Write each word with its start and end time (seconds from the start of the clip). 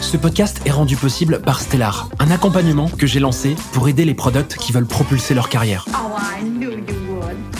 Ce 0.00 0.16
podcast 0.16 0.60
est 0.64 0.70
rendu 0.70 0.96
possible 0.96 1.40
par 1.40 1.60
Stellar, 1.60 2.08
un 2.18 2.30
accompagnement 2.30 2.88
que 2.88 3.06
j'ai 3.06 3.20
lancé 3.20 3.54
pour 3.72 3.88
aider 3.88 4.04
les 4.04 4.14
products 4.14 4.56
qui 4.56 4.72
veulent 4.72 4.86
propulser 4.86 5.34
leur 5.34 5.48
carrière. 5.48 5.84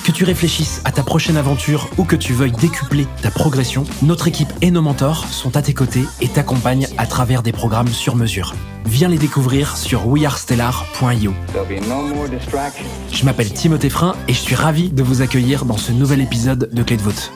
Que 0.04 0.10
tu 0.10 0.24
réfléchisses 0.24 0.80
à 0.84 0.90
ta 0.90 1.02
prochaine 1.02 1.36
aventure 1.36 1.88
ou 1.98 2.04
que 2.04 2.16
tu 2.16 2.32
veuilles 2.32 2.52
décupler 2.52 3.06
ta 3.22 3.30
progression, 3.30 3.84
notre 4.02 4.26
équipe 4.26 4.52
et 4.62 4.70
nos 4.70 4.82
mentors 4.82 5.26
sont 5.26 5.56
à 5.56 5.62
tes 5.62 5.74
côtés 5.74 6.04
et 6.20 6.28
t'accompagnent 6.28 6.88
à 6.96 7.06
travers 7.06 7.42
des 7.42 7.52
programmes 7.52 7.88
sur 7.88 8.16
mesure. 8.16 8.54
Viens 8.86 9.09
les 9.09 9.18
découvrir 9.18 9.76
sur 9.76 10.09
wearestellar.io. 10.09 11.34
Je 13.12 13.24
m'appelle 13.24 13.52
Timothée 13.52 13.90
Frein 13.90 14.16
et 14.26 14.32
je 14.32 14.40
suis 14.40 14.54
ravi 14.54 14.88
de 14.88 15.02
vous 15.02 15.20
accueillir 15.20 15.66
dans 15.66 15.76
ce 15.76 15.93
nouvel 15.93 16.22
épisode 16.22 16.70
de 16.72 16.82
Clé 16.82 16.96
de 16.96 17.02
voûte. 17.02 17.30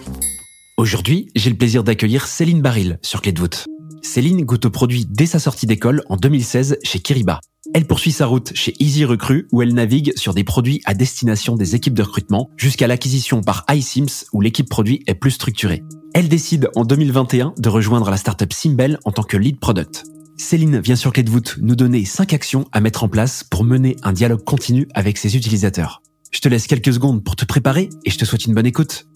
Aujourd'hui, 0.76 1.28
j'ai 1.36 1.50
le 1.50 1.56
plaisir 1.56 1.84
d'accueillir 1.84 2.26
Céline 2.26 2.62
Baril 2.62 2.98
sur 3.02 3.20
Clé 3.20 3.32
de 3.32 3.38
voûte. 3.38 3.66
Céline 4.04 4.44
goûte 4.44 4.66
au 4.66 4.70
produit 4.70 5.06
dès 5.08 5.24
sa 5.24 5.38
sortie 5.38 5.66
d'école 5.66 6.02
en 6.10 6.16
2016 6.16 6.76
chez 6.82 7.00
Kiriba. 7.00 7.40
Elle 7.72 7.86
poursuit 7.86 8.12
sa 8.12 8.26
route 8.26 8.52
chez 8.54 8.74
Easy 8.78 9.06
Recruit 9.06 9.46
où 9.50 9.62
elle 9.62 9.72
navigue 9.72 10.12
sur 10.14 10.34
des 10.34 10.44
produits 10.44 10.82
à 10.84 10.92
destination 10.92 11.56
des 11.56 11.74
équipes 11.74 11.94
de 11.94 12.02
recrutement 12.02 12.50
jusqu'à 12.58 12.86
l'acquisition 12.86 13.40
par 13.40 13.64
iSims 13.70 14.26
où 14.34 14.42
l'équipe 14.42 14.68
produit 14.68 15.02
est 15.06 15.14
plus 15.14 15.30
structurée. 15.30 15.82
Elle 16.12 16.28
décide 16.28 16.68
en 16.76 16.84
2021 16.84 17.54
de 17.56 17.68
rejoindre 17.70 18.10
la 18.10 18.18
startup 18.18 18.52
Simbel 18.52 18.98
en 19.06 19.10
tant 19.10 19.22
que 19.22 19.38
lead 19.38 19.58
product. 19.58 20.04
Céline 20.36 20.80
vient 20.80 20.96
sur 20.96 21.10
Clé 21.10 21.22
de 21.22 21.30
voûte 21.30 21.56
nous 21.62 21.74
donner 21.74 22.04
5 22.04 22.34
actions 22.34 22.66
à 22.72 22.82
mettre 22.82 23.04
en 23.04 23.08
place 23.08 23.42
pour 23.42 23.64
mener 23.64 23.96
un 24.02 24.12
dialogue 24.12 24.44
continu 24.44 24.86
avec 24.92 25.16
ses 25.16 25.34
utilisateurs. 25.34 26.02
Je 26.30 26.40
te 26.40 26.48
laisse 26.48 26.66
quelques 26.66 26.92
secondes 26.92 27.24
pour 27.24 27.36
te 27.36 27.46
préparer 27.46 27.88
et 28.04 28.10
je 28.10 28.18
te 28.18 28.26
souhaite 28.26 28.44
une 28.44 28.54
bonne 28.54 28.66
écoute. 28.66 29.06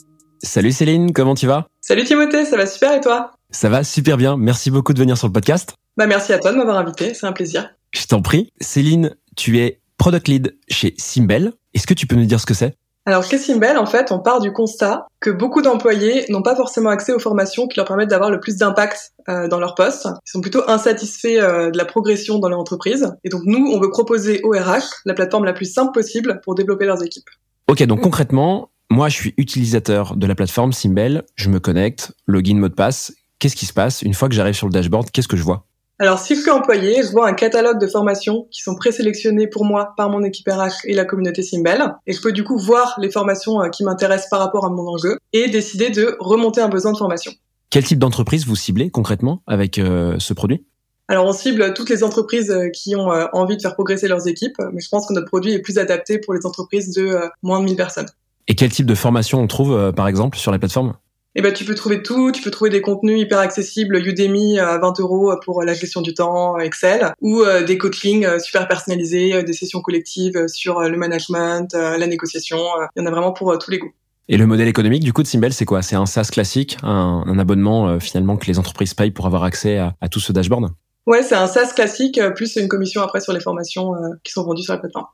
Salut 0.43 0.73
Céline, 0.73 1.13
comment 1.13 1.35
tu 1.35 1.47
vas? 1.47 1.67
Salut 1.83 2.05
Timothée, 2.05 2.47
ça 2.47 2.57
va 2.57 2.67
super 2.67 2.95
et 2.95 3.01
toi? 3.01 3.38
Ça 3.51 3.71
va 3.71 3.83
super 3.83 4.19
bien, 4.19 4.37
merci 4.37 4.71
beaucoup 4.71 4.93
de 4.93 4.99
venir 4.99 5.17
sur 5.17 5.27
le 5.27 5.33
podcast. 5.33 5.75
Bah 5.97 6.07
merci 6.07 6.35
à 6.35 6.39
toi 6.39 6.53
de 6.53 6.59
m'avoir 6.59 6.77
invité, 6.77 7.15
c'est 7.15 7.27
un 7.27 7.33
plaisir. 7.33 7.71
Je 7.93 8.05
t'en 8.05 8.21
prie. 8.21 8.53
Céline, 8.61 9.17
tu 9.37 9.59
es 9.59 9.81
product 9.97 10.29
lead 10.29 10.57
chez 10.69 10.95
Simbel. 10.99 11.55
Est-ce 11.73 11.87
que 11.87 11.95
tu 11.95 12.07
peux 12.07 12.15
nous 12.15 12.27
dire 12.27 12.41
ce 12.41 12.47
que 12.47 12.53
c'est? 12.53 12.77
Alors 13.07 13.25
chez 13.25 13.39
Simbel, 13.39 13.79
en 13.79 13.87
fait, 13.87 14.13
on 14.13 14.19
part 14.19 14.41
du 14.41 14.53
constat 14.53 15.07
que 15.21 15.31
beaucoup 15.31 15.63
d'employés 15.63 16.27
n'ont 16.29 16.43
pas 16.43 16.55
forcément 16.55 16.91
accès 16.91 17.15
aux 17.15 17.19
formations 17.19 17.67
qui 17.67 17.79
leur 17.79 17.87
permettent 17.87 18.11
d'avoir 18.11 18.31
le 18.31 18.39
plus 18.39 18.57
d'impact 18.57 19.13
euh, 19.31 19.49
dans 19.49 19.59
leur 19.59 19.75
poste. 19.75 20.07
Ils 20.27 20.31
sont 20.31 20.43
plutôt 20.43 20.69
insatisfaits 20.69 21.39
euh, 21.39 21.71
de 21.71 21.79
la 21.79 21.87
progression 21.87 22.39
dans 22.39 22.51
leur 22.51 22.59
entreprise. 22.59 23.15
Et 23.25 23.31
donc 23.31 23.41
nous, 23.47 23.67
on 23.73 23.81
veut 23.81 23.89
proposer 23.89 24.43
au 24.45 24.51
RH 24.51 24.85
la 25.07 25.15
plateforme 25.15 25.47
la 25.47 25.55
plus 25.55 25.73
simple 25.73 25.93
possible 25.93 26.43
pour 26.45 26.55
développer 26.55 26.85
leurs 26.85 27.03
équipes. 27.03 27.31
Ok, 27.67 27.83
donc 27.85 28.03
concrètement, 28.03 28.69
moi, 28.91 29.09
je 29.09 29.15
suis 29.15 29.35
utilisateur 29.39 30.17
de 30.17 30.27
la 30.27 30.35
plateforme 30.35 30.75
Simbel. 30.75 31.25
Je 31.35 31.49
me 31.49 31.61
connecte, 31.61 32.13
login, 32.27 32.59
mot 32.59 32.69
de 32.69 32.75
passe. 32.75 33.15
Qu'est-ce 33.39 33.57
qui 33.57 33.67
se 33.67 33.73
passe 33.73 34.03
une 34.03 34.15
fois 34.15 34.29
que 34.29 34.35
j'arrive 34.35 34.55
sur 34.55 34.67
le 34.67 34.73
dashboard 34.73 35.11
Qu'est-ce 35.11 35.29
que 35.29 35.37
je 35.37 35.45
vois? 35.45 35.65
Alors, 36.01 36.21
si 36.21 36.37
je 36.37 36.43
suis 36.43 36.51
employé, 36.51 37.03
je 37.03 37.11
vois 37.11 37.29
un 37.29 37.35
catalogue 37.35 37.81
de 37.81 37.87
formations 37.89 38.47
qui 38.53 38.63
sont 38.63 38.77
présélectionnées 38.77 39.49
pour 39.49 39.65
moi 39.65 39.95
par 39.97 40.11
mon 40.11 40.23
équipe 40.23 40.49
RH 40.49 40.85
et 40.85 40.95
la 40.95 41.05
communauté 41.05 41.43
Simbel. 41.43 41.93
Et 42.07 42.13
je 42.13 42.21
peux 42.21 42.31
du 42.31 42.45
coup 42.45 42.57
voir 42.57 42.97
les 43.01 43.11
formations 43.11 43.61
euh, 43.61 43.69
qui 43.69 43.83
m'intéressent 43.83 44.31
par 44.31 44.39
rapport 44.39 44.65
à 44.65 44.71
mon 44.71 44.87
enjeu 44.87 45.19
et 45.33 45.49
décider 45.49 45.91
de 45.91 46.17
remonter 46.21 46.61
un 46.61 46.69
besoin 46.69 46.93
de 46.93 46.99
formation. 46.99 47.33
Quel 47.71 47.83
type 47.85 47.99
d'entreprise 47.99 48.47
vous 48.47 48.55
ciblez 48.55 48.91
concrètement 48.91 49.43
avec 49.49 49.79
euh, 49.79 50.17
ce 50.21 50.35
produit? 50.35 50.65
Alors 51.09 51.27
on 51.27 51.33
cible 51.33 51.75
toutes 51.75 51.91
les 51.91 52.05
entreprises 52.05 52.51
euh, 52.51 52.69
qui 52.69 52.95
ont 52.95 53.11
envie 53.33 53.57
de 53.57 53.63
faire 53.63 53.75
progresser 53.75 54.07
leurs 54.07 54.29
équipes, 54.29 54.59
mais 54.73 54.81
je 54.81 54.89
pense 54.89 55.09
que 55.09 55.15
notre 55.15 55.27
produit 55.27 55.53
est 55.53 55.61
plus 55.61 55.79
adapté 55.79 56.19
pour 56.19 56.33
les 56.33 56.47
entreprises 56.47 56.95
de 56.95 57.19
moins 57.43 57.59
de 57.59 57.65
1000 57.65 57.77
personnes. 57.77 58.09
Et 58.47 58.55
quel 58.55 58.71
type 58.71 58.87
de 58.87 58.95
formation 58.95 59.41
on 59.41 59.47
trouve 59.49 59.93
par 59.93 60.07
exemple 60.07 60.39
sur 60.39 60.53
la 60.53 60.59
plateforme 60.59 60.95
eh 61.39 61.41
ben, 61.41 61.53
tu 61.53 61.65
peux 61.65 61.77
trouver 61.77 62.03
tout. 62.03 62.33
Tu 62.33 62.43
peux 62.43 62.51
trouver 62.51 62.69
des 62.69 62.81
contenus 62.81 63.21
hyper 63.21 63.39
accessibles, 63.39 64.05
Udemy 64.05 64.59
à 64.59 64.77
20 64.79 64.99
euros 64.99 65.33
pour 65.45 65.63
la 65.63 65.73
gestion 65.73 66.01
du 66.01 66.13
temps, 66.13 66.59
Excel, 66.59 67.15
ou 67.21 67.43
euh, 67.43 67.63
des 67.63 67.79
coachings 67.79 68.27
euh, 68.27 68.41
super 68.41 68.67
personnalisés, 68.67 69.35
euh, 69.35 69.43
des 69.45 69.53
sessions 69.53 69.81
collectives 69.81 70.49
sur 70.49 70.81
le 70.81 70.97
management, 70.97 71.75
la 71.75 72.07
négociation. 72.09 72.59
Il 72.97 73.01
y 73.01 73.03
en 73.05 73.07
a 73.07 73.11
vraiment 73.13 73.31
pour 73.33 73.57
tous 73.59 73.71
les 73.71 73.79
goûts. 73.79 73.93
Et 74.29 74.37
le 74.37 74.47
modèle 74.47 74.67
économique 74.67 75.05
du 75.05 75.13
coup 75.13 75.23
de 75.23 75.29
Simbel, 75.29 75.53
c'est 75.53 75.65
quoi? 75.65 75.81
C'est 75.81 75.95
un 75.95 76.07
SaaS 76.07 76.29
classique, 76.33 76.77
un, 76.83 77.39
abonnement 77.39 78.01
finalement 78.01 78.37
que 78.37 78.47
les 78.47 78.59
entreprises 78.59 78.95
payent 78.95 79.13
pour 79.13 79.27
avoir 79.27 79.45
accès 79.45 79.79
à, 79.79 79.95
à 80.01 80.09
tout 80.09 80.21
ce 80.21 80.33
dashboard? 80.33 80.73
Ouais, 81.07 81.23
c'est 81.23 81.37
un 81.37 81.47
SaaS 81.47 81.73
classique, 81.73 82.21
plus 82.35 82.57
une 82.57 82.67
commission 82.67 83.01
après 83.01 83.21
sur 83.21 83.33
les 83.33 83.41
formations 83.41 83.93
qui 84.25 84.33
sont 84.33 84.43
vendues 84.43 84.65
sur 84.65 84.75
la 84.75 84.81
plateforme. 84.81 85.07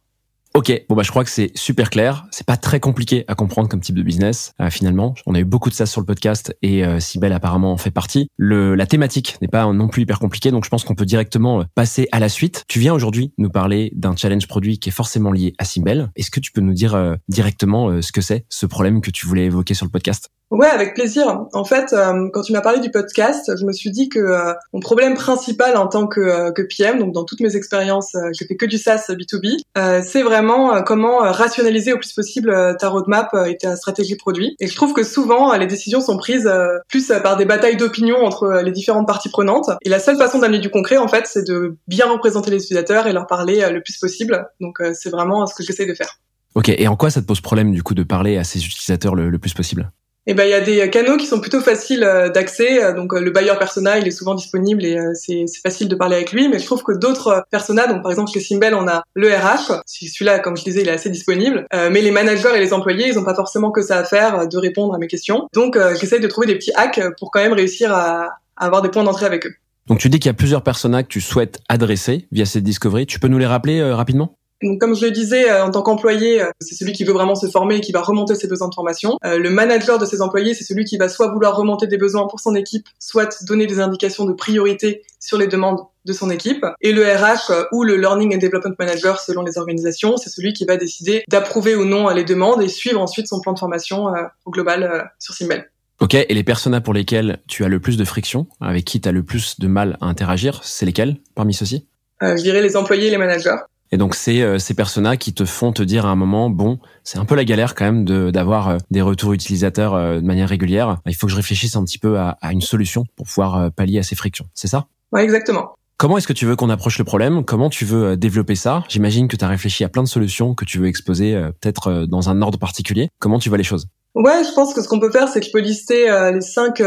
Ok, 0.57 0.71
bon 0.89 0.95
bah 0.95 1.03
je 1.03 1.11
crois 1.11 1.25
que 1.25 1.31
c'est 1.31 1.51
super 1.57 1.91
clair. 1.91 2.27
C'est 2.31 2.47
pas 2.47 2.57
très 2.57 2.79
compliqué 2.79 3.25
à 3.27 3.35
comprendre 3.35 3.69
comme 3.69 3.81
type 3.81 3.97
de 3.97 4.05
business. 4.05 4.53
Euh, 4.61 4.71
finalement, 4.71 5.17
on 5.27 5.35
a 5.35 5.41
eu 5.41 5.45
beaucoup 5.45 5.69
de 5.69 5.75
ça 5.75 5.85
sur 5.85 6.01
le 6.01 6.07
podcast 6.07 6.57
et 6.63 6.85
euh, 6.85 7.01
apparemment 7.33 7.73
en 7.73 7.77
fait 7.77 7.91
partie. 7.91 8.29
La 8.39 8.87
thématique 8.87 9.37
n'est 9.43 9.49
pas 9.49 9.67
non 9.73 9.89
plus 9.89 10.03
hyper 10.03 10.21
compliquée, 10.21 10.53
donc 10.53 10.65
je 10.65 10.71
pense 10.71 10.85
qu'on 10.85 10.95
peut 10.95 11.07
directement 11.07 11.63
euh, 11.63 11.65
passer 11.75 12.07
à 12.13 12.21
la 12.21 12.29
suite. 12.29 12.63
Tu 12.69 12.79
viens 12.79 12.95
aujourd'hui 12.95 13.33
nous 13.37 13.51
parler 13.51 13.91
d'un 13.97 14.15
challenge 14.15 14.47
produit 14.47 14.79
qui 14.79 14.91
est 14.91 14.93
forcément 14.93 15.33
lié 15.33 15.55
à 15.59 15.65
Sibel. 15.65 16.13
Est-ce 16.15 16.31
que 16.31 16.39
tu 16.39 16.53
peux 16.53 16.61
nous 16.61 16.73
dire 16.73 16.95
euh, 16.95 17.17
directement 17.29 18.01
ce 18.01 18.13
que 18.13 18.21
c'est, 18.21 18.47
ce 18.49 18.67
problème 18.67 19.01
que 19.01 19.11
tu 19.11 19.27
voulais 19.27 19.47
évoquer 19.47 19.75
sur 19.75 19.87
le 19.87 19.91
podcast? 19.91 20.31
Ouais, 20.51 20.69
avec 20.69 20.95
plaisir. 20.95 21.47
En 21.53 21.65
fait, 21.65 21.93
euh, 21.93 22.29
quand 22.33 22.43
tu 22.43 22.53
m'as 22.53 22.61
parlé 22.61 22.79
du 22.79 22.91
podcast, 22.91 23.51
je 23.59 23.65
me 23.65 23.73
suis 23.73 23.91
dit 23.91 24.09
que 24.09 24.19
euh, 24.19 24.53
mon 24.73 24.81
problème 24.81 25.15
principal 25.15 25.77
en 25.77 25.89
tant 25.89 26.07
que, 26.07 26.21
euh, 26.21 26.53
PM, 26.53 26.99
donc 27.01 27.13
dans 27.13 27.25
toutes 27.25 27.41
mes 27.41 27.57
expériences, 27.57 28.13
j'ai 28.33 28.47
fait 28.47 28.57
que 28.57 28.67
du 28.67 28.79
SaaS 28.79 29.07
B2B, 29.11 29.59
c'est 30.05 30.23
vraiment 30.23 30.83
comment 30.83 31.19
rationaliser 31.19 31.93
au 31.93 31.99
plus 31.99 32.13
possible 32.13 32.77
ta 32.79 32.89
roadmap 32.89 33.35
et 33.47 33.57
ta 33.57 33.77
stratégie 33.77 34.17
produit. 34.17 34.57
Et 34.61 34.67
je 34.67 34.75
trouve 34.75 34.93
que 34.93 35.03
souvent, 35.03 35.55
les 35.57 35.67
décisions 35.67 36.01
sont 36.01 36.17
prises 36.17 36.51
plus 36.89 37.13
par 37.23 37.37
des 37.37 37.45
batailles 37.45 37.77
d'opinion 37.77 38.25
entre 38.25 38.63
les 38.65 38.71
différentes 38.71 39.07
parties 39.07 39.29
prenantes. 39.29 39.71
Et 39.83 39.89
la 39.89 39.99
seule 39.99 40.17
façon 40.17 40.39
d'amener 40.39 40.59
du 40.59 40.71
concret, 40.71 40.97
en 40.97 41.09
fait, 41.09 41.27
c'est 41.27 41.47
de 41.47 41.77
bien 41.87 42.09
représenter 42.11 42.51
les 42.51 42.59
utilisateurs 42.59 43.07
et 43.07 43.13
leur 43.13 43.27
parler 43.27 43.69
le 43.71 43.83
plus 43.83 43.99
possible. 43.99 44.47
Donc, 44.61 44.79
c'est 44.95 45.11
vraiment 45.11 45.47
ce 45.47 45.55
que 45.55 45.63
j'essaie 45.63 45.87
de 45.87 45.95
faire. 45.95 46.19
Ok, 46.55 46.69
et 46.71 46.89
en 46.89 46.97
quoi 46.97 47.11
ça 47.11 47.21
te 47.21 47.27
pose 47.27 47.41
problème 47.41 47.73
du 47.73 47.83
coup 47.83 47.95
de 47.95 48.05
parler 48.05 48.39
à 48.39 48.45
ces 48.45 48.65
utilisateurs 48.65 49.15
le 49.15 49.39
plus 49.39 49.53
possible? 49.53 49.91
Eh 50.27 50.33
ben 50.33 50.45
il 50.45 50.51
y 50.51 50.55
a 50.55 50.61
des 50.61 50.89
canaux 50.89 51.17
qui 51.19 51.27
sont 51.27 51.41
plutôt 51.41 51.61
faciles 51.61 52.03
euh, 52.03 52.31
d'accès. 52.31 52.95
Donc 52.95 53.13
euh, 53.13 53.21
le 53.21 53.31
buyer 53.31 53.53
persona, 53.59 53.99
il 53.99 54.07
est 54.07 54.13
souvent 54.13 54.35
disponible 54.35 54.85
et 54.85 54.97
euh, 54.97 55.13
c'est 55.15 55.45
facile 55.63 55.89
de 55.89 55.95
parler 55.95 56.17
avec 56.17 56.33
lui. 56.33 56.49
Mais 56.49 56.59
je 56.59 56.65
trouve 56.65 56.83
que 56.83 56.93
d'autres 56.93 57.45
personas, 57.51 57.87
donc 57.87 58.03
par 58.03 58.11
exemple 58.11 58.31
chez 58.31 58.41
Simbel, 58.41 58.75
on 58.75 58.89
a 58.89 59.03
le 59.15 59.29
RH. 59.29 59.83
Celui-là, 59.87 60.39
comme 60.39 60.57
je 60.57 60.65
disais, 60.65 60.83
il 60.83 60.89
est 60.89 60.93
assez 60.93 61.11
disponible. 61.11 61.67
mais 61.73 62.01
les 62.01 62.11
managers 62.11 62.53
et 62.55 62.61
les 62.61 62.73
employés, 62.73 63.09
ils 63.09 63.15
n'ont 63.15 63.25
pas 63.25 63.35
forcément 63.35 63.71
que 63.71 63.83
ça 63.83 63.99
à 63.99 64.05
faire 64.05 64.49
de 64.49 64.59
répondre 64.59 64.95
à 64.95 64.99
mes 64.99 65.07
questions. 65.07 65.49
Donc 65.53 65.79
j'essaye 66.01 66.21
de 66.21 66.27
trouver 66.27 66.47
des 66.47 66.57
petits 66.57 66.73
hacks 66.75 67.01
pour 67.19 67.31
quand 67.31 67.41
même 67.41 67.53
réussir 67.53 67.95
à, 67.95 68.31
avoir 68.57 68.83
des 68.83 68.89
points 68.89 69.05
d'entrée 69.05 69.27
avec 69.27 69.47
eux. 69.47 69.55
Donc 69.87 69.99
tu 69.99 70.09
dis 70.09 70.19
qu'il 70.19 70.29
y 70.29 70.31
a 70.31 70.35
plusieurs 70.35 70.63
personas 70.63 71.03
que 71.03 71.09
tu 71.09 71.21
souhaites 71.21 71.61
adresser 71.69 72.27
via 72.33 72.47
cette 72.47 72.65
discovery. 72.65 73.07
Tu 73.07 73.21
peux 73.21 73.29
nous 73.29 73.39
les 73.39 73.47
rappeler 73.47 73.83
rapidement? 73.93 74.37
Donc, 74.65 74.81
comme 74.81 74.95
je 74.97 75.05
le 75.05 75.11
disais, 75.11 75.51
euh, 75.51 75.65
en 75.65 75.71
tant 75.71 75.83
qu'employé, 75.83 76.43
euh, 76.43 76.51
c'est 76.61 76.75
celui 76.75 76.93
qui 76.93 77.05
veut 77.05 77.13
vraiment 77.13 77.35
se 77.35 77.47
former 77.49 77.77
et 77.77 77.81
qui 77.81 77.93
va 77.93 78.01
remonter 78.01 78.35
ses 78.35 78.49
besoins 78.49 78.69
de 78.69 78.75
formation. 78.75 79.19
Euh, 79.25 79.39
le 79.39 79.51
manager 79.51 79.99
de 79.99 80.07
ses 80.07 80.23
employés, 80.23 80.55
c'est 80.55 80.65
celui 80.65 80.85
qui 80.85 80.97
va 80.97 81.09
soit 81.09 81.31
vouloir 81.31 81.57
remonter 81.57 81.87
des 81.87 81.99
besoins 81.99 82.27
pour 82.27 82.41
son 82.41 82.55
équipe, 82.55 82.87
soit 82.99 83.45
donner 83.45 83.67
des 83.67 83.81
indications 83.81 84.25
de 84.25 84.33
priorité 84.33 85.03
sur 85.21 85.37
les 85.37 85.49
demandes 85.49 85.81
de 86.07 86.13
son 86.13 86.31
équipe. 86.31 86.65
Et 86.81 86.93
le 86.93 87.05
RH 87.05 87.69
ou 87.73 87.85
le 87.85 87.97
Learning 87.97 88.35
and 88.35 88.39
Development 88.39 88.75
Manager, 88.79 89.21
selon 89.21 89.43
les 89.43 89.59
organisations, 89.59 90.17
c'est 90.17 90.31
celui 90.31 90.53
qui 90.53 90.65
va 90.65 90.77
décider 90.77 91.25
d'approuver 91.29 91.77
ou 91.77 91.85
non 91.85 92.09
les 92.09 92.25
demandes 92.25 92.63
et 92.63 92.69
suivre 92.69 93.01
ensuite 93.01 93.27
son 93.27 93.41
plan 93.41 93.53
de 93.53 93.59
formation 93.59 94.07
au 94.45 94.51
global 94.51 95.11
sur 95.19 95.35
Simbel. 95.35 95.71
Ok, 96.01 96.15
et 96.15 96.27
les 96.29 96.45
personas 96.45 96.83
pour 96.83 96.93
lesquels 96.93 97.39
tu 97.49 97.65
as 97.65 97.69
le 97.69 97.81
plus 97.81 97.97
de 97.97 98.05
friction, 98.05 98.47
avec 98.61 98.85
qui 98.85 99.01
tu 99.01 99.09
as 99.09 99.13
le 99.13 99.23
plus 99.23 99.59
de 99.61 99.67
mal 99.67 99.97
à 100.03 100.07
interagir, 100.07 100.61
c'est 100.63 100.85
lesquels 100.85 101.17
parmi 101.35 101.55
ceux-ci? 101.55 101.87
Je 102.21 102.43
dirais 102.43 102.61
les 102.61 102.77
employés 102.77 103.07
et 103.07 103.11
les 103.11 103.19
managers. 103.19 103.57
Et 103.95 103.97
donc 103.97 104.17
c'est 104.17 104.43
euh, 104.43 104.59
ces 104.59 104.75
personas 104.75 105.17
qui 105.17 105.33
te 105.33 105.45
font 105.45 105.71
te 105.71 105.81
dire 105.81 106.05
à 106.05 106.09
un 106.09 106.17
moment 106.17 106.51
bon 106.51 106.81
c'est 107.05 107.19
un 107.19 107.25
peu 107.25 107.37
la 107.37 107.45
galère 107.45 107.77
quand 107.77 107.85
même 107.85 108.05
de 108.05 108.33
d'avoir 108.33 108.69
euh, 108.69 108.79
des 108.91 109.03
retours 109.03 109.33
utilisateurs 109.33 109.95
euh, 109.95 110.17
de 110.17 110.27
manière 110.27 110.49
régulière. 110.49 110.99
Il 111.07 111.15
faut 111.15 111.29
que 111.29 111.31
je 111.31 111.37
réfléchisse 111.37 111.77
un 111.77 111.85
petit 111.85 112.01
peu 112.01 112.19
à, 112.19 112.37
à 112.41 112.51
une 112.51 112.61
solution 112.61 113.05
pour 113.15 113.27
pouvoir 113.27 113.71
pallier 113.71 114.01
à 114.01 114.03
ces 114.03 114.17
frictions. 114.17 114.47
C'est 114.53 114.67
ça? 114.67 114.87
Ouais 115.13 115.23
exactement. 115.23 115.77
Comment 115.97 116.19
est-ce 116.19 116.27
que 116.27 116.33
tu 116.33 116.45
veux 116.45 116.57
qu'on 116.57 116.71
approche 116.71 116.99
le 116.99 117.05
problème? 117.05 117.45
Comment 117.45 117.71
tu 117.71 117.85
veux 117.85 118.17
développer 118.17 118.57
ça? 118.57 118.83
J'imagine 118.89 119.29
que 119.29 119.37
tu 119.37 119.45
as 119.45 119.49
réfléchi 119.49 119.85
à 119.85 119.89
plein 119.89 120.03
de 120.03 120.09
solutions 120.09 120.57
que 120.57 120.65
tu 120.65 120.81
veux 120.81 120.89
exposer 120.89 121.41
peut-être 121.61 122.05
dans 122.07 122.29
un 122.31 122.43
ordre 122.43 122.59
particulier. 122.59 123.11
Comment 123.21 123.39
tu 123.39 123.49
vois 123.49 123.59
les 123.59 123.65
choses? 123.65 123.87
Ouais, 124.17 124.43
je 124.43 124.53
pense 124.55 124.75
que 124.75 124.83
ce 124.83 124.89
qu'on 124.89 124.99
peut 124.99 125.13
faire, 125.13 125.29
c'est 125.29 125.39
que 125.39 125.47
je 125.47 125.53
peux 125.53 125.61
lister 125.61 126.11
les 126.33 126.41
cinq 126.41 126.83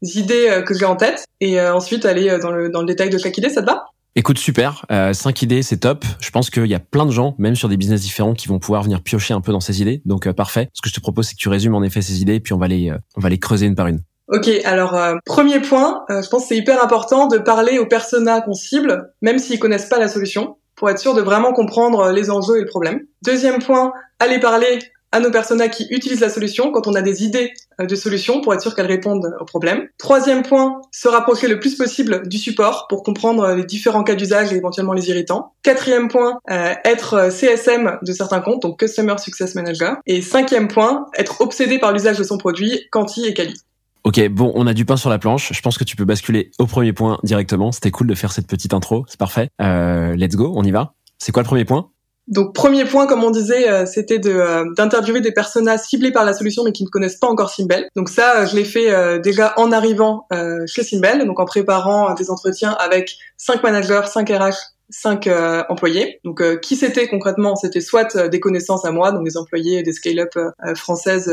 idées 0.00 0.62
que 0.66 0.72
j'ai 0.72 0.86
en 0.86 0.96
tête 0.96 1.26
et 1.40 1.60
ensuite 1.60 2.06
aller 2.06 2.38
dans 2.40 2.50
le, 2.50 2.70
dans 2.70 2.80
le 2.80 2.86
détail 2.86 3.10
de 3.10 3.18
chaque 3.18 3.36
idée, 3.36 3.50
ça 3.50 3.60
te 3.60 3.66
va? 3.66 3.84
Écoute, 4.16 4.38
super. 4.38 4.84
Euh, 4.90 5.12
cinq 5.12 5.42
idées, 5.42 5.62
c'est 5.62 5.78
top. 5.78 6.04
Je 6.20 6.30
pense 6.30 6.50
qu'il 6.50 6.66
y 6.66 6.74
a 6.74 6.80
plein 6.80 7.06
de 7.06 7.12
gens, 7.12 7.34
même 7.38 7.54
sur 7.54 7.68
des 7.68 7.76
business 7.76 8.00
différents, 8.00 8.34
qui 8.34 8.48
vont 8.48 8.58
pouvoir 8.58 8.82
venir 8.82 9.02
piocher 9.02 9.34
un 9.34 9.40
peu 9.40 9.52
dans 9.52 9.60
ces 9.60 9.82
idées. 9.82 10.02
Donc, 10.04 10.30
parfait. 10.32 10.68
Ce 10.72 10.82
que 10.82 10.88
je 10.88 10.94
te 10.94 11.00
propose, 11.00 11.28
c'est 11.28 11.34
que 11.34 11.40
tu 11.40 11.48
résumes 11.48 11.74
en 11.74 11.82
effet 11.82 12.02
ces 12.02 12.20
idées, 12.20 12.40
puis 12.40 12.52
on 12.52 12.58
va 12.58 12.68
les, 12.68 12.92
on 13.16 13.20
va 13.20 13.28
les 13.28 13.38
creuser 13.38 13.66
une 13.66 13.74
par 13.74 13.86
une. 13.86 14.00
Ok, 14.32 14.48
alors 14.64 14.94
euh, 14.94 15.16
premier 15.26 15.58
point, 15.58 16.04
euh, 16.08 16.22
je 16.22 16.28
pense 16.28 16.42
que 16.42 16.48
c'est 16.50 16.56
hyper 16.56 16.84
important 16.84 17.26
de 17.26 17.36
parler 17.36 17.80
aux 17.80 17.86
personas 17.86 18.40
qu'on 18.40 18.54
cible, 18.54 19.12
même 19.22 19.40
s'ils 19.40 19.58
connaissent 19.58 19.88
pas 19.88 19.98
la 19.98 20.06
solution, 20.06 20.56
pour 20.76 20.88
être 20.88 21.00
sûr 21.00 21.14
de 21.14 21.20
vraiment 21.20 21.52
comprendre 21.52 22.12
les 22.12 22.30
enjeux 22.30 22.58
et 22.58 22.60
le 22.60 22.68
problème. 22.68 23.00
Deuxième 23.24 23.60
point, 23.60 23.92
aller 24.20 24.38
parler 24.38 24.78
à 25.12 25.20
nos 25.20 25.30
personas 25.30 25.68
qui 25.68 25.86
utilisent 25.90 26.20
la 26.20 26.30
solution 26.30 26.70
quand 26.70 26.86
on 26.86 26.94
a 26.94 27.02
des 27.02 27.24
idées 27.24 27.52
euh, 27.80 27.86
de 27.86 27.94
solutions 27.94 28.40
pour 28.40 28.54
être 28.54 28.62
sûr 28.62 28.74
qu'elles 28.74 28.86
répondent 28.86 29.34
au 29.40 29.44
problème. 29.44 29.88
Troisième 29.98 30.42
point, 30.42 30.80
se 30.92 31.08
rapprocher 31.08 31.48
le 31.48 31.58
plus 31.58 31.76
possible 31.76 32.28
du 32.28 32.38
support 32.38 32.86
pour 32.88 33.02
comprendre 33.02 33.54
les 33.54 33.64
différents 33.64 34.04
cas 34.04 34.14
d'usage 34.14 34.52
et 34.52 34.56
éventuellement 34.56 34.92
les 34.92 35.08
irritants. 35.08 35.52
Quatrième 35.62 36.08
point, 36.08 36.38
être 36.48 37.30
CSM 37.30 37.98
de 38.02 38.12
certains 38.12 38.40
comptes, 38.40 38.62
donc 38.62 38.78
Customer 38.78 39.16
Success 39.18 39.54
Manager. 39.54 39.96
Et 40.06 40.22
cinquième 40.22 40.68
point, 40.68 41.06
être 41.16 41.40
obsédé 41.40 41.78
par 41.78 41.92
l'usage 41.92 42.18
de 42.18 42.24
son 42.24 42.38
produit, 42.38 42.86
quanti 42.90 43.26
et 43.26 43.34
quali. 43.34 43.54
Ok, 44.02 44.26
bon, 44.28 44.50
on 44.54 44.66
a 44.66 44.72
du 44.72 44.86
pain 44.86 44.96
sur 44.96 45.10
la 45.10 45.18
planche. 45.18 45.52
Je 45.52 45.60
pense 45.60 45.76
que 45.76 45.84
tu 45.84 45.94
peux 45.94 46.06
basculer 46.06 46.50
au 46.58 46.66
premier 46.66 46.92
point 46.92 47.18
directement. 47.22 47.70
C'était 47.70 47.90
cool 47.90 48.06
de 48.06 48.14
faire 48.14 48.32
cette 48.32 48.46
petite 48.46 48.72
intro, 48.72 49.04
c'est 49.08 49.18
parfait. 49.18 49.50
Euh, 49.60 50.16
let's 50.16 50.36
go, 50.36 50.52
on 50.56 50.64
y 50.64 50.70
va. 50.70 50.94
C'est 51.18 51.32
quoi 51.32 51.42
le 51.42 51.46
premier 51.46 51.66
point? 51.66 51.90
Donc 52.30 52.54
premier 52.54 52.84
point, 52.84 53.06
comme 53.06 53.24
on 53.24 53.30
disait, 53.30 53.68
euh, 53.68 53.86
c'était 53.86 54.18
de 54.18 54.30
euh, 54.30 54.64
d'interviewer 54.76 55.20
des 55.20 55.32
personas 55.32 55.78
ciblés 55.78 56.12
par 56.12 56.24
la 56.24 56.32
solution 56.32 56.64
mais 56.64 56.72
qui 56.72 56.84
ne 56.84 56.88
connaissent 56.88 57.16
pas 57.16 57.26
encore 57.26 57.50
Simbel. 57.50 57.88
Donc 57.96 58.08
ça, 58.08 58.46
je 58.46 58.56
l'ai 58.56 58.64
fait 58.64 59.20
déjà 59.20 59.52
en 59.56 59.72
arrivant 59.72 60.26
chez 60.66 60.82
Simbel, 60.82 61.26
donc 61.26 61.40
en 61.40 61.44
préparant 61.44 62.14
des 62.14 62.30
entretiens 62.30 62.76
avec 62.78 63.16
cinq 63.36 63.62
managers, 63.62 64.02
cinq 64.06 64.30
RH, 64.30 64.56
cinq 64.88 65.28
employés. 65.68 66.20
Donc 66.24 66.42
qui 66.60 66.76
c'était 66.76 67.08
concrètement? 67.08 67.56
C'était 67.56 67.80
soit 67.80 68.16
des 68.28 68.40
connaissances 68.40 68.84
à 68.84 68.92
moi, 68.92 69.12
donc 69.12 69.24
des 69.24 69.36
employés 69.36 69.82
des 69.82 69.92
scale-up 69.92 70.38
françaises 70.76 71.30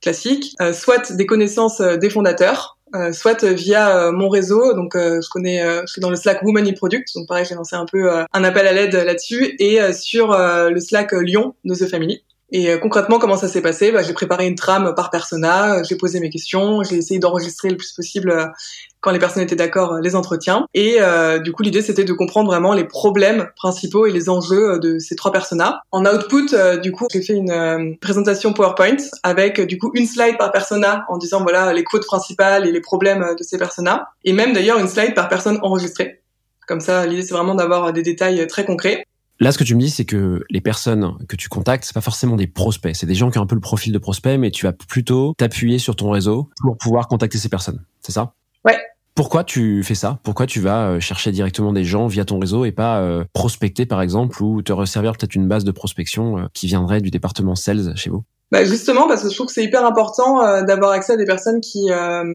classique, 0.00 0.56
euh, 0.60 0.72
soit 0.72 1.12
des 1.12 1.26
connaissances 1.26 1.80
euh, 1.80 1.96
des 1.96 2.10
fondateurs, 2.10 2.78
euh, 2.94 3.12
soit 3.12 3.44
via 3.44 4.10
mon 4.12 4.28
réseau. 4.28 4.74
Donc, 4.74 4.92
je 4.96 5.28
connais, 5.30 5.62
je 5.82 5.86
suis 5.86 6.00
dans 6.00 6.10
le 6.10 6.16
Slack 6.16 6.42
Women 6.42 6.66
in 6.66 6.72
Product. 6.72 7.06
Donc, 7.14 7.28
pareil, 7.28 7.44
j'ai 7.48 7.54
lancé 7.54 7.76
un 7.76 7.86
peu 7.86 8.10
un 8.10 8.44
appel 8.44 8.66
à 8.66 8.72
l'aide 8.72 8.94
là-dessus. 8.94 9.56
Et 9.58 9.78
sur 9.92 10.36
le 10.36 10.80
Slack 10.80 11.12
Lyon 11.12 11.54
de 11.64 11.74
The 11.74 11.88
Family. 11.88 12.22
Et 12.52 12.78
concrètement, 12.80 13.20
comment 13.20 13.36
ça 13.36 13.46
s'est 13.46 13.62
passé? 13.62 13.92
Bah, 13.92 14.02
J'ai 14.02 14.12
préparé 14.12 14.46
une 14.48 14.56
trame 14.56 14.92
par 14.96 15.10
persona, 15.10 15.84
j'ai 15.84 15.96
posé 15.96 16.18
mes 16.18 16.30
questions, 16.30 16.82
j'ai 16.82 16.96
essayé 16.96 17.20
d'enregistrer 17.20 17.70
le 17.70 17.76
plus 17.76 17.92
possible 17.92 18.52
quand 19.00 19.10
les 19.10 19.18
personnes 19.18 19.42
étaient 19.42 19.56
d'accord, 19.56 19.94
euh, 19.94 20.00
les 20.00 20.14
entretiens. 20.14 20.66
Et 20.74 20.96
euh, 21.00 21.38
du 21.38 21.52
coup, 21.52 21.62
l'idée, 21.62 21.82
c'était 21.82 22.04
de 22.04 22.12
comprendre 22.12 22.50
vraiment 22.50 22.74
les 22.74 22.84
problèmes 22.84 23.48
principaux 23.56 24.06
et 24.06 24.12
les 24.12 24.28
enjeux 24.28 24.72
euh, 24.72 24.78
de 24.78 24.98
ces 24.98 25.16
trois 25.16 25.32
personas. 25.32 25.80
En 25.90 26.04
output, 26.04 26.54
du 26.82 26.92
coup, 26.92 27.06
j'ai 27.12 27.22
fait 27.22 27.34
une 27.34 27.96
présentation 28.00 28.52
PowerPoint 28.52 28.96
avec 29.22 29.60
du 29.60 29.78
coup 29.78 29.90
une 29.94 30.06
slide 30.06 30.36
par 30.38 30.52
persona 30.52 31.04
en 31.08 31.18
disant 31.18 31.42
voilà 31.42 31.72
les 31.72 31.84
quotes 31.84 32.06
principales 32.06 32.66
et 32.66 32.72
les 32.72 32.80
problèmes 32.80 33.34
de 33.38 33.42
ces 33.42 33.58
personas. 33.58 34.06
Et 34.24 34.32
même 34.32 34.52
d'ailleurs 34.52 34.78
une 34.78 34.88
slide 34.88 35.14
par 35.14 35.28
personne 35.28 35.58
enregistrée. 35.62 36.22
Comme 36.66 36.80
ça, 36.80 37.06
l'idée, 37.06 37.22
c'est 37.22 37.34
vraiment 37.34 37.54
d'avoir 37.54 37.92
des 37.92 38.02
détails 38.02 38.46
très 38.46 38.64
concrets. 38.64 39.04
Là, 39.40 39.52
ce 39.52 39.58
que 39.58 39.64
tu 39.64 39.74
me 39.74 39.80
dis, 39.80 39.90
c'est 39.90 40.04
que 40.04 40.44
les 40.50 40.60
personnes 40.60 41.16
que 41.26 41.34
tu 41.34 41.48
contactes, 41.48 41.84
c'est 41.84 41.94
pas 41.94 42.02
forcément 42.02 42.36
des 42.36 42.46
prospects. 42.46 42.94
C'est 42.94 43.06
des 43.06 43.14
gens 43.14 43.30
qui 43.30 43.38
ont 43.38 43.42
un 43.42 43.46
peu 43.46 43.54
le 43.54 43.60
profil 43.60 43.92
de 43.92 43.98
prospect, 43.98 44.36
mais 44.36 44.50
tu 44.50 44.66
vas 44.66 44.72
plutôt 44.72 45.34
t'appuyer 45.38 45.78
sur 45.78 45.96
ton 45.96 46.10
réseau 46.10 46.50
pour 46.60 46.76
pouvoir 46.76 47.08
contacter 47.08 47.38
ces 47.38 47.48
personnes. 47.48 47.82
C'est 48.00 48.12
ça? 48.12 48.34
Ouais. 48.64 48.78
Pourquoi 49.14 49.44
tu 49.44 49.82
fais 49.82 49.94
ça? 49.94 50.18
Pourquoi 50.22 50.46
tu 50.46 50.60
vas 50.60 50.88
euh, 50.88 51.00
chercher 51.00 51.32
directement 51.32 51.72
des 51.72 51.84
gens 51.84 52.06
via 52.06 52.24
ton 52.24 52.38
réseau 52.38 52.64
et 52.64 52.72
pas 52.72 53.00
euh, 53.00 53.24
prospecter 53.32 53.86
par 53.86 54.02
exemple 54.02 54.42
ou 54.42 54.62
te 54.62 54.72
resservir 54.72 55.12
peut-être 55.12 55.34
une 55.34 55.48
base 55.48 55.64
de 55.64 55.72
prospection 55.72 56.38
euh, 56.38 56.42
qui 56.54 56.66
viendrait 56.66 57.00
du 57.00 57.10
département 57.10 57.54
sales 57.54 57.96
chez 57.96 58.10
vous? 58.10 58.22
Bah 58.52 58.64
justement 58.64 59.06
parce 59.06 59.22
que 59.22 59.28
je 59.28 59.34
trouve 59.34 59.46
que 59.46 59.52
c'est 59.52 59.62
hyper 59.62 59.86
important 59.86 60.64
d'avoir 60.64 60.90
accès 60.90 61.12
à 61.12 61.16
des 61.16 61.24
personnes 61.24 61.60
qui 61.60 61.86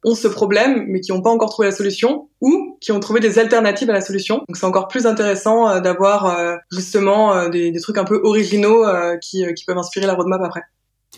ont 0.06 0.16
ce 0.16 0.30
problème 0.30 0.86
mais 0.88 1.02
qui 1.02 1.12
n'ont 1.12 1.22
pas 1.22 1.30
encore 1.30 1.50
trouvé 1.50 1.68
la 1.68 1.76
solution 1.76 2.30
ou 2.40 2.78
qui 2.80 2.94
ont 2.94 3.02
trouvé 3.02 3.20
des 3.20 3.38
alternatives 3.38 3.90
à 3.90 3.94
la 3.94 4.00
solution. 4.00 4.38
Donc 4.48 4.56
c'est 4.56 4.66
encore 4.66 4.88
plus 4.88 5.08
intéressant 5.08 5.82
d'avoir 5.82 6.58
justement 6.72 7.50
des, 7.50 7.74
trucs 7.82 7.98
un 7.98 8.06
peu 8.06 8.22
originaux 8.24 8.86
qui, 9.22 9.44
qui 9.56 9.66
peuvent 9.66 9.78
inspirer 9.78 10.06
la 10.06 10.14
roadmap 10.14 10.42
après. 10.42 10.62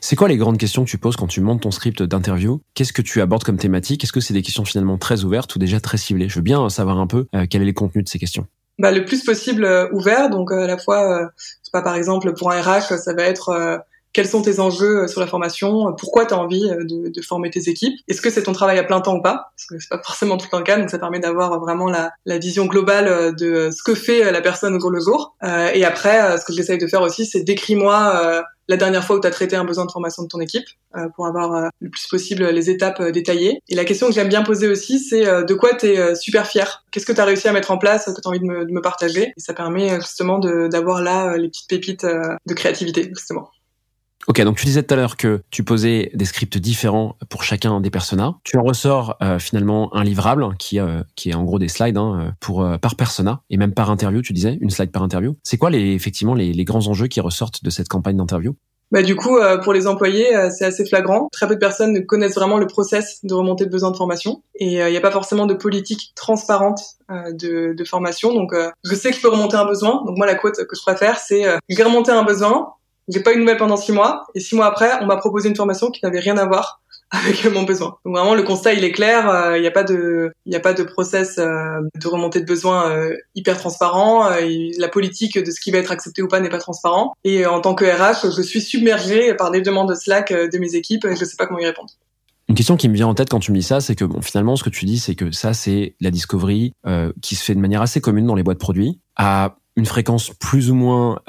C'est 0.02 0.16
quoi 0.16 0.28
les 0.28 0.38
grandes 0.38 0.58
questions 0.58 0.86
que 0.86 0.90
tu 0.90 0.98
poses 0.98 1.16
quand 1.16 1.28
tu 1.28 1.42
montes 1.42 1.62
ton 1.62 1.72
script 1.72 2.04
d'interview? 2.04 2.62
Qu'est-ce 2.74 2.94
que 2.94 3.02
tu 3.02 3.22
abordes 3.22 3.44
comme 3.44 3.58
thématique? 3.58 4.04
Est-ce 4.04 4.14
que 4.14 4.20
c'est 4.20 4.34
des 4.34 4.42
questions 4.42 4.66
finalement 4.66 4.98
très 4.98 5.24
ouvertes 5.24 5.56
ou 5.56 5.60
déjà 5.60 5.80
très 5.80 5.98
ciblées? 5.98 6.30
Je 6.30 6.36
veux 6.36 6.42
bien 6.42 6.70
savoir 6.70 7.00
un 7.00 7.08
peu 7.08 7.28
euh, 7.36 7.46
quel 7.50 7.62
est 7.62 7.66
le 7.66 7.74
contenu 7.74 8.04
de 8.04 8.10
ces 8.10 8.20
questions. 8.20 8.46
Bah, 8.80 8.92
le 8.92 9.06
plus 9.06 9.24
possible 9.24 9.66
euh, 9.66 9.90
ouvert. 9.92 10.30
Donc 10.30 10.52
euh, 10.52 10.64
à 10.64 10.68
la 10.68 10.78
fois, 10.78 11.30
pas 11.74 11.82
par 11.82 11.96
exemple 11.96 12.34
pour 12.34 12.52
un 12.52 12.62
RH, 12.62 12.98
ça 12.98 13.14
va 13.14 13.24
être 13.24 13.82
quels 14.14 14.28
sont 14.28 14.42
tes 14.42 14.60
enjeux 14.60 15.08
sur 15.08 15.20
la 15.20 15.28
formation, 15.28 15.94
pourquoi 15.94 16.26
tu 16.26 16.34
as 16.34 16.40
envie 16.40 16.68
de, 16.68 17.22
former 17.22 17.52
tes 17.52 17.70
équipes, 17.70 17.94
est-ce 18.08 18.20
que 18.20 18.32
c'est 18.32 18.44
ton 18.44 18.54
travail 18.54 18.80
à 18.80 18.84
plein 18.84 19.00
temps 19.00 19.18
ou 19.18 19.22
pas, 19.22 19.52
parce 19.56 19.66
que 19.70 19.80
c'est 19.80 19.90
pas 19.90 20.02
forcément 20.04 20.38
tout 20.38 20.46
le 20.46 20.50
temps 20.50 20.58
le 20.58 20.64
cas, 20.64 20.80
donc 20.80 20.90
ça 20.90 20.98
permet 20.98 21.20
d'avoir 21.20 21.60
vraiment 21.60 21.88
la, 21.88 22.12
la, 22.26 22.40
vision 22.40 22.66
globale 22.66 23.36
de 23.36 23.70
ce 23.70 23.84
que 23.84 23.94
fait 23.94 24.32
la 24.32 24.42
personne 24.42 24.74
au 24.76 24.80
jour 24.80 24.90
le 24.90 25.02
jour. 25.02 25.36
et 25.44 25.86
après, 25.86 26.38
ce 26.40 26.46
que 26.46 26.54
j'essaye 26.54 26.80
de 26.80 26.88
faire 26.88 27.02
aussi, 27.02 27.28
c'est 27.28 27.44
décris-moi 27.44 28.44
la 28.68 28.78
dernière 28.78 29.04
fois 29.06 29.18
où 29.18 29.20
tu 29.20 29.28
as 29.28 29.32
traité 29.32 29.56
un 29.56 29.64
besoin 29.64 29.86
de 29.86 29.92
formation 29.92 30.24
de 30.24 30.28
ton 30.28 30.40
équipe 30.40 30.68
euh, 30.96 31.08
pour 31.16 31.28
avoir 31.28 31.54
euh, 31.54 31.68
le 31.80 31.90
plus 31.90 32.08
possible 32.08 32.46
les 32.46 32.70
étapes 32.70 33.00
euh, 33.00 33.12
détaillées. 33.12 33.62
Et 33.70 33.76
la 33.76 33.86
question 33.86 34.08
que 34.08 34.14
j'aime 34.14 34.30
bien 34.30 34.44
poser 34.44 34.68
aussi, 34.68 35.00
c'est 35.00 35.24
de 35.26 35.54
quoi 35.54 35.74
tu 35.76 35.88
es 35.88 36.16
super 36.16 36.48
fier 36.48 36.84
Qu'est-ce 36.92 37.06
que 37.06 37.14
tu 37.14 37.22
as 37.22 37.26
réussi 37.26 37.48
à 37.48 37.54
mettre 37.54 37.72
en 37.72 37.78
place, 37.78 38.06
que 38.06 38.12
tu 38.22 38.28
as 38.28 38.30
envie 38.30 38.40
de 38.40 38.46
me, 38.46 38.66
de 38.66 38.72
me, 38.72 38.82
partager? 38.82 39.34
Et 39.36 39.40
ça 39.40 39.54
permet 39.54 39.96
justement 39.96 40.40
d'avoir 40.40 41.02
là 41.02 41.38
les 41.38 41.50
petites 41.50 41.68
pépites 41.68 42.06
de 42.06 42.54
créativité, 42.54 43.10
justement. 43.14 43.50
Ok, 44.28 44.42
donc 44.42 44.58
tu 44.58 44.66
disais 44.66 44.84
tout 44.84 44.94
à 44.94 44.98
l'heure 44.98 45.16
que 45.16 45.42
tu 45.52 45.64
posais 45.64 46.12
des 46.14 46.26
scripts 46.26 46.58
différents 46.58 47.16
pour 47.30 47.44
chacun 47.44 47.80
des 47.80 47.90
personas. 47.90 48.36
Tu 48.44 48.58
en 48.58 48.64
ressors 48.64 49.18
finalement 49.40 49.96
un 49.96 50.04
livrable 50.04 50.46
qui, 50.60 50.80
qui 51.16 51.30
est 51.30 51.34
en 51.34 51.46
gros 51.46 51.60
des 51.60 51.70
slides 51.70 51.98
hein, 51.98 52.34
pour 52.42 52.68
par 52.82 52.96
persona 52.96 53.42
et 53.50 53.56
même 53.56 53.74
par 53.74 53.90
interview. 53.90 54.22
Tu 54.22 54.34
disais 54.34 54.58
une 54.60 54.70
slide 54.70 54.92
par 54.92 55.02
interview. 55.02 55.38
C'est 55.44 55.58
quoi 55.58 55.70
les 55.70 55.94
effectivement 55.94 56.34
les, 56.34 56.52
les 56.52 56.66
grands 56.66 56.88
enjeux 56.88 57.08
qui 57.08 57.22
ressortent 57.22 57.64
de 57.64 57.70
cette 57.70 57.88
campagne 57.88 58.18
d'interview? 58.18 58.58
Bah, 58.90 59.02
du 59.02 59.18
coup, 59.18 59.38
euh, 59.38 59.58
pour 59.58 59.74
les 59.74 59.86
employés, 59.86 60.34
euh, 60.36 60.50
c'est 60.50 60.64
assez 60.64 60.86
flagrant. 60.86 61.28
Très 61.32 61.48
peu 61.48 61.56
de 61.56 61.60
personnes 61.60 61.92
ne 61.92 62.00
connaissent 62.00 62.36
vraiment 62.36 62.58
le 62.58 62.68
process 62.68 63.20
de 63.24 63.34
remontée 63.34 63.66
de 63.66 63.70
besoin 63.70 63.92
de 63.92 63.98
formation. 63.98 64.44
Et 64.56 64.74
il 64.74 64.82
euh, 64.82 64.90
n'y 64.90 64.96
a 64.96 65.02
pas 65.02 65.12
forcément 65.12 65.46
de 65.46 65.54
politique 65.54 66.14
transparente 66.16 66.82
de, 67.10 67.74
de, 67.74 67.84
formation. 67.86 68.34
Donc, 68.34 68.54
je 68.84 68.96
sais 68.96 69.12
que 69.12 69.16
je 69.16 69.22
peux 69.22 69.30
remonter 69.30 69.56
un 69.56 69.66
besoin. 69.66 70.04
Donc, 70.06 70.18
moi, 70.18 70.26
la 70.26 70.36
quote 70.36 70.56
que 70.56 70.76
je 70.76 70.82
préfère, 70.82 71.20
c'est 71.20 71.46
j'ai 71.70 71.84
remonté 71.84 72.12
un 72.12 72.24
besoin, 72.24 72.74
j'ai 73.08 73.22
pas 73.22 73.32
eu 73.32 73.36
de 73.36 73.40
nouvelles 73.42 73.58
pendant 73.58 73.78
six 73.78 73.92
mois, 73.92 74.26
et 74.36 74.40
six 74.40 74.56
mois 74.56 74.66
après, 74.66 74.90
on 75.02 75.06
m'a 75.06 75.18
proposé 75.18 75.50
une 75.50 75.56
formation 75.56 75.92
qui 75.92 76.00
n'avait 76.04 76.20
rien 76.20 76.38
à 76.38 76.46
voir 76.46 76.82
avec 77.12 77.46
mon 77.46 77.64
besoin. 77.64 77.98
Donc 78.04 78.16
vraiment 78.16 78.36
le 78.36 78.44
constat 78.44 78.74
il 78.74 78.84
est 78.84 78.92
clair, 78.92 79.30
euh, 79.30 79.58
il 79.58 79.62
n'y 79.62 79.68
a 79.68 79.72
pas 79.72 79.84
de 79.84 80.34
il 80.46 80.56
a 80.56 80.60
pas 80.60 80.74
de 80.74 80.84
process 80.84 81.38
euh, 81.38 81.80
de 81.96 82.08
remontée 82.08 82.42
de 82.42 82.46
besoin 82.46 82.92
euh, 82.92 83.16
hyper 83.34 83.58
transparent, 83.58 84.30
la 84.30 84.88
politique 84.90 85.42
de 85.42 85.52
ce 85.52 85.60
qui 85.62 85.72
va 85.72 85.78
être 85.78 85.92
accepté 85.92 86.22
ou 86.22 86.28
pas 86.28 86.42
n'est 86.42 86.50
pas 86.50 86.58
transparent 86.58 87.14
et 87.24 87.46
en 87.46 87.62
tant 87.62 87.76
que 87.76 87.86
RH, 87.86 88.36
je 88.36 88.42
suis 88.42 88.62
submergée 88.62 89.34
par 89.36 89.52
des 89.52 89.62
demandes 89.62 89.90
de 89.90 89.96
Slack 89.96 90.34
de 90.34 90.58
mes 90.58 90.76
équipes 90.76 91.06
et 91.06 91.16
je 91.16 91.24
sais 91.24 91.38
pas 91.38 91.46
comment 91.46 91.60
y 91.60 91.66
répondre. 91.66 91.90
Une 92.50 92.56
question 92.56 92.76
qui 92.76 92.90
me 92.90 92.94
vient 92.94 93.08
en 93.08 93.14
tête 93.14 93.30
quand 93.30 93.40
tu 93.40 93.52
me 93.52 93.58
dis 93.58 93.64
ça, 93.64 93.82
c'est 93.82 93.96
que 93.96 94.06
bon, 94.06 94.22
finalement, 94.22 94.56
ce 94.56 94.64
que 94.64 94.70
tu 94.70 94.86
dis, 94.86 95.00
c'est 95.00 95.16
que 95.16 95.32
ça, 95.32 95.54
c'est 95.54 95.96
la 96.00 96.12
discovery 96.12 96.74
qui 97.22 97.36
se 97.36 97.44
fait 97.44 97.56
de 97.56 97.60
manière 97.60 97.82
assez 97.82 98.02
commune 98.02 98.26
dans 98.26 98.36
les 98.36 98.44
boîtes 98.44 98.60
produits, 98.60 99.00
à 99.16 99.58
une 99.76 99.86
fréquence 99.86 100.32
plus 100.32 100.72
ou 100.72 100.76
moins 100.76 101.20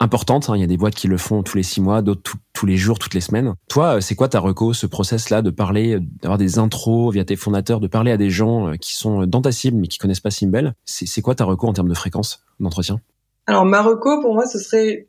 importante. 0.00 0.48
Hein. 0.48 0.56
Il 0.56 0.60
y 0.60 0.64
a 0.64 0.66
des 0.66 0.76
boîtes 0.76 0.94
qui 0.94 1.08
le 1.08 1.18
font 1.18 1.42
tous 1.42 1.56
les 1.56 1.62
six 1.62 1.80
mois, 1.80 2.02
d'autres 2.02 2.34
tous 2.52 2.66
les 2.66 2.76
jours, 2.76 2.98
toutes 2.98 3.14
les 3.14 3.20
semaines. 3.20 3.54
Toi, 3.68 3.96
euh, 3.96 4.00
c'est 4.00 4.14
quoi 4.14 4.28
ta 4.28 4.40
reco, 4.40 4.72
ce 4.72 4.86
process-là 4.86 5.42
de 5.42 5.50
parler, 5.50 5.94
euh, 5.94 6.00
d'avoir 6.22 6.38
des 6.38 6.58
intros 6.58 7.12
via 7.12 7.24
tes 7.24 7.36
fondateurs, 7.36 7.80
de 7.80 7.86
parler 7.86 8.10
à 8.10 8.16
des 8.16 8.30
gens 8.30 8.68
euh, 8.68 8.76
qui 8.76 8.94
sont 8.94 9.26
dans 9.26 9.42
ta 9.42 9.52
cible 9.52 9.76
mais 9.78 9.88
qui 9.88 9.98
connaissent 9.98 10.20
pas 10.20 10.30
Simbel 10.30 10.74
C'est 10.84 11.22
quoi 11.22 11.34
ta 11.34 11.44
reco 11.44 11.66
en 11.66 11.72
termes 11.72 11.88
de 11.88 11.94
fréquence 11.94 12.40
d'entretien? 12.60 13.00
Alors 13.46 13.64
ma 13.64 13.82
reco, 13.82 14.20
pour 14.20 14.34
moi, 14.34 14.46
ce 14.46 14.58
serait 14.58 15.08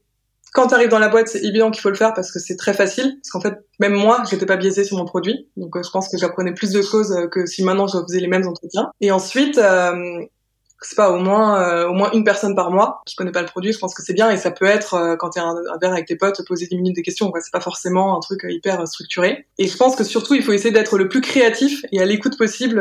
quand 0.53 0.67
tu 0.67 0.73
arrives 0.73 0.89
dans 0.89 0.99
la 0.99 1.09
boîte, 1.09 1.27
c'est 1.27 1.43
évident 1.43 1.69
qu'il 1.71 1.81
faut 1.81 1.89
le 1.89 1.95
faire 1.95 2.13
parce 2.13 2.31
que 2.31 2.39
c'est 2.39 2.55
très 2.55 2.73
facile. 2.73 3.17
Parce 3.21 3.29
qu'en 3.29 3.41
fait, 3.41 3.65
même 3.79 3.93
moi, 3.93 4.23
j'étais 4.29 4.45
pas 4.45 4.55
biaisée 4.55 4.85
sur 4.85 4.97
mon 4.97 5.05
produit, 5.05 5.49
donc 5.55 5.75
je 5.81 5.89
pense 5.89 6.09
que 6.09 6.17
j'apprenais 6.17 6.53
plus 6.53 6.71
de 6.71 6.81
choses 6.81 7.13
que 7.31 7.45
si 7.45 7.63
maintenant 7.63 7.85
je 7.85 7.97
faisais 8.01 8.19
les 8.19 8.27
mêmes 8.27 8.47
entretiens. 8.47 8.89
Et 9.01 9.11
ensuite, 9.11 9.59
c'est 10.81 10.95
pas 10.95 11.11
au 11.11 11.19
moins 11.19 11.61
euh, 11.61 11.87
au 11.87 11.93
moins 11.93 12.11
une 12.11 12.23
personne 12.23 12.55
par 12.55 12.71
mois 12.71 13.01
qui 13.05 13.15
connaît 13.15 13.31
pas 13.31 13.41
le 13.41 13.47
produit 13.47 13.73
je 13.73 13.79
pense 13.79 13.95
que 13.95 14.03
c'est 14.03 14.13
bien 14.13 14.29
et 14.29 14.37
ça 14.37 14.51
peut 14.51 14.65
être 14.65 14.93
euh, 14.93 15.15
quand 15.15 15.31
tu 15.31 15.39
es 15.39 15.41
un, 15.41 15.55
un, 15.73 15.77
verre 15.79 15.93
avec 15.93 16.05
tes 16.05 16.15
potes 16.15 16.45
poser 16.45 16.67
10 16.67 16.75
minutes 16.77 16.95
de 16.95 17.01
questions 17.01 17.31
quoi. 17.31 17.41
C'est 17.41 17.51
pas 17.51 17.61
forcément 17.61 18.15
un 18.15 18.19
truc 18.19 18.45
euh, 18.45 18.51
hyper 18.51 18.87
structuré. 18.87 19.45
Et 19.57 19.67
je 19.67 19.75
pense 19.75 19.95
que 19.95 20.03
surtout 20.03 20.35
il 20.35 20.43
faut 20.43 20.53
essayer 20.53 20.71
d'être 20.71 20.97
le 20.97 21.09
plus 21.09 21.21
créatif 21.21 21.83
et 21.91 22.01
à 22.01 22.05
l'écoute 22.05 22.37
possible 22.37 22.77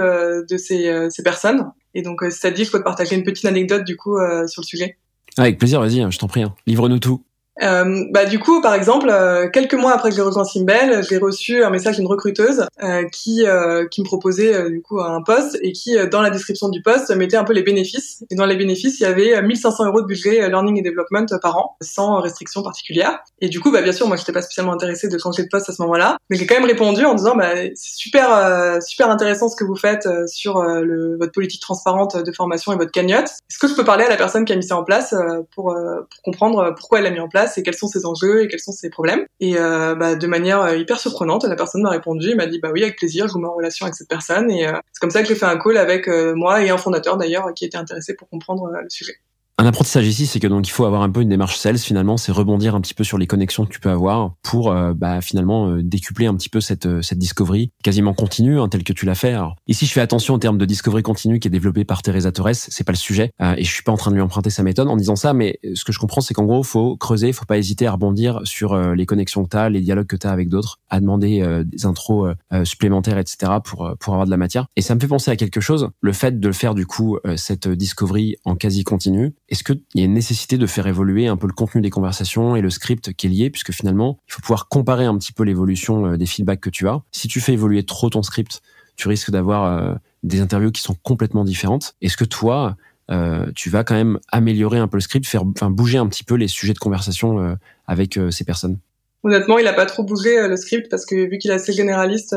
de 0.49 0.57
ces, 0.57 1.09
ces 1.11 1.23
personnes. 1.23 1.71
Et 1.95 2.03
donc 2.03 2.23
c'est 2.31 2.49
à 2.49 2.51
dire 2.51 2.67
je 2.67 2.71
peux 2.71 2.79
te 2.79 2.85
partager 2.85 3.17
une 3.17 3.25
petite 3.25 3.45
anecdote 3.45 3.85
du 3.85 3.97
coup 3.97 4.19
sur 4.47 4.63
le 4.63 4.67
sujet. 4.67 4.99
Avec 5.37 5.59
plaisir 5.59 5.81
vas-y 5.81 6.11
je 6.11 6.19
t'en 6.19 6.29
prie 6.29 6.43
hein. 6.43 6.55
livre-nous 6.67 6.99
tout 6.99 7.23
Euh, 7.63 8.05
bah 8.11 8.27
du 8.27 8.39
coup, 8.39 8.61
par 8.61 8.75
exemple, 8.75 9.09
euh, 9.11 9.49
quelques 9.49 9.75
mois 9.75 9.93
après 9.93 10.11
que 10.11 10.17
j'ai 10.17 10.23
rejoint 10.23 10.45
Simbel, 10.45 11.03
j'ai 11.09 11.17
reçu 11.17 11.65
un 11.65 11.71
message 11.71 11.97
d'une 11.97 12.07
recruteuse 12.07 12.67
euh, 12.83 13.05
qui 13.11 13.47
euh, 13.47 13.87
qui 13.89 14.03
me 14.03 14.07
proposait 14.07 14.71
du 14.71 14.83
coup 14.83 15.01
un 15.01 15.23
poste 15.23 15.59
et 15.63 15.73
qui 15.73 15.97
dans 16.11 16.21
la 16.21 16.31
description 16.31 16.69
du 16.69 16.83
poste 16.83 17.11
mettait 17.17 17.37
un 17.37 17.45
peu 17.45 17.55
les 17.55 17.63
bénéfices. 17.63 18.25
Et 18.31 18.35
dans 18.35 18.45
les 18.45 18.57
bénéfices, 18.57 19.01
il 19.01 19.05
y 19.05 19.07
avait 19.07 19.41
1500 19.41 19.87
euros 19.87 20.03
de 20.03 20.07
budget 20.07 20.49
learning 20.49 20.79
et 20.79 20.83
development 20.83 21.27
par 21.41 21.57
an, 21.57 21.77
sans 21.81 22.21
restriction 22.21 22.63
particulière. 22.63 23.21
Et 23.41 23.49
du 23.49 23.61
coup, 23.61 23.73
bah 23.73 23.83
bien 23.83 23.93
sûr, 23.93 24.07
moi, 24.07 24.17
j'étais 24.17 24.33
pas 24.33 24.43
spécialement 24.43 24.73
intéressée 24.73 25.09
de 25.09 25.19
changer 25.19 25.43
de 25.43 25.49
poste 25.49 25.69
à 25.71 25.73
ce 25.73 25.81
moment-là, 25.83 26.19
mais 26.29 26.37
j'ai 26.37 26.47
quand 26.47 26.57
même 26.57 26.67
répondu 26.67 27.05
en 27.05 27.15
disant, 27.15 27.37
bah 27.37 27.55
c'est 27.75 27.97
super 27.97 28.83
super 28.83 29.11
intéressant 29.11 29.49
ce 29.49 29.57
que 29.57 29.65
vous 29.65 29.77
faites 29.77 30.09
sur 30.27 30.63
le, 30.63 31.17
votre 31.19 31.33
politique 31.33 31.63
transparente 31.63 32.17
de 32.17 32.33
formation 32.33 32.73
et 32.73 32.77
votre 32.77 32.93
cagnotte. 32.93 33.31
Est-ce 33.51 33.59
que 33.59 33.69
je 33.69 33.75
peux 33.75 33.85
parler 33.85 34.05
à 34.05 34.09
la 34.09 34.17
personne 34.17 34.45
qui 34.45 34.53
a 34.53 34.57
mis 34.57 34.67
ça 34.67 34.77
en 34.77 34.85
place 34.85 35.15
pour, 35.55 35.75
pour 35.75 36.23
comprendre 36.23 36.75
pourquoi 36.77 36.99
elle 36.99 37.05
l'a 37.05 37.11
mis 37.11 37.21
en 37.21 37.29
place 37.29 37.46
et 37.57 37.63
quels 37.63 37.75
sont 37.75 37.89
ses 37.89 38.07
enjeux 38.07 38.43
et 38.43 38.49
quels 38.49 38.61
sont 38.61 38.73
ses 38.73 38.91
problèmes. 38.91 39.25
Et 39.41 39.57
euh, 39.57 39.95
bah, 39.95 40.15
de 40.15 40.27
manière 40.27 40.63
euh, 40.63 40.77
hyper 40.77 40.99
surprenante, 40.99 41.45
la 41.45 41.57
personne 41.57 41.83
m'a 41.83 41.91
répondu, 41.91 42.35
m'a 42.35 42.47
dit 42.47 42.59
bah 42.61 42.71
oui 42.73 42.83
avec 42.83 42.97
plaisir, 42.97 43.29
je 43.29 43.33
vous 43.33 43.41
mets 43.41 43.49
en 43.49 43.55
relation 43.55 43.87
avec 43.87 43.95
cette 43.95 44.09
personne. 44.09 44.51
Et 44.51 44.67
euh, 44.67 44.73
c'est 44.93 45.01
comme 45.01 45.11
ça 45.11 45.23
que 45.23 45.29
j'ai 45.29 45.35
fait 45.35 45.47
un 45.47 45.59
call 45.59 45.77
avec 45.77 46.09
moi 46.09 46.63
et 46.63 46.71
un 46.71 46.79
fondateur 46.79 47.17
d'ailleurs 47.17 47.53
qui 47.55 47.65
était 47.65 47.79
intéressé 47.79 48.15
pour 48.15 48.29
comprendre 48.29 48.71
le 48.71 48.91
sujet. 48.91 49.17
Un 49.67 49.71
apprentissage 49.71 50.07
ici, 50.07 50.27
c'est 50.29 50.39
que 50.39 50.47
donc 50.47 50.69
il 50.69 50.71
faut 50.71 50.85
avoir 50.85 51.03
un 51.03 51.11
peu 51.11 51.23
une 51.23 51.29
démarche 51.29 51.57
sales 51.57 51.79
finalement, 51.79 52.17
c'est 52.17 52.31
rebondir 52.31 52.77
un 52.77 52.81
petit 52.81 52.95
peu 52.95 53.03
sur 53.03 53.19
les 53.19 53.27
connexions 53.27 53.67
que 53.67 53.73
tu 53.73 53.81
peux 53.81 53.91
avoir 53.91 54.37
pour 54.45 54.71
euh, 54.71 54.95
bah, 54.95 55.21
finalement 55.21 55.69
euh, 55.69 55.83
décupler 55.83 56.27
un 56.27 56.37
petit 56.37 56.49
peu 56.49 56.61
cette 56.61 56.87
euh, 56.87 57.03
cette 57.03 57.19
discovery 57.19 57.73
quasiment 57.83 58.15
continue 58.15 58.61
hein, 58.61 58.69
telle 58.69 58.85
que 58.85 58.93
tu 58.93 59.07
l'as 59.07 59.17
fait. 59.17 59.35
Ici, 59.67 59.87
je 59.87 59.93
fais 59.93 60.01
attention 60.01 60.35
en 60.35 60.39
termes 60.39 60.57
de 60.57 60.65
discovery 60.67 61.03
continue 61.03 61.41
qui 61.41 61.49
est 61.49 61.51
développé 61.51 61.85
par 61.85 62.03
Teresa 62.03 62.31
Torres, 62.31 62.55
c'est 62.55 62.85
pas 62.85 62.93
le 62.93 62.97
sujet 62.97 63.33
et 63.57 63.65
je 63.65 63.73
suis 63.73 63.83
pas 63.83 63.91
en 63.91 63.97
train 63.97 64.13
de 64.13 64.15
lui 64.15 64.23
emprunter 64.23 64.51
sa 64.51 64.63
méthode 64.63 64.87
en 64.87 64.95
disant 64.95 65.17
ça, 65.17 65.33
mais 65.33 65.59
ce 65.75 65.85
que 65.85 65.91
je 65.91 65.99
comprends, 65.99 66.21
c'est 66.21 66.33
qu'en 66.33 66.45
gros, 66.45 66.63
faut 66.63 66.97
creuser, 66.97 67.33
faut 67.33 67.45
pas 67.45 67.59
hésiter 67.59 67.89
à 67.89 67.93
rebondir 67.93 68.43
sur 68.45 68.79
les 68.79 69.05
connexions 69.05 69.43
que 69.43 69.49
tu 69.49 69.57
as, 69.57 69.69
les 69.69 69.81
dialogues 69.81 70.07
que 70.07 70.15
tu 70.15 70.29
as 70.29 70.31
avec 70.31 70.49
d'autres, 70.49 70.79
à 70.91 71.01
demander 71.01 71.45
des 71.65 71.87
intros 71.87 72.35
supplémentaires, 72.63 73.19
etc. 73.19 73.55
pour 73.65 73.97
pour 73.99 74.15
avoir 74.15 74.27
de 74.27 74.31
la 74.31 74.37
matière. 74.37 74.67
Et 74.77 74.81
ça 74.81 74.95
me 74.95 75.01
fait 75.01 75.09
penser 75.09 75.33
à 75.33 75.37
quelque 75.37 75.61
chose, 75.61 75.89
le 76.01 76.13
fait 76.13 76.39
de 76.39 76.53
faire 76.53 76.77
du 76.77 76.87
coup 76.87 77.19
cette 77.35 77.67
discovery 77.67 78.37
en 78.45 78.55
quasi 78.55 78.85
continu 78.85 79.35
est-ce 79.57 79.65
qu'il 79.65 79.81
y 79.95 80.03
a 80.03 80.05
une 80.05 80.13
nécessité 80.13 80.59
de 80.59 80.67
faire 80.67 80.87
évoluer 80.87 81.29
un 81.29 81.39
peu 81.39 81.47
le 81.47 81.55
contenu 81.55 81.81
des 81.81 81.89
conversations 81.89 82.57
et 82.57 82.61
le 82.61 82.69
script 82.69 83.15
qui 83.15 83.27
est 83.27 83.31
lié, 83.31 83.49
puisque 83.49 83.73
finalement, 83.73 84.19
il 84.29 84.35
faut 84.35 84.43
pouvoir 84.43 84.69
comparer 84.69 85.07
un 85.07 85.17
petit 85.17 85.33
peu 85.33 85.45
l'évolution 85.45 86.05
euh, 86.05 86.17
des 86.19 86.27
feedbacks 86.27 86.61
que 86.61 86.69
tu 86.69 86.87
as. 86.89 87.01
Si 87.11 87.27
tu 87.27 87.41
fais 87.41 87.55
évoluer 87.55 87.83
trop 87.87 88.11
ton 88.11 88.23
script, 88.23 88.61
tu 88.97 89.09
risques 89.09 89.31
d'avoir 89.31 89.65
euh, 89.65 89.95
des 90.23 90.41
interviews 90.41 90.71
qui 90.71 90.83
sont 90.83 90.95
complètement 91.03 91.43
différentes. 91.43 91.95
Est-ce 92.03 92.19
que 92.19 92.27
toi, 92.27 92.77
euh, 93.11 93.47
tu 93.55 93.71
vas 93.71 93.83
quand 93.83 93.95
même 93.95 94.19
améliorer 94.31 94.79
un 94.79 94.89
peu 94.89 94.99
le 94.99 95.01
script, 95.01 95.27
faire, 95.27 95.47
bouger 95.47 95.97
un 95.97 96.07
petit 96.07 96.25
peu 96.25 96.35
les 96.35 96.49
sujets 96.49 96.75
de 96.75 96.79
conversation 96.79 97.57
avec 97.87 98.19
ces 98.31 98.45
personnes? 98.45 98.79
Honnêtement, 99.23 99.59
il 99.59 99.67
a 99.67 99.73
pas 99.73 99.87
trop 99.87 100.03
bougé 100.03 100.47
le 100.47 100.57
script 100.59 100.91
parce 100.91 101.07
que 101.07 101.15
vu 101.15 101.39
qu'il 101.39 101.51
est 101.51 101.55
assez 101.55 101.73
généraliste, 101.73 102.37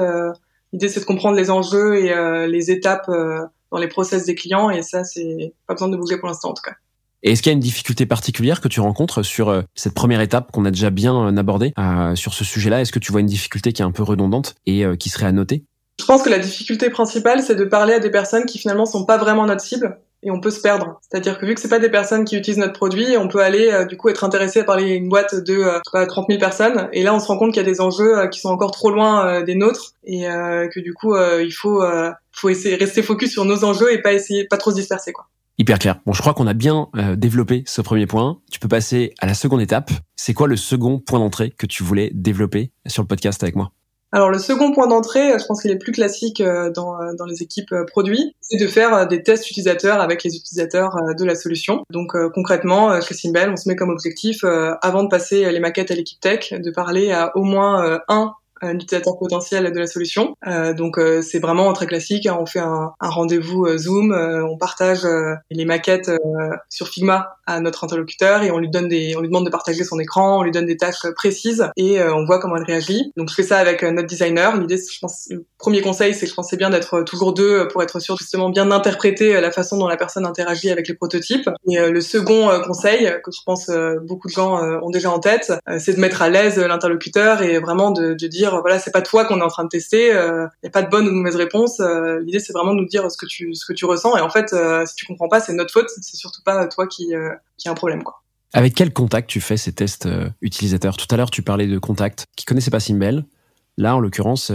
l'idée 0.71 0.87
c'est 0.87 1.01
de 1.01 1.05
comprendre 1.05 1.35
les 1.35 1.49
enjeux 1.49 1.97
et 1.97 2.47
les 2.47 2.71
étapes 2.71 3.09
dans 3.71 3.77
les 3.77 3.87
process 3.87 4.25
des 4.25 4.35
clients 4.35 4.69
et 4.69 4.81
ça 4.81 5.03
c'est 5.03 5.53
pas 5.67 5.73
besoin 5.73 5.89
de 5.89 5.97
bouger 5.97 6.17
pour 6.17 6.27
l'instant 6.27 6.51
en 6.51 6.53
tout 6.53 6.63
cas. 6.63 6.75
Et 7.21 7.31
est-ce 7.31 7.41
qu'il 7.41 7.49
y 7.49 7.53
a 7.53 7.55
une 7.55 7.59
difficulté 7.59 8.05
particulière 8.05 8.61
que 8.61 8.67
tu 8.67 8.79
rencontres 8.79 9.23
sur 9.23 9.49
euh, 9.49 9.61
cette 9.75 9.93
première 9.93 10.21
étape 10.21 10.51
qu'on 10.51 10.65
a 10.65 10.71
déjà 10.71 10.89
bien 10.89 11.27
euh, 11.27 11.37
abordée 11.37 11.73
euh, 11.77 12.15
sur 12.15 12.33
ce 12.33 12.43
sujet-là? 12.43 12.81
Est-ce 12.81 12.91
que 12.91 12.99
tu 12.99 13.11
vois 13.11 13.21
une 13.21 13.27
difficulté 13.27 13.73
qui 13.73 13.81
est 13.81 13.85
un 13.85 13.91
peu 13.91 14.03
redondante 14.03 14.55
et 14.65 14.85
qui 14.97 15.09
serait 15.09 15.25
à 15.25 15.31
noter? 15.31 15.63
Je 15.99 16.05
pense 16.05 16.21
que 16.21 16.29
la 16.29 16.39
difficulté 16.39 16.89
principale, 16.89 17.41
c'est 17.41 17.55
de 17.55 17.65
parler 17.65 17.93
à 17.93 17.99
des 17.99 18.09
personnes 18.09 18.45
qui 18.45 18.57
finalement 18.57 18.85
sont 18.85 19.05
pas 19.05 19.17
vraiment 19.17 19.45
notre 19.45 19.61
cible 19.61 19.97
et 20.23 20.31
on 20.31 20.39
peut 20.39 20.51
se 20.51 20.61
perdre. 20.61 20.99
C'est-à-dire 21.01 21.37
que 21.37 21.45
vu 21.45 21.55
que 21.55 21.61
c'est 21.61 21.69
pas 21.69 21.79
des 21.79 21.89
personnes 21.89 22.23
qui 22.23 22.37
utilisent 22.37 22.59
notre 22.59 22.73
produit, 22.73 23.17
on 23.17 23.27
peut 23.27 23.39
aller 23.39 23.85
du 23.87 23.97
coup 23.97 24.09
être 24.09 24.23
intéressé 24.23 24.61
à 24.61 24.63
parler 24.63 24.91
à 24.91 24.95
une 24.95 25.09
boîte 25.09 25.35
de 25.35 25.55
euh, 25.55 26.05
30 26.05 26.27
000 26.29 26.39
personnes 26.39 26.89
et 26.93 27.03
là 27.03 27.13
on 27.13 27.19
se 27.19 27.27
rend 27.27 27.37
compte 27.37 27.53
qu'il 27.53 27.61
y 27.61 27.65
a 27.65 27.69
des 27.69 27.81
enjeux 27.81 28.27
qui 28.29 28.39
sont 28.39 28.49
encore 28.49 28.71
trop 28.71 28.91
loin 28.91 29.41
des 29.41 29.55
nôtres 29.55 29.93
et 30.05 30.21
que 30.23 30.79
du 30.79 30.93
coup 30.93 31.15
il 31.17 31.51
faut 31.51 31.83
faut 32.31 32.49
essayer 32.49 32.75
rester 32.75 33.01
focus 33.01 33.31
sur 33.31 33.43
nos 33.43 33.63
enjeux 33.65 33.91
et 33.91 34.01
pas 34.01 34.13
essayer 34.13 34.45
pas 34.45 34.57
trop 34.57 34.71
se 34.71 34.75
disperser 34.75 35.11
quoi. 35.11 35.27
Hyper 35.61 35.77
clair. 35.77 35.99
Bon, 36.05 36.13
je 36.13 36.21
crois 36.21 36.33
qu'on 36.33 36.47
a 36.47 36.53
bien 36.53 36.87
euh, 36.95 37.17
développé 37.17 37.63
ce 37.67 37.81
premier 37.81 38.07
point. 38.07 38.39
Tu 38.49 38.59
peux 38.59 38.69
passer 38.69 39.13
à 39.19 39.25
la 39.25 39.33
seconde 39.33 39.59
étape. 39.59 39.91
C'est 40.15 40.33
quoi 40.33 40.47
le 40.47 40.55
second 40.55 40.99
point 40.99 41.19
d'entrée 41.19 41.49
que 41.51 41.65
tu 41.65 41.83
voulais 41.83 42.11
développer 42.13 42.71
sur 42.87 43.03
le 43.03 43.07
podcast 43.09 43.43
avec 43.43 43.57
moi? 43.57 43.73
Alors 44.13 44.31
le 44.31 44.39
second 44.39 44.71
point 44.71 44.87
d'entrée, 44.87 45.37
je 45.37 45.45
pense 45.45 45.61
qu'il 45.61 45.69
est 45.69 45.77
plus 45.77 45.91
classique 45.91 46.39
euh, 46.39 46.71
dans, 46.71 46.99
euh, 47.01 47.11
dans 47.17 47.25
les 47.25 47.43
équipes 47.43 47.75
produits, 47.87 48.37
c'est 48.39 48.57
de 48.57 48.67
faire 48.67 49.05
des 49.05 49.21
tests 49.21 49.51
utilisateurs 49.51 49.99
avec 49.99 50.23
les 50.23 50.33
utilisateurs 50.33 50.95
de 51.17 51.25
la 51.25 51.35
solution. 51.35 51.83
Donc 51.91 52.13
concrètement, 52.33 53.01
chez 53.01 53.13
Simbel, 53.13 53.49
on 53.49 53.57
se 53.57 53.67
met 53.67 53.75
comme 53.75 53.89
objectif, 53.89 54.45
avant 54.81 55.03
de 55.03 55.09
passer 55.09 55.51
les 55.51 55.59
maquettes 55.59 55.91
à 55.91 55.95
l'équipe 55.95 56.21
tech, 56.21 56.53
de 56.53 56.71
parler 56.71 57.11
à 57.11 57.35
au 57.35 57.43
moins 57.43 57.99
un 58.07 58.33
un 58.61 58.75
utilisateur 58.75 59.17
potentiel 59.17 59.71
de 59.71 59.79
la 59.79 59.87
solution. 59.87 60.35
Euh, 60.47 60.73
donc 60.73 60.97
euh, 60.97 61.21
c'est 61.21 61.39
vraiment 61.39 61.71
très 61.73 61.87
classique. 61.87 62.25
Hein. 62.25 62.37
On 62.39 62.45
fait 62.45 62.59
un, 62.59 62.93
un 62.99 63.09
rendez-vous 63.09 63.65
euh, 63.65 63.77
Zoom, 63.77 64.11
euh, 64.11 64.45
on 64.45 64.57
partage 64.57 65.07
les 65.49 65.65
maquettes 65.65 66.11
sur 66.69 66.87
Figma 66.87 67.38
à 67.49 67.59
notre 67.59 67.83
interlocuteur 67.83 68.43
et 68.43 68.51
on 68.51 68.57
lui 68.57 68.69
donne 68.69 68.87
des, 68.87 69.15
on 69.15 69.21
lui 69.21 69.27
demande 69.27 69.45
de 69.45 69.49
partager 69.49 69.83
son 69.83 69.99
écran, 69.99 70.39
on 70.39 70.43
lui 70.43 70.51
donne 70.51 70.65
des 70.65 70.77
tâches 70.77 71.05
précises 71.15 71.69
et 71.77 72.01
on 72.03 72.25
voit 72.25 72.39
comment 72.39 72.55
elle 72.57 72.63
réagit. 72.63 73.11
Donc 73.17 73.29
je 73.29 73.35
fais 73.35 73.43
ça 73.43 73.57
avec 73.57 73.83
notre 73.83 74.07
designer. 74.07 74.55
L'idée, 74.57 74.77
je 74.77 74.99
pense, 74.99 75.27
le 75.29 75.45
premier 75.57 75.81
conseil, 75.81 76.13
c'est 76.13 76.27
je 76.27 76.33
pensais 76.33 76.57
bien 76.57 76.69
d'être 76.69 77.01
toujours 77.03 77.33
deux 77.33 77.67
pour 77.67 77.83
être 77.83 77.99
sûr 77.99 78.17
justement 78.17 78.49
bien 78.49 78.65
d'interpréter 78.65 79.39
la 79.39 79.51
façon 79.51 79.77
dont 79.77 79.87
la 79.87 79.97
personne 79.97 80.25
interagit 80.25 80.69
avec 80.69 80.87
les 80.87 80.93
prototypes. 80.93 81.49
Et 81.67 81.77
le 81.79 82.01
second 82.01 82.49
conseil 82.65 83.11
que 83.23 83.31
je 83.31 83.41
pense 83.45 83.69
beaucoup 84.03 84.27
de 84.27 84.33
gens 84.33 84.61
ont 84.81 84.89
déjà 84.89 85.11
en 85.11 85.19
tête, 85.19 85.53
c'est 85.79 85.93
de 85.93 85.99
mettre 85.99 86.21
à 86.21 86.29
l'aise 86.29 86.57
l'interlocuteur 86.57 87.41
et 87.41 87.59
vraiment 87.59 87.91
de, 87.91 88.13
dire 88.27 88.59
voilà, 88.61 88.79
c'est 88.79 88.91
pas 88.91 89.01
toi 89.01 89.25
qu'on 89.25 89.39
est 89.39 89.43
en 89.43 89.49
train 89.49 89.63
de 89.63 89.69
tester, 89.69 90.07
il 90.07 90.15
euh, 90.15 90.47
n'y 90.63 90.67
a 90.67 90.71
pas 90.71 90.81
de 90.81 90.89
bonne 90.89 91.05
ou 91.07 91.09
de 91.09 91.15
mauvaise 91.15 91.35
réponse. 91.35 91.79
Euh, 91.79 92.19
l'idée 92.21 92.39
c'est 92.39 92.53
vraiment 92.53 92.73
de 92.73 92.79
nous 92.79 92.87
dire 92.87 93.09
ce 93.11 93.17
que 93.17 93.25
tu 93.25 93.55
ce 93.55 93.65
que 93.65 93.73
tu 93.73 93.85
ressens 93.85 94.15
et 94.17 94.21
en 94.21 94.29
fait 94.29 94.53
euh, 94.53 94.85
si 94.85 94.95
tu 94.95 95.05
comprends 95.05 95.27
pas, 95.27 95.39
c'est 95.39 95.53
notre 95.53 95.73
faute, 95.73 95.89
c'est 95.89 96.15
surtout 96.15 96.41
pas 96.43 96.67
toi 96.67 96.87
qui 96.87 97.13
qui 97.57 97.67
a 97.67 97.71
un 97.71 97.75
problème 97.75 98.03
quoi. 98.03 98.21
Avec 98.53 98.73
quel 98.73 98.91
contact 98.91 99.29
tu 99.29 99.41
fais 99.41 99.57
ces 99.57 99.73
tests 99.73 100.07
utilisateurs? 100.41 100.97
Tout 100.97 101.05
à 101.11 101.17
l'heure, 101.17 101.29
tu 101.29 101.43
parlais 101.43 101.67
de 101.67 101.77
contact 101.77 102.25
qui 102.35 102.45
connaissait 102.45 102.71
pas 102.71 102.79
Simbel. 102.79 103.25
Là, 103.77 103.95
en 103.95 103.99
l'occurrence, 103.99 104.51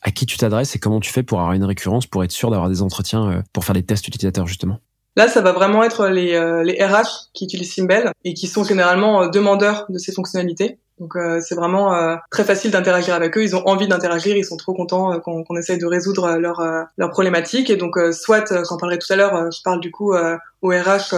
à 0.00 0.10
qui 0.10 0.24
tu 0.24 0.38
t'adresses 0.38 0.74
et 0.74 0.78
comment 0.78 1.00
tu 1.00 1.12
fais 1.12 1.22
pour 1.22 1.40
avoir 1.40 1.52
une 1.52 1.64
récurrence, 1.64 2.06
pour 2.06 2.24
être 2.24 2.30
sûr 2.30 2.50
d'avoir 2.50 2.70
des 2.70 2.80
entretiens 2.80 3.42
pour 3.52 3.64
faire 3.64 3.74
des 3.74 3.82
tests 3.82 4.08
utilisateurs 4.08 4.46
justement? 4.46 4.78
Là, 5.16 5.28
ça 5.28 5.42
va 5.42 5.52
vraiment 5.52 5.82
être 5.82 6.08
les, 6.08 6.32
les 6.64 6.82
RH 6.82 7.30
qui 7.34 7.44
utilisent 7.44 7.74
Simbel 7.74 8.10
et 8.24 8.32
qui 8.32 8.46
sont 8.46 8.64
généralement 8.64 9.28
demandeurs 9.28 9.84
de 9.90 9.98
ces 9.98 10.12
fonctionnalités. 10.12 10.78
Donc 10.98 11.14
euh, 11.16 11.40
c'est 11.40 11.54
vraiment 11.54 11.94
euh, 11.94 12.16
très 12.30 12.44
facile 12.44 12.70
d'interagir 12.70 13.14
avec 13.14 13.36
eux. 13.36 13.42
Ils 13.42 13.54
ont 13.54 13.66
envie 13.66 13.88
d'interagir, 13.88 14.36
ils 14.36 14.44
sont 14.44 14.56
trop 14.56 14.74
contents 14.74 15.12
euh, 15.12 15.18
qu'on 15.18 15.44
qu'on 15.44 15.56
essaye 15.56 15.78
de 15.78 15.86
résoudre 15.86 16.36
leurs 16.38 16.62
leur 16.96 17.10
problématiques. 17.10 17.70
Et 17.70 17.76
donc 17.76 17.98
soit, 18.12 18.64
j'en 18.64 18.76
parlerai 18.76 18.98
tout 18.98 19.12
à 19.12 19.16
l'heure, 19.16 19.50
je 19.52 19.60
parle 19.62 19.80
du 19.80 19.90
coup 19.90 20.14
au 20.14 20.68
RH 20.68 21.14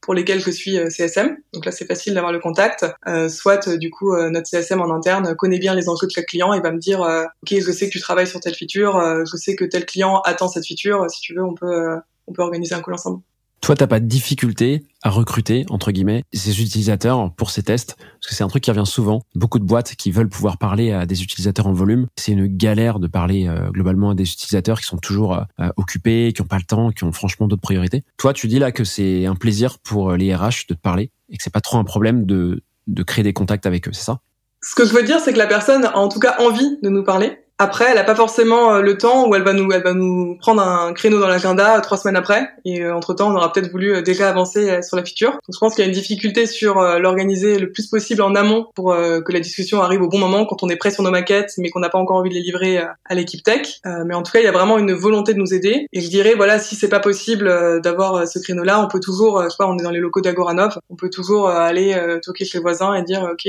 pour 0.00 0.14
lesquels 0.14 0.40
je 0.40 0.50
suis 0.50 0.78
CSM. 0.90 1.36
Donc 1.52 1.64
là 1.64 1.72
c'est 1.72 1.86
facile 1.86 2.14
d'avoir 2.14 2.32
le 2.32 2.38
contact. 2.38 2.86
soit 3.28 3.68
du 3.76 3.90
coup 3.90 4.16
notre 4.16 4.48
CSM 4.48 4.80
en 4.80 4.94
interne 4.94 5.34
connaît 5.34 5.58
bien 5.58 5.74
les 5.74 5.88
enjeux 5.88 6.06
de 6.06 6.12
chaque 6.12 6.26
client 6.26 6.52
et 6.52 6.60
va 6.60 6.70
me 6.70 6.78
dire 6.78 7.00
ok 7.00 7.58
je 7.60 7.72
sais 7.72 7.86
que 7.86 7.92
tu 7.92 8.00
travailles 8.00 8.28
sur 8.28 8.40
telle 8.40 8.54
feature, 8.54 9.24
je 9.24 9.36
sais 9.36 9.56
que 9.56 9.64
tel 9.64 9.86
client 9.86 10.20
attend 10.24 10.48
cette 10.48 10.66
feature. 10.66 11.10
Si 11.10 11.20
tu 11.20 11.34
veux 11.34 11.42
on 11.42 11.54
peut 11.54 11.96
on 12.28 12.32
peut 12.32 12.42
organiser 12.42 12.74
un 12.74 12.82
call 12.82 12.94
ensemble. 12.94 13.20
Toi, 13.60 13.74
t'as 13.74 13.86
pas 13.86 13.98
de 13.98 14.06
difficulté 14.06 14.84
à 15.02 15.10
recruter, 15.10 15.66
entre 15.70 15.90
guillemets, 15.90 16.22
ces 16.32 16.60
utilisateurs 16.60 17.32
pour 17.34 17.50
ces 17.50 17.62
tests, 17.62 17.96
parce 17.96 18.28
que 18.28 18.34
c'est 18.34 18.44
un 18.44 18.48
truc 18.48 18.62
qui 18.62 18.70
revient 18.70 18.86
souvent. 18.86 19.22
Beaucoup 19.34 19.58
de 19.58 19.64
boîtes 19.64 19.96
qui 19.96 20.10
veulent 20.10 20.28
pouvoir 20.28 20.58
parler 20.58 20.92
à 20.92 21.04
des 21.04 21.22
utilisateurs 21.22 21.66
en 21.66 21.72
volume, 21.72 22.06
c'est 22.16 22.32
une 22.32 22.46
galère 22.46 23.00
de 23.00 23.08
parler 23.08 23.48
euh, 23.48 23.70
globalement 23.70 24.10
à 24.10 24.14
des 24.14 24.30
utilisateurs 24.30 24.80
qui 24.80 24.86
sont 24.86 24.98
toujours 24.98 25.34
euh, 25.34 25.42
euh, 25.60 25.70
occupés, 25.76 26.32
qui 26.32 26.42
ont 26.42 26.46
pas 26.46 26.58
le 26.58 26.64
temps, 26.64 26.90
qui 26.90 27.04
ont 27.04 27.12
franchement 27.12 27.48
d'autres 27.48 27.62
priorités. 27.62 28.04
Toi, 28.18 28.32
tu 28.32 28.46
dis 28.46 28.58
là 28.58 28.70
que 28.70 28.84
c'est 28.84 29.26
un 29.26 29.34
plaisir 29.34 29.78
pour 29.80 30.12
les 30.12 30.34
RH 30.34 30.66
de 30.68 30.74
te 30.74 30.80
parler 30.80 31.10
et 31.28 31.36
que 31.36 31.42
c'est 31.42 31.52
pas 31.52 31.60
trop 31.60 31.78
un 31.78 31.84
problème 31.84 32.24
de, 32.24 32.62
de 32.86 33.02
créer 33.02 33.24
des 33.24 33.32
contacts 33.32 33.66
avec 33.66 33.88
eux, 33.88 33.92
c'est 33.92 34.04
ça? 34.04 34.20
Ce 34.62 34.74
que 34.74 34.84
je 34.84 34.92
veux 34.92 35.02
dire, 35.02 35.20
c'est 35.20 35.32
que 35.32 35.38
la 35.38 35.46
personne 35.46 35.84
a 35.84 35.96
en 35.96 36.08
tout 36.08 36.18
cas 36.18 36.36
envie 36.40 36.78
de 36.82 36.88
nous 36.88 37.04
parler 37.04 37.38
après, 37.58 37.86
elle 37.90 37.96
a 37.96 38.04
pas 38.04 38.14
forcément 38.14 38.74
euh, 38.74 38.82
le 38.82 38.98
temps 38.98 39.26
où 39.26 39.34
elle 39.34 39.42
va 39.42 39.54
nous, 39.54 39.72
elle 39.72 39.82
va 39.82 39.94
nous 39.94 40.36
prendre 40.38 40.60
un 40.60 40.92
créneau 40.92 41.18
dans 41.18 41.26
l'agenda 41.26 41.78
euh, 41.78 41.80
trois 41.80 41.96
semaines 41.96 42.16
après. 42.16 42.50
Et 42.66 42.82
euh, 42.82 42.94
entre 42.94 43.14
temps, 43.14 43.32
on 43.32 43.34
aura 43.34 43.50
peut-être 43.50 43.70
voulu 43.70 44.02
déjà 44.02 44.28
avancer 44.28 44.82
sur 44.82 44.94
la 44.98 45.04
feature. 45.04 45.30
Donc, 45.30 45.54
je 45.54 45.58
pense 45.58 45.74
qu'il 45.74 45.82
y 45.82 45.86
a 45.86 45.88
une 45.88 45.94
difficulté 45.94 46.44
sur 46.44 46.74
l'organiser 46.98 47.58
le 47.58 47.72
plus 47.72 47.86
possible 47.86 48.20
en 48.20 48.34
amont 48.34 48.66
pour 48.74 48.94
que 48.94 49.32
la 49.32 49.40
discussion 49.40 49.80
arrive 49.80 50.02
au 50.02 50.08
bon 50.08 50.18
moment 50.18 50.44
quand 50.44 50.62
on 50.62 50.68
est 50.68 50.76
prêt 50.76 50.90
sur 50.90 51.02
nos 51.02 51.10
maquettes, 51.10 51.52
mais 51.58 51.70
qu'on 51.70 51.80
n'a 51.80 51.88
pas 51.88 51.98
encore 51.98 52.16
envie 52.16 52.30
de 52.30 52.34
les 52.34 52.42
livrer 52.42 52.78
à 52.78 53.14
l'équipe 53.14 53.42
tech. 53.42 53.80
mais 54.04 54.14
en 54.14 54.22
tout 54.22 54.32
cas, 54.32 54.40
il 54.40 54.44
y 54.44 54.48
a 54.48 54.52
vraiment 54.52 54.78
une 54.78 54.92
volonté 54.92 55.32
de 55.32 55.38
nous 55.38 55.54
aider. 55.54 55.86
Et 55.92 56.00
je 56.00 56.08
dirais, 56.08 56.34
voilà, 56.34 56.58
si 56.58 56.74
c'est 56.74 56.88
pas 56.88 57.00
possible 57.00 57.80
d'avoir 57.80 58.26
ce 58.26 58.38
créneau-là, 58.38 58.82
on 58.82 58.88
peut 58.88 59.00
toujours, 59.00 59.42
je 59.44 59.48
sais 59.48 59.56
on 59.60 59.78
est 59.78 59.82
dans 59.82 59.90
les 59.90 60.00
locaux 60.00 60.20
d'Agoranov, 60.20 60.78
on 60.90 60.96
peut 60.96 61.10
toujours 61.10 61.48
aller 61.48 61.96
toquer 62.22 62.44
chez 62.44 62.58
les 62.58 62.62
voisins 62.62 62.94
et 62.94 63.02
dire, 63.02 63.28
ok 63.32 63.48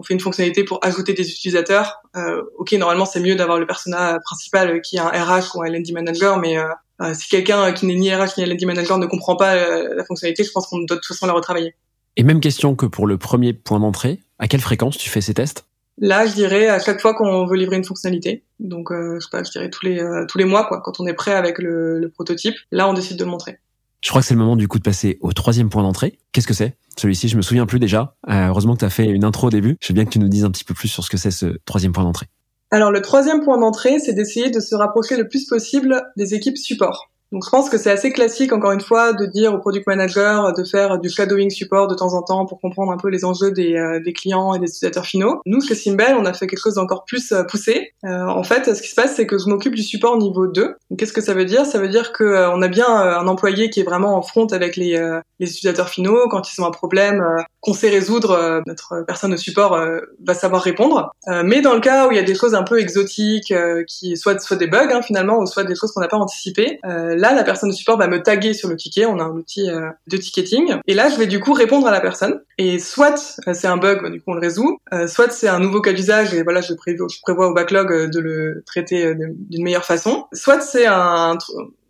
on 0.00 0.02
fait 0.02 0.14
une 0.14 0.20
fonctionnalité 0.20 0.64
pour 0.64 0.80
ajouter 0.82 1.12
des 1.12 1.30
utilisateurs. 1.30 2.02
Euh, 2.16 2.42
ok, 2.56 2.72
normalement 2.72 3.04
c'est 3.04 3.20
mieux 3.20 3.36
d'avoir 3.36 3.58
le 3.58 3.66
persona 3.66 4.18
principal 4.24 4.80
qui 4.80 4.96
est 4.96 5.00
un 5.00 5.08
RH 5.08 5.54
ou 5.54 5.62
un 5.62 5.66
L&D 5.66 5.92
manager, 5.92 6.38
mais 6.38 6.56
euh, 6.56 6.64
euh, 7.02 7.12
si 7.12 7.28
quelqu'un 7.28 7.72
qui 7.72 7.84
n'est 7.84 7.94
ni 7.94 8.12
RH 8.12 8.38
ni 8.38 8.44
L&D 8.44 8.64
manager 8.64 8.96
ne 8.96 9.06
comprend 9.06 9.36
pas 9.36 9.54
la 9.54 10.04
fonctionnalité, 10.04 10.44
je 10.44 10.50
pense 10.52 10.66
qu'on 10.66 10.78
doit 10.78 10.96
de 10.96 11.00
toute 11.00 11.06
façon 11.06 11.26
la 11.26 11.34
retravailler. 11.34 11.74
Et 12.16 12.22
même 12.22 12.40
question 12.40 12.74
que 12.74 12.86
pour 12.86 13.06
le 13.06 13.18
premier 13.18 13.52
point 13.52 13.78
d'entrée, 13.78 14.20
à 14.38 14.48
quelle 14.48 14.60
fréquence 14.60 14.96
tu 14.96 15.10
fais 15.10 15.20
ces 15.20 15.34
tests? 15.34 15.66
Là, 15.98 16.26
je 16.26 16.32
dirais 16.32 16.68
à 16.68 16.78
chaque 16.78 17.00
fois 17.00 17.12
qu'on 17.14 17.44
veut 17.46 17.56
livrer 17.56 17.76
une 17.76 17.84
fonctionnalité. 17.84 18.42
Donc, 18.58 18.90
euh, 18.90 19.16
je 19.16 19.20
sais 19.20 19.30
pas, 19.30 19.44
je 19.44 19.50
dirais 19.50 19.68
tous 19.68 19.84
les 19.84 20.00
euh, 20.00 20.24
tous 20.26 20.38
les 20.38 20.46
mois, 20.46 20.64
quoi. 20.64 20.80
Quand 20.80 20.98
on 20.98 21.06
est 21.06 21.12
prêt 21.12 21.34
avec 21.34 21.58
le, 21.58 21.98
le, 21.98 22.08
prototype, 22.08 22.54
là, 22.72 22.88
on 22.88 22.94
décide 22.94 23.18
de 23.18 23.24
le 23.24 23.30
montrer. 23.30 23.58
Je 24.00 24.08
crois 24.08 24.22
que 24.22 24.26
c'est 24.26 24.34
le 24.34 24.40
moment 24.40 24.56
du 24.56 24.66
coup 24.66 24.78
de 24.78 24.82
passer 24.82 25.18
au 25.20 25.32
troisième 25.32 25.68
point 25.68 25.82
d'entrée. 25.82 26.18
Qu'est-ce 26.32 26.46
que 26.46 26.54
c'est? 26.54 26.76
Celui-ci, 26.96 27.28
je 27.28 27.36
me 27.36 27.42
souviens 27.42 27.66
plus 27.66 27.78
déjà. 27.78 28.16
Euh, 28.28 28.48
heureusement 28.48 28.74
que 28.74 28.84
tu 28.84 28.90
fait 28.90 29.06
une 29.06 29.24
intro 29.24 29.48
au 29.48 29.50
début. 29.50 29.76
Je 29.80 29.88
veux 29.88 29.94
bien 29.94 30.04
que 30.04 30.10
tu 30.10 30.18
nous 30.18 30.28
dises 30.28 30.44
un 30.44 30.50
petit 30.50 30.64
peu 30.64 30.74
plus 30.74 30.88
sur 30.88 31.04
ce 31.04 31.10
que 31.10 31.16
c'est 31.16 31.30
ce 31.30 31.58
troisième 31.64 31.92
point 31.92 32.04
d'entrée. 32.04 32.26
Alors, 32.70 32.92
le 32.92 33.02
troisième 33.02 33.42
point 33.42 33.58
d'entrée, 33.58 33.98
c'est 33.98 34.12
d'essayer 34.12 34.50
de 34.50 34.60
se 34.60 34.74
rapprocher 34.74 35.16
le 35.16 35.28
plus 35.28 35.44
possible 35.46 36.02
des 36.16 36.34
équipes 36.34 36.56
support. 36.56 37.09
Donc 37.32 37.44
je 37.44 37.50
pense 37.50 37.70
que 37.70 37.78
c'est 37.78 37.90
assez 37.90 38.12
classique, 38.12 38.52
encore 38.52 38.72
une 38.72 38.80
fois, 38.80 39.12
de 39.12 39.24
dire 39.24 39.54
au 39.54 39.58
product 39.58 39.86
manager 39.86 40.52
de 40.52 40.64
faire 40.64 40.98
du 40.98 41.08
shadowing 41.08 41.50
support 41.50 41.86
de 41.86 41.94
temps 41.94 42.14
en 42.14 42.22
temps 42.22 42.44
pour 42.44 42.60
comprendre 42.60 42.90
un 42.90 42.96
peu 42.96 43.08
les 43.08 43.24
enjeux 43.24 43.52
des, 43.52 43.76
euh, 43.76 44.00
des 44.00 44.12
clients 44.12 44.54
et 44.54 44.58
des 44.58 44.66
utilisateurs 44.66 45.06
finaux. 45.06 45.40
Nous, 45.46 45.60
chez 45.60 45.76
Simbel, 45.76 46.16
on 46.16 46.24
a 46.24 46.32
fait 46.32 46.48
quelque 46.48 46.60
chose 46.60 46.74
d'encore 46.74 47.04
plus 47.04 47.30
euh, 47.30 47.44
poussé. 47.44 47.92
Euh, 48.04 48.26
en 48.26 48.42
fait, 48.42 48.74
ce 48.74 48.82
qui 48.82 48.88
se 48.88 48.96
passe, 48.96 49.14
c'est 49.14 49.26
que 49.26 49.38
je 49.38 49.48
m'occupe 49.48 49.76
du 49.76 49.82
support 49.82 50.16
niveau 50.18 50.48
2. 50.48 50.74
Qu'est-ce 50.98 51.12
que 51.12 51.20
ça 51.20 51.34
veut 51.34 51.44
dire? 51.44 51.66
Ça 51.66 51.78
veut 51.78 51.88
dire 51.88 52.12
que 52.12 52.50
on 52.52 52.62
a 52.62 52.68
bien 52.68 52.88
un 52.88 53.26
employé 53.28 53.70
qui 53.70 53.80
est 53.80 53.84
vraiment 53.84 54.16
en 54.16 54.22
front 54.22 54.46
avec 54.46 54.76
les, 54.76 54.98
les 55.38 55.50
utilisateurs 55.50 55.88
finaux. 55.88 56.28
Quand 56.28 56.42
ils 56.52 56.60
ont 56.60 56.66
un 56.66 56.70
problème 56.70 57.24
qu'on 57.60 57.74
sait 57.74 57.90
résoudre, 57.90 58.62
notre 58.66 59.04
personne 59.06 59.30
de 59.30 59.36
support 59.36 59.78
va 60.24 60.34
savoir 60.34 60.62
répondre. 60.62 61.12
mais 61.44 61.60
dans 61.60 61.74
le 61.74 61.80
cas 61.80 62.08
où 62.08 62.12
il 62.12 62.16
y 62.16 62.20
a 62.20 62.24
des 62.24 62.34
choses 62.34 62.54
un 62.54 62.62
peu 62.62 62.80
exotiques, 62.80 63.54
qui 63.86 64.16
soit, 64.16 64.40
soit 64.40 64.56
des 64.56 64.66
bugs 64.66 64.90
hein, 64.92 65.02
finalement, 65.02 65.38
ou 65.38 65.46
soit 65.46 65.64
des 65.64 65.74
choses 65.74 65.92
qu'on 65.92 66.00
n'a 66.00 66.08
pas 66.08 66.18
anticipées, 66.18 66.80
là, 67.20 67.34
la 67.34 67.44
personne 67.44 67.68
de 67.68 67.74
support 67.74 67.98
va 67.98 68.08
me 68.08 68.22
taguer 68.22 68.54
sur 68.54 68.68
le 68.68 68.76
ticket. 68.76 69.06
On 69.06 69.18
a 69.18 69.24
un 69.24 69.30
outil 69.30 69.70
euh, 69.70 69.90
de 70.06 70.16
ticketing. 70.16 70.76
Et 70.86 70.94
là, 70.94 71.08
je 71.10 71.16
vais 71.16 71.26
du 71.26 71.38
coup 71.38 71.52
répondre 71.52 71.86
à 71.86 71.90
la 71.90 72.00
personne. 72.00 72.40
Et 72.58 72.78
soit 72.78 73.38
euh, 73.46 73.54
c'est 73.54 73.66
un 73.66 73.76
bug, 73.76 74.02
bah, 74.02 74.10
du 74.10 74.20
coup 74.20 74.30
on 74.30 74.34
le 74.34 74.40
résout. 74.40 74.78
Euh, 74.92 75.06
soit 75.06 75.30
c'est 75.30 75.48
un 75.48 75.60
nouveau 75.60 75.80
cas 75.80 75.92
d'usage 75.92 76.34
et 76.34 76.42
voilà, 76.42 76.60
je, 76.60 76.72
prévois, 76.74 77.48
au 77.48 77.54
backlog 77.54 78.10
de 78.10 78.18
le 78.18 78.62
traiter 78.66 79.14
d'une 79.14 79.62
meilleure 79.62 79.84
façon. 79.84 80.26
Soit 80.32 80.60
c'est 80.62 80.86
un, 80.86 81.36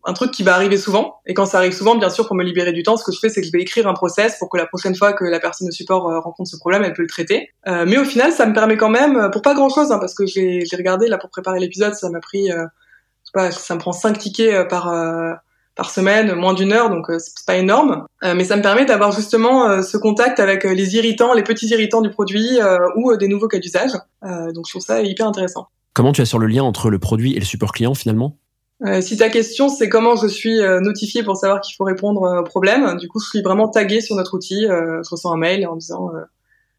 un 0.04 0.12
truc 0.12 0.32
qui 0.32 0.42
va 0.42 0.54
arriver 0.54 0.76
souvent. 0.76 1.20
Et 1.26 1.34
quand 1.34 1.46
ça 1.46 1.58
arrive 1.58 1.72
souvent, 1.72 1.94
bien 1.94 2.10
sûr, 2.10 2.26
pour 2.26 2.34
me 2.34 2.42
libérer 2.42 2.72
du 2.72 2.82
temps, 2.82 2.96
ce 2.96 3.04
que 3.04 3.12
je 3.12 3.20
fais, 3.20 3.28
c'est 3.28 3.40
que 3.40 3.46
je 3.46 3.52
vais 3.52 3.60
écrire 3.60 3.86
un 3.86 3.94
process 3.94 4.38
pour 4.38 4.48
que 4.48 4.58
la 4.58 4.66
prochaine 4.66 4.96
fois 4.96 5.12
que 5.12 5.24
la 5.24 5.38
personne 5.38 5.68
de 5.68 5.72
support 5.72 6.02
rencontre 6.22 6.50
ce 6.50 6.56
problème, 6.56 6.82
elle 6.82 6.92
peut 6.92 7.02
le 7.02 7.08
traiter. 7.08 7.50
mais 7.66 7.98
au 7.98 8.04
final, 8.04 8.32
ça 8.32 8.46
me 8.46 8.52
permet 8.52 8.76
quand 8.76 8.90
même, 8.90 9.30
pour 9.32 9.42
pas 9.42 9.54
grand-chose, 9.54 9.92
hein, 9.92 9.98
parce 9.98 10.14
que 10.14 10.26
j'ai 10.26 10.64
regardé 10.76 11.06
là 11.08 11.18
pour 11.18 11.30
préparer 11.30 11.60
l'épisode, 11.60 11.94
ça 11.94 12.10
m'a 12.10 12.20
pris 12.20 12.50
pas, 13.32 13.50
ça 13.50 13.74
me 13.74 13.80
prend 13.80 13.92
cinq 13.92 14.18
tickets 14.18 14.68
par 14.68 14.88
par 15.80 15.90
semaine, 15.90 16.34
moins 16.34 16.52
d'une 16.52 16.72
heure, 16.72 16.90
donc 16.90 17.08
euh, 17.08 17.18
c'est 17.18 17.46
pas 17.46 17.56
énorme. 17.56 18.04
Euh, 18.22 18.34
mais 18.34 18.44
ça 18.44 18.56
me 18.56 18.60
permet 18.60 18.84
d'avoir 18.84 19.12
justement 19.12 19.66
euh, 19.66 19.80
ce 19.80 19.96
contact 19.96 20.38
avec 20.38 20.64
les 20.64 20.96
irritants, 20.96 21.32
les 21.32 21.42
petits 21.42 21.68
irritants 21.68 22.02
du 22.02 22.10
produit 22.10 22.58
ou 22.96 23.16
des 23.16 23.28
nouveaux 23.28 23.48
cas 23.48 23.58
d'usage. 23.58 23.92
donc 24.22 24.66
je 24.66 24.72
trouve 24.72 24.82
ça 24.82 25.00
hyper 25.02 25.26
intéressant. 25.26 25.68
Comment 25.94 26.12
tu 26.12 26.20
as 26.20 26.26
sur 26.26 26.38
le 26.38 26.46
lien 26.46 26.62
entre 26.62 26.90
le 26.90 26.98
produit 26.98 27.34
et 27.34 27.38
le 27.38 27.46
support 27.46 27.72
client 27.72 27.94
finalement? 27.94 28.36
Si 29.00 29.16
ta 29.16 29.30
question 29.30 29.70
c'est 29.70 29.88
comment 29.88 30.16
je 30.16 30.26
suis 30.26 30.58
notifié 30.80 31.22
pour 31.22 31.36
savoir 31.36 31.60
qu'il 31.62 31.74
faut 31.76 31.84
répondre 31.84 32.40
au 32.40 32.44
problème, 32.44 32.96
du 32.98 33.08
coup 33.08 33.20
je 33.20 33.28
suis 33.28 33.42
vraiment 33.42 33.68
tagué 33.68 34.02
sur 34.02 34.16
notre 34.16 34.34
outil. 34.34 34.66
je 34.66 35.10
reçois 35.10 35.32
un 35.32 35.38
mail 35.38 35.66
en 35.66 35.76
disant 35.76 36.10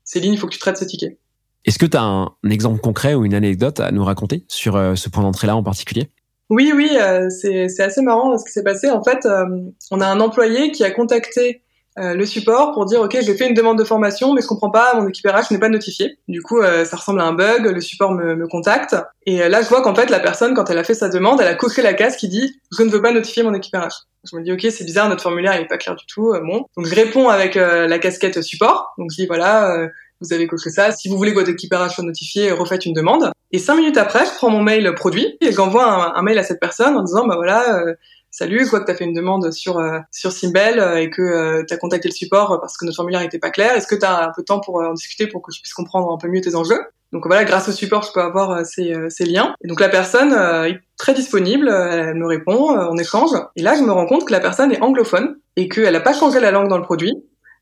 Céline, 0.04 0.34
il 0.34 0.38
faut 0.38 0.48
que 0.48 0.54
tu 0.54 0.60
traites 0.60 0.78
ce 0.78 0.86
ticket. 0.86 1.18
Est-ce 1.66 1.80
que 1.80 1.86
tu 1.86 1.98
as 1.98 2.04
un, 2.04 2.34
exemple 2.50 2.82
concret 2.82 3.16
ou 3.16 3.26
une 3.26 3.34
anecdote 3.34 3.80
à 3.80 3.92
nous 3.92 4.04
raconter 4.04 4.46
sur 4.48 4.74
ce 4.96 5.10
point 5.10 5.24
d'entrée-là 5.24 5.56
en 5.56 5.64
particulier? 5.64 6.10
Oui, 6.52 6.74
oui, 6.76 6.90
euh, 7.00 7.30
c'est 7.30 7.80
assez 7.80 8.02
marrant 8.02 8.38
ce 8.38 8.44
qui 8.44 8.52
s'est 8.52 8.64
passé. 8.64 8.90
En 8.90 9.02
fait, 9.02 9.26
euh, 9.26 9.46
on 9.90 10.02
a 10.02 10.06
un 10.06 10.20
employé 10.20 10.72
qui 10.72 10.84
a 10.84 10.92
contacté 10.92 11.64
euh, 11.98 12.14
le 12.14 12.26
support 12.26 12.74
pour 12.74 12.86
dire 12.86 13.02
ok 13.02 13.18
j'ai 13.22 13.36
fait 13.36 13.50
une 13.50 13.54
demande 13.54 13.78
de 13.78 13.84
formation 13.84 14.34
mais 14.34 14.42
je 14.42 14.48
comprends 14.48 14.70
pas 14.70 14.94
mon 14.96 15.10
équipe 15.10 15.26
n'est 15.26 15.60
pas 15.60 15.70
notifié. 15.70 16.18
Du 16.30 16.42
coup 16.42 16.62
ça 16.62 16.96
ressemble 16.96 17.20
à 17.20 17.26
un 17.26 17.34
bug 17.34 17.66
le 17.66 17.82
support 17.82 18.14
me, 18.14 18.36
me 18.36 18.48
contacte. 18.48 18.96
Et 19.26 19.50
là 19.50 19.62
je 19.62 19.68
vois 19.68 19.82
qu'en 19.82 19.94
fait 19.94 20.10
la 20.10 20.22
personne 20.22 20.54
quand 20.54 20.70
elle 20.70 20.78
a 20.78 20.86
fait 20.86 20.94
sa 20.94 21.10
demande 21.10 21.42
elle 21.42 21.50
a 21.50 21.56
coché 21.56 21.82
la 21.82 21.94
case 21.94 22.16
qui 22.16 22.30
dit 22.30 22.62
je 22.78 22.84
ne 22.84 22.90
veux 22.90 23.02
pas 23.02 23.12
notifier 23.12 23.44
mon 23.44 23.54
équipe 23.54 23.76
je 24.24 24.38
me 24.38 24.42
dis 24.42 24.54
ok 24.54 24.66
c'est 24.72 24.86
bizarre 24.86 25.10
notre 25.10 25.22
formulaire 25.22 25.54
il 25.58 25.64
est 25.64 25.68
pas 25.68 25.78
clair 25.78 25.98
du 25.98 26.06
tout 26.06 26.34
bon. 26.46 26.66
Donc 26.78 26.86
je 26.86 26.96
réponds 26.96 27.28
avec 27.28 27.56
la 27.56 28.00
casquette 28.00 28.42
support. 28.42 28.94
Donc 28.98 29.12
je 29.12 29.18
dis 29.18 29.28
voilà 29.28 29.90
vous 30.22 30.34
avez 30.34 30.48
coché 30.48 30.70
ça. 30.70 30.92
Si 30.92 31.10
vous 31.10 31.18
voulez 31.18 31.32
que 31.32 31.40
votre 31.40 31.50
équipage 31.50 31.96
soit 31.96 32.04
notifié, 32.04 32.52
refaites 32.52 32.86
une 32.86 32.94
demande. 32.94 33.32
Et 33.52 33.60
cinq 33.60 33.76
minutes 33.76 33.98
après, 33.98 34.26
je 34.26 34.32
prends 34.36 34.50
mon 34.50 34.62
mail 34.62 34.94
produit 34.96 35.38
et 35.42 35.52
j'envoie 35.52 36.18
un, 36.18 36.22
mail 36.22 36.38
à 36.40 36.44
cette 36.44 36.60
personne 36.60 36.96
en 36.96 37.04
disant, 37.04 37.28
bah 37.28 37.36
voilà, 37.36 37.80
euh, 37.80 37.94
salut, 38.30 38.64
vois 38.64 38.80
que 38.80 38.86
tu 38.86 38.92
as 38.92 38.96
fait 38.96 39.04
une 39.04 39.14
demande 39.14 39.52
sur 39.52 39.78
euh, 39.78 40.00
sur 40.12 40.32
Simbel 40.32 40.80
euh, 40.80 41.02
et 41.02 41.10
que 41.10 41.66
tu 41.68 41.74
as 41.74 41.78
contacté 41.78 42.08
le 42.08 42.14
support 42.14 42.60
parce 42.62 42.78
que 42.78 42.86
notre 42.86 42.96
formulaire 42.96 43.22
n'était 43.22 43.40
pas 43.40 43.50
clair. 43.50 43.76
Est-ce 43.76 43.88
que 43.88 43.96
tu 43.96 44.06
as 44.06 44.24
un 44.24 44.32
peu 44.34 44.44
de 44.44 44.46
temps 44.46 44.62
pour 44.62 44.82
en 44.82 44.94
discuter 44.94 45.28
pour 45.28 45.42
que 45.42 45.52
je 45.52 45.60
puisse 45.60 45.74
comprendre 45.74 46.12
un 46.14 46.18
peu 46.18 46.30
mieux 46.30 46.42
tes 46.42 46.56
enjeux? 46.56 46.80
Donc 47.12 47.28
voilà, 47.28 47.44
grâce 47.44 47.68
au 47.68 47.74
support, 47.74 48.04
je 48.04 48.14
peux 48.14 48.22
avoir 48.22 48.66
ces, 48.66 48.94
ces 49.10 49.26
liens. 49.26 49.54
Et 49.66 49.68
donc 49.68 49.82
la 49.82 49.90
personne 49.90 50.32
est 50.32 50.80
très 50.98 51.14
disponible, 51.14 51.68
elle 51.68 52.16
me 52.16 52.26
répond, 52.26 52.70
on 52.70 52.98
échange. 52.98 53.32
Et 53.58 53.62
là, 53.62 53.76
je 53.76 53.82
me 53.82 53.92
rends 53.92 54.06
compte 54.06 54.26
que 54.26 54.32
la 54.32 54.40
personne 54.40 54.72
est 54.72 54.82
anglophone 54.82 55.36
et 55.58 55.68
qu'elle 55.68 55.92
n'a 55.92 56.00
pas 56.00 56.14
changé 56.14 56.40
la 56.40 56.52
langue 56.52 56.70
dans 56.70 56.78
le 56.78 56.86
produit. 56.86 57.14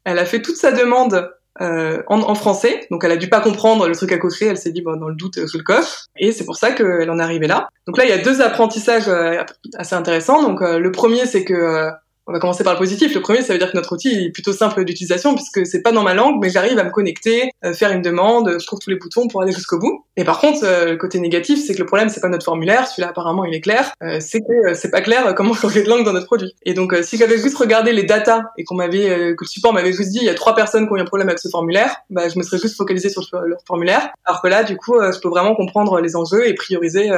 Elle 0.03 0.19
a 0.19 0.25
fait 0.25 0.43
toute 0.43 0.55
sa 0.55 0.71
demande 0.71 1.31
euh, 1.61 2.01
en, 2.07 2.21
en, 2.21 2.35
français. 2.35 2.87
Donc 2.89 3.03
elle 3.03 3.11
a 3.11 3.17
dû 3.17 3.27
pas 3.27 3.41
comprendre 3.41 3.87
le 3.87 3.95
truc 3.95 4.11
à 4.11 4.17
cocher. 4.17 4.45
Elle 4.45 4.57
s'est 4.57 4.71
dit 4.71 4.81
bon 4.81 4.95
dans 4.95 5.09
le 5.09 5.15
doute 5.15 5.45
je 5.45 5.57
le 5.57 5.63
coche. 5.63 6.05
Et 6.17 6.31
c'est 6.31 6.45
pour 6.45 6.55
ça 6.55 6.71
qu'elle 6.71 7.09
en 7.09 7.19
est 7.19 7.23
arrivée 7.23 7.47
là. 7.47 7.67
Donc 7.85 7.97
là 7.97 8.05
il 8.05 8.09
y 8.09 8.13
a 8.13 8.17
deux 8.17 8.41
apprentissages 8.41 9.09
euh, 9.09 9.43
assez 9.75 9.95
intéressants. 9.95 10.41
Donc 10.41 10.61
euh, 10.61 10.79
le 10.79 10.91
premier 10.91 11.25
c'est 11.25 11.43
que 11.43 11.89
on 12.29 12.31
va 12.31 12.39
commencer 12.39 12.63
par 12.63 12.73
le 12.73 12.79
positif. 12.79 13.15
Le 13.15 13.21
premier, 13.21 13.41
ça 13.41 13.53
veut 13.53 13.59
dire 13.59 13.71
que 13.71 13.75
notre 13.75 13.91
outil 13.91 14.25
est 14.25 14.29
plutôt 14.29 14.53
simple 14.53 14.85
d'utilisation 14.85 15.33
puisque 15.33 15.65
c'est 15.65 15.81
pas 15.81 15.91
dans 15.91 16.03
ma 16.03 16.13
langue, 16.13 16.35
mais 16.39 16.51
j'arrive 16.51 16.77
à 16.77 16.83
me 16.83 16.91
connecter, 16.91 17.49
euh, 17.65 17.73
faire 17.73 17.91
une 17.91 18.03
demande, 18.03 18.57
je 18.59 18.65
trouve 18.67 18.77
tous 18.77 18.91
les 18.91 18.97
boutons 18.97 19.27
pour 19.27 19.41
aller 19.41 19.51
jusqu'au 19.51 19.79
bout. 19.79 20.05
Et 20.15 20.23
par 20.23 20.39
contre, 20.39 20.63
euh, 20.63 20.91
le 20.91 20.97
côté 20.97 21.19
négatif, 21.19 21.59
c'est 21.65 21.73
que 21.73 21.79
le 21.79 21.87
problème, 21.87 22.07
c'est 22.09 22.21
pas 22.21 22.29
notre 22.29 22.45
formulaire. 22.45 22.85
Celui-là, 22.87 23.09
apparemment, 23.09 23.45
il 23.45 23.55
est 23.55 23.61
clair. 23.61 23.93
Euh, 24.03 24.19
c'est 24.19 24.41
que 24.41 24.75
c'est 24.75 24.91
pas 24.91 25.01
clair 25.01 25.33
comment 25.33 25.53
changer 25.55 25.81
de 25.81 25.89
langue 25.89 26.05
dans 26.05 26.13
notre 26.13 26.27
produit. 26.27 26.53
Et 26.67 26.75
donc, 26.75 26.95
si 27.01 27.17
j'avais 27.17 27.39
juste 27.39 27.57
regardé 27.57 27.93
les 27.93 28.03
datas 28.03 28.43
et 28.59 28.63
qu'on 28.63 28.75
m'avait, 28.75 29.33
que 29.35 29.43
le 29.43 29.47
support 29.47 29.73
m'avait 29.73 29.93
juste 29.93 30.11
dit, 30.11 30.19
il 30.21 30.25
y 30.25 30.29
a 30.29 30.35
trois 30.35 30.53
personnes 30.53 30.85
qui 30.85 30.93
ont 30.93 30.97
eu 30.97 31.01
un 31.01 31.05
problème 31.05 31.29
avec 31.29 31.39
ce 31.39 31.49
formulaire, 31.49 31.95
bah, 32.11 32.29
je 32.29 32.37
me 32.37 32.43
serais 32.43 32.59
juste 32.59 32.77
focalisé 32.77 33.09
sur 33.09 33.27
leur 33.43 33.59
formulaire. 33.65 34.11
Alors 34.25 34.43
que 34.43 34.47
là, 34.47 34.63
du 34.63 34.77
coup, 34.77 34.93
je 35.01 35.19
peux 35.19 35.29
vraiment 35.29 35.55
comprendre 35.55 35.99
les 35.99 36.15
enjeux 36.15 36.47
et 36.47 36.53
prioriser 36.53 37.09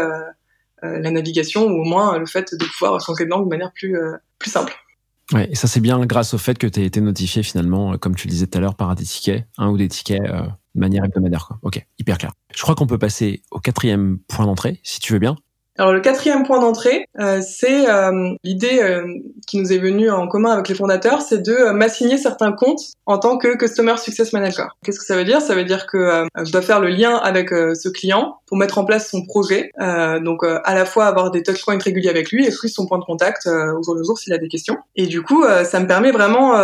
la 0.81 1.11
navigation 1.11 1.65
ou 1.65 1.81
au 1.81 1.83
moins 1.83 2.17
le 2.17 2.25
fait 2.25 2.55
de 2.55 2.65
pouvoir 2.65 3.01
changer 3.01 3.25
de 3.25 3.29
langue 3.29 3.43
de 3.43 3.49
manière 3.49 3.73
plus 3.73 3.97
plus 4.39 4.49
simple. 4.49 4.73
Ouais, 5.33 5.49
et 5.49 5.55
ça 5.55 5.67
c'est 5.67 5.79
bien 5.79 6.05
grâce 6.05 6.33
au 6.33 6.37
fait 6.37 6.57
que 6.57 6.67
tu 6.67 6.81
été 6.81 6.99
notifié 6.99 7.43
finalement, 7.43 7.93
euh, 7.93 7.97
comme 7.97 8.15
tu 8.15 8.27
le 8.27 8.31
disais 8.31 8.47
tout 8.47 8.57
à 8.57 8.61
l'heure, 8.61 8.75
par 8.75 8.93
des 8.95 9.03
tickets, 9.03 9.47
un 9.57 9.69
ou 9.69 9.77
des 9.77 9.87
tickets 9.87 10.21
euh, 10.21 10.41
de 10.75 10.79
manière 10.79 11.05
hebdomadaire. 11.05 11.47
Quoi. 11.47 11.59
Ok, 11.61 11.85
hyper 11.99 12.17
clair. 12.17 12.31
Je 12.53 12.61
crois 12.61 12.75
qu'on 12.75 12.87
peut 12.87 12.97
passer 12.97 13.43
au 13.51 13.59
quatrième 13.59 14.19
point 14.27 14.45
d'entrée, 14.45 14.79
si 14.83 14.99
tu 14.99 15.13
veux 15.13 15.19
bien. 15.19 15.35
Alors 15.77 15.93
le 15.93 16.01
quatrième 16.01 16.43
point 16.43 16.59
d'entrée, 16.59 17.05
euh, 17.19 17.41
c'est 17.41 17.89
euh, 17.89 18.35
l'idée 18.43 18.81
euh, 18.81 19.07
qui 19.47 19.57
nous 19.57 19.71
est 19.71 19.77
venue 19.77 20.11
en 20.11 20.27
commun 20.27 20.51
avec 20.51 20.67
les 20.67 20.75
fondateurs, 20.75 21.21
c'est 21.21 21.41
de 21.41 21.71
m'assigner 21.71 22.17
certains 22.17 22.51
comptes 22.51 22.81
en 23.05 23.17
tant 23.17 23.37
que 23.37 23.55
Customer 23.55 23.95
Success 23.97 24.33
Manager. 24.33 24.75
Qu'est-ce 24.83 24.99
que 24.99 25.05
ça 25.05 25.15
veut 25.15 25.23
dire? 25.23 25.41
Ça 25.41 25.55
veut 25.55 25.63
dire 25.63 25.87
que 25.87 26.25
je 26.43 26.51
dois 26.51 26.61
faire 26.61 26.81
le 26.81 26.89
lien 26.89 27.15
avec 27.15 27.49
ce 27.49 27.89
client 27.89 28.37
pour 28.47 28.57
mettre 28.57 28.77
en 28.77 28.85
place 28.85 29.09
son 29.09 29.25
projet, 29.25 29.71
donc 30.21 30.43
à 30.43 30.75
la 30.75 30.85
fois 30.85 31.05
avoir 31.05 31.31
des 31.31 31.43
touchpoints 31.43 31.77
réguliers 31.77 32.09
avec 32.09 32.31
lui 32.31 32.45
et 32.45 32.51
plus 32.51 32.69
son 32.69 32.85
point 32.85 32.99
de 32.99 33.03
contact 33.03 33.47
au 33.47 33.83
jour 33.83 33.95
le 33.95 34.03
jour 34.03 34.17
s'il 34.17 34.33
a 34.33 34.37
des 34.37 34.47
questions. 34.47 34.77
Et 34.95 35.07
du 35.07 35.21
coup, 35.21 35.43
ça 35.63 35.79
me 35.79 35.87
permet 35.87 36.11
vraiment, 36.11 36.57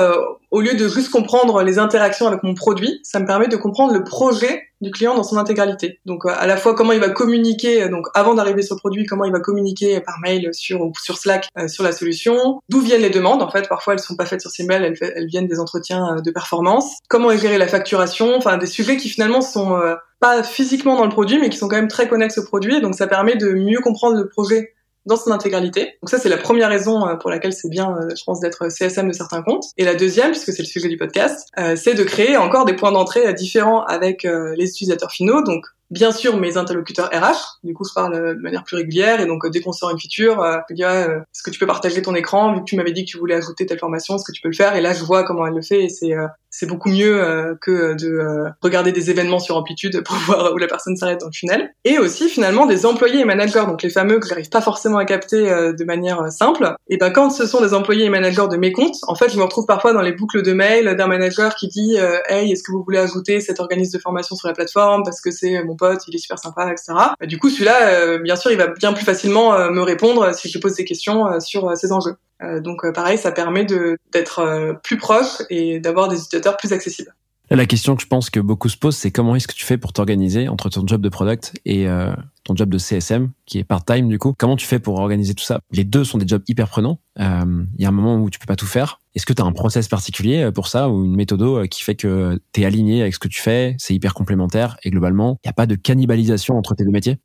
au 0.52 0.62
lieu 0.62 0.76
de 0.76 0.88
juste 0.88 1.12
comprendre 1.12 1.64
les 1.64 1.80
interactions 1.80 2.28
avec 2.28 2.44
mon 2.44 2.54
produit, 2.54 3.00
ça 3.04 3.20
me 3.20 3.26
permet 3.26 3.48
de 3.48 3.58
comprendre 3.58 3.94
le 3.94 4.04
projet 4.04 4.67
du 4.82 4.92
client 4.92 5.16
dans 5.16 5.24
son 5.24 5.38
intégralité. 5.38 6.00
Donc 6.06 6.26
à 6.26 6.46
la 6.48 6.58
fois 6.58 6.76
comment 6.76 6.92
il 6.92 7.00
va 7.00 7.10
communiquer, 7.10 7.90
donc 7.90 8.08
avant 8.14 8.36
d'arriver 8.36 8.62
sur 8.62 8.76
le 8.76 8.80
produit, 8.80 9.06
comment 9.06 9.26
il 9.26 9.32
va 9.32 9.40
communiquer 9.40 10.00
par 10.02 10.16
mail 10.22 10.50
sur 10.54 10.92
sur 11.02 11.18
Slack 11.18 11.48
euh, 11.58 11.68
sur 11.68 11.84
la 11.84 11.92
solution, 11.92 12.62
d'où 12.70 12.82
viennent 12.82 13.02
les 13.02 13.10
demandes. 13.10 13.42
En 13.42 13.50
fait, 13.50 13.68
parfois 13.68 13.94
elles 13.94 14.00
sont 14.00 14.16
pas 14.16 14.26
faites 14.26 14.42
sur 14.42 14.52
Simbel, 14.52 14.84
elles, 14.84 15.14
elles 15.16 15.28
viennent 15.28 15.48
des 15.48 15.60
entretiens 15.60 16.18
euh, 16.18 16.22
de 16.22 16.32
performance. 16.32 16.98
Comment 17.10 17.36
gérée 17.36 17.58
la 17.58 17.68
facturation, 17.68 18.36
enfin 18.36 18.58
des 18.58 18.66
sujets 18.66 18.98
qui 18.98 19.10
finalement 19.10 19.42
sont 19.42 19.76
euh, 19.76 19.96
pas 20.20 20.44
physiquement 20.44 20.96
dans 20.96 21.04
le 21.04 21.10
produit, 21.10 21.40
mais 21.40 21.50
qui 21.50 21.58
sont 21.58 21.68
quand 21.68 21.76
même 21.76 21.88
très 21.88 22.08
connexes 22.08 22.38
au 22.38 22.44
produit. 22.44 22.82
Donc 22.82 22.96
ça 22.96 23.08
permet 23.08 23.36
de 23.36 23.50
mieux 23.50 23.80
comprendre 23.80 24.18
le 24.18 24.28
projet 24.28 24.74
dans 25.08 25.16
son 25.16 25.32
intégralité. 25.32 25.98
Donc 26.04 26.10
ça, 26.10 26.20
c'est 26.20 26.30
la 26.30 26.38
première 26.38 26.70
raison 26.70 27.08
euh, 27.08 27.16
pour 27.16 27.30
laquelle 27.30 27.54
c'est 27.54 27.70
bien, 27.70 27.96
euh, 27.98 28.10
je 28.16 28.24
pense, 28.24 28.40
d'être 28.40 28.70
CSM 28.70 29.08
de 29.08 29.14
certains 29.14 29.42
comptes. 29.42 29.66
Et 29.78 29.86
la 29.86 29.96
deuxième, 29.96 30.32
puisque 30.32 30.52
c'est 30.52 30.62
le 30.62 30.68
sujet 30.68 30.90
du 30.90 30.98
podcast, 30.98 31.50
euh, 31.58 31.76
c'est 31.76 31.96
de 31.96 32.04
créer 32.04 32.38
encore 32.38 32.66
des 32.66 32.76
points 32.76 32.92
d'entrée 32.92 33.34
différents 33.34 33.84
avec 33.86 34.24
les 34.24 34.70
utilisateurs 34.70 35.12
finaux. 35.12 35.42
Donc 35.42 35.66
bien 35.90 36.12
sûr 36.12 36.36
mes 36.38 36.58
interlocuteurs 36.58 37.10
RH. 37.14 37.60
Du 37.64 37.74
coup, 37.74 37.86
je 37.86 37.94
parle 37.94 38.36
de 38.36 38.42
manière 38.42 38.64
plus 38.66 38.76
régulière 38.76 39.22
et 39.22 39.26
donc 39.26 39.50
dès 39.50 39.62
qu'on 39.62 39.72
sort 39.72 39.90
une 39.90 40.00
feature, 40.00 40.46
je 40.70 40.76
est-ce 40.76 41.44
que 41.44 41.50
tu 41.50 41.60
peux 41.60 41.66
partager 41.66 42.02
ton 42.02 42.14
écran? 42.14 42.54
Vu 42.54 42.60
que 42.60 42.66
tu 42.66 42.76
m'avais 42.76 42.92
dit 42.92 43.06
que 43.06 43.12
tu 43.12 43.18
voulais 43.18 43.36
ajouter 43.36 43.66
telle 43.66 43.80
formation, 43.80 44.16
est-ce 44.16 44.26
que 44.26 44.34
tu 44.34 44.42
peux 44.42 44.50
le 44.50 44.56
faire? 44.56 44.76
Et 44.76 44.82
là, 44.82 44.94
je 44.94 45.04
vois 45.04 45.24
comment 45.24 45.48
elle 45.48 45.54
le 45.54 45.62
fait 45.62 45.86
et 45.86 45.90
c'est 45.90 46.14
c'est 46.58 46.66
beaucoup 46.66 46.90
mieux 46.90 47.56
que 47.62 47.94
de 47.94 48.50
regarder 48.64 48.92
des 48.92 49.12
événements 49.12 49.40
sur 49.40 49.58
amplitude 49.58 50.02
pour 50.04 50.16
voir 50.26 50.54
où 50.54 50.58
la 50.58 50.66
personne 50.66 50.96
s'arrête 50.98 51.20
dans 51.20 51.28
le 51.28 51.32
tunnel. 51.32 51.72
Et 51.86 52.00
aussi 52.00 52.30
finalement 52.30 52.66
des 52.66 52.88
employés 52.88 53.20
et 53.20 53.26
managers, 53.26 53.66
donc 53.68 53.84
les 53.84 53.92
fameux 53.92 54.20
que 54.20 54.28
j'arrive 54.28 54.50
pas 54.50 54.62
forcément 54.62 54.98
à 54.98 55.06
capter 55.06 55.44
de 55.46 55.84
manière 55.84 56.32
simple. 56.32 56.74
Et 56.90 56.98
ben 56.98 57.12
quand 57.12 57.30
ce 57.30 57.46
sont 57.46 57.62
des 57.62 57.76
employés 57.76 58.06
et 58.06 58.10
managers 58.10 58.48
de 58.50 58.58
mes 58.58 58.72
comptes, 58.72 58.98
en 59.08 59.14
fait 59.14 59.30
je 59.30 59.38
me 59.38 59.44
retrouve 59.44 59.68
parfois 59.68 59.94
dans 59.94 60.02
les 60.02 60.14
boucles 60.14 60.42
de 60.42 60.54
mail 60.54 60.96
d'un 60.96 61.08
manager 61.08 61.54
qui 61.56 61.68
dit 61.68 61.96
hey 62.28 62.52
est-ce 62.52 62.64
que 62.64 62.72
vous 62.72 62.84
voulez 62.84 63.00
ajouter 63.00 63.40
cet 63.40 63.60
organisme 63.60 63.98
de 63.98 64.02
formation 64.02 64.36
sur 64.36 64.48
la 64.48 64.56
plateforme 64.56 65.04
parce 65.04 65.22
que 65.22 65.30
c'est 65.30 65.64
mon 65.64 65.76
pote, 65.76 66.02
il 66.08 66.16
est 66.16 66.20
super 66.20 66.40
sympa, 66.40 66.72
etc. 66.72 66.94
Bah, 67.20 67.28
du 67.28 67.38
coup 67.38 67.50
celui-là, 67.50 68.18
bien 68.18 68.36
sûr, 68.36 68.52
il 68.52 68.58
va 68.58 68.68
bien 68.68 68.94
plus 68.94 69.06
facilement 69.06 69.70
me 69.70 69.82
répondre 69.82 70.34
si 70.34 70.50
je 70.50 70.58
pose 70.58 70.76
des 70.76 70.86
questions 70.86 71.40
sur 71.40 71.78
ces 71.78 71.92
enjeux. 71.92 72.16
Donc 72.42 72.90
pareil, 72.94 73.18
ça 73.18 73.32
permet 73.32 73.66
d'être 73.66 74.80
plus 74.84 74.98
proche 74.98 75.42
et 75.50 75.80
d'avoir 75.80 76.08
des 76.08 76.18
utilisateurs 76.18 76.58
plus 76.58 76.74
accessibles. 76.74 77.14
La 77.50 77.66
question 77.66 77.96
que 77.96 78.02
je 78.02 78.08
pense 78.08 78.30
que 78.30 78.42
beaucoup 78.42 78.68
se 78.68 78.76
posent, 78.76 78.98
c'est 78.98 79.12
comment 79.12 79.34
est-ce 79.36 79.48
que 79.48 79.54
tu 79.54 79.64
fais 79.64 79.78
pour 79.78 79.94
t'organiser 79.94 80.50
entre 80.50 80.70
ton 80.70 80.86
job 80.86 81.02
de 81.02 81.08
product 81.08 81.54
et 81.64 81.88
euh, 81.88 82.14
ton 82.44 82.58
job 82.58 82.70
de 82.70 82.78
CSM, 82.78 83.32
qui 83.46 83.60
est 83.60 83.64
part-time 83.64 84.10
du 84.10 84.20
coup? 84.20 84.34
Comment 84.38 84.58
tu 84.58 84.66
fais 84.66 84.80
pour 84.80 85.00
organiser 85.00 85.34
tout 85.34 85.46
ça? 85.46 85.62
Les 85.72 85.86
deux 85.86 86.04
sont 86.04 86.18
des 86.18 86.28
jobs 86.28 86.44
hyper 86.50 86.68
prenants. 86.68 87.00
Euh, 87.22 87.64
il 87.78 87.82
y 87.82 87.86
a 87.86 87.88
un 87.88 87.94
moment 87.94 88.18
où 88.18 88.30
tu 88.30 88.38
peux 88.38 88.46
pas 88.46 88.58
tout 88.58 88.66
faire. 88.66 89.00
Est-ce 89.16 89.26
que 89.26 89.32
tu 89.32 89.42
as 89.42 89.46
un 89.46 89.54
process 89.54 89.88
particulier 89.88 90.44
euh, 90.44 90.52
pour 90.52 90.68
ça 90.68 90.90
ou 90.90 91.06
une 91.06 91.16
méthode 91.16 91.68
qui 91.70 91.84
fait 91.84 91.96
que 91.96 92.38
tu 92.52 92.62
es 92.62 92.66
aligné 92.66 93.02
avec 93.02 93.14
ce 93.14 93.20
que 93.20 93.30
tu 93.30 93.40
fais, 93.40 93.76
c'est 93.80 93.94
hyper 93.94 94.14
complémentaire 94.14 94.76
et 94.84 94.90
globalement, 94.90 95.40
il 95.46 95.48
n'y 95.48 95.50
a 95.50 95.54
pas 95.54 95.68
de 95.68 95.76
cannibalisation 95.76 96.58
entre 96.58 96.76
tes 96.76 96.84
deux 96.84 96.92
métiers? 96.92 97.18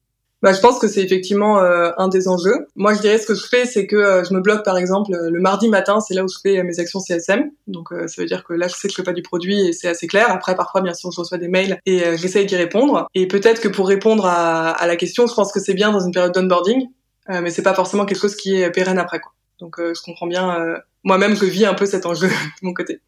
Bah, 0.42 0.52
je 0.52 0.61
pense 0.61 0.81
que 0.81 0.88
c'est 0.88 1.02
effectivement 1.02 1.61
euh, 1.61 1.92
un 1.98 2.09
des 2.09 2.26
enjeux. 2.26 2.66
Moi, 2.74 2.94
je 2.94 3.00
dirais 3.00 3.18
ce 3.18 3.26
que 3.26 3.35
je 3.35 3.46
fais, 3.46 3.64
c'est 3.64 3.87
que 3.87 3.94
euh, 3.94 4.24
je 4.24 4.35
me 4.35 4.40
bloque, 4.40 4.64
par 4.64 4.76
exemple, 4.76 5.12
le 5.12 5.40
mardi 5.40 5.68
matin, 5.68 6.00
c'est 6.00 6.14
là 6.14 6.24
où 6.24 6.28
je 6.28 6.37
fais 6.42 6.62
mes 6.64 6.81
actions 6.81 6.98
CSM. 6.98 7.50
Donc, 7.68 7.92
euh, 7.92 8.09
ça 8.09 8.20
veut 8.20 8.26
dire 8.26 8.42
que 8.42 8.52
là, 8.52 8.66
je 8.66 8.74
sais 8.74 8.88
que 8.88 8.92
je 8.92 8.96
fais 8.96 9.05
pas 9.05 9.12
du 9.12 9.22
produit 9.22 9.68
et 9.68 9.72
c'est 9.72 9.87
assez 9.87 10.09
clair. 10.09 10.31
Après, 10.31 10.57
parfois, 10.57 10.81
bien 10.81 10.94
sûr, 10.94 11.12
je 11.12 11.20
reçois 11.20 11.38
des 11.38 11.46
mails 11.46 11.78
et 11.87 12.16
j'essaye 12.16 12.44
d'y 12.46 12.57
répondre. 12.57 13.07
Et 13.14 13.28
peut-être 13.28 13.61
que 13.61 13.68
pour 13.68 13.87
répondre 13.87 14.26
à, 14.26 14.70
à, 14.70 14.87
la 14.88 14.96
question, 14.96 15.28
je 15.28 15.35
pense 15.35 15.52
que 15.52 15.61
c'est 15.61 15.74
bien 15.74 15.92
dans 15.92 16.00
une 16.00 16.12
période 16.12 16.35
d'onboarding, 16.35 16.88
mais 17.28 17.50
c'est 17.50 17.62
pas 17.62 17.74
forcément 17.74 18.05
quelque 18.05 18.20
chose 18.20 18.35
qui 18.35 18.61
est 18.61 18.70
pérenne 18.70 18.98
après. 18.98 19.20
Quoi. 19.20 19.33
Donc, 19.61 19.76
je 19.78 20.02
comprends 20.02 20.26
bien 20.26 20.76
moi-même 21.05 21.38
que 21.38 21.46
vis 21.46 21.66
un 21.66 21.74
peu 21.74 21.87
cet 21.87 22.05
enjeu 22.05 22.26
de 22.62 22.66
mon 22.66 22.74
côté. 22.74 23.00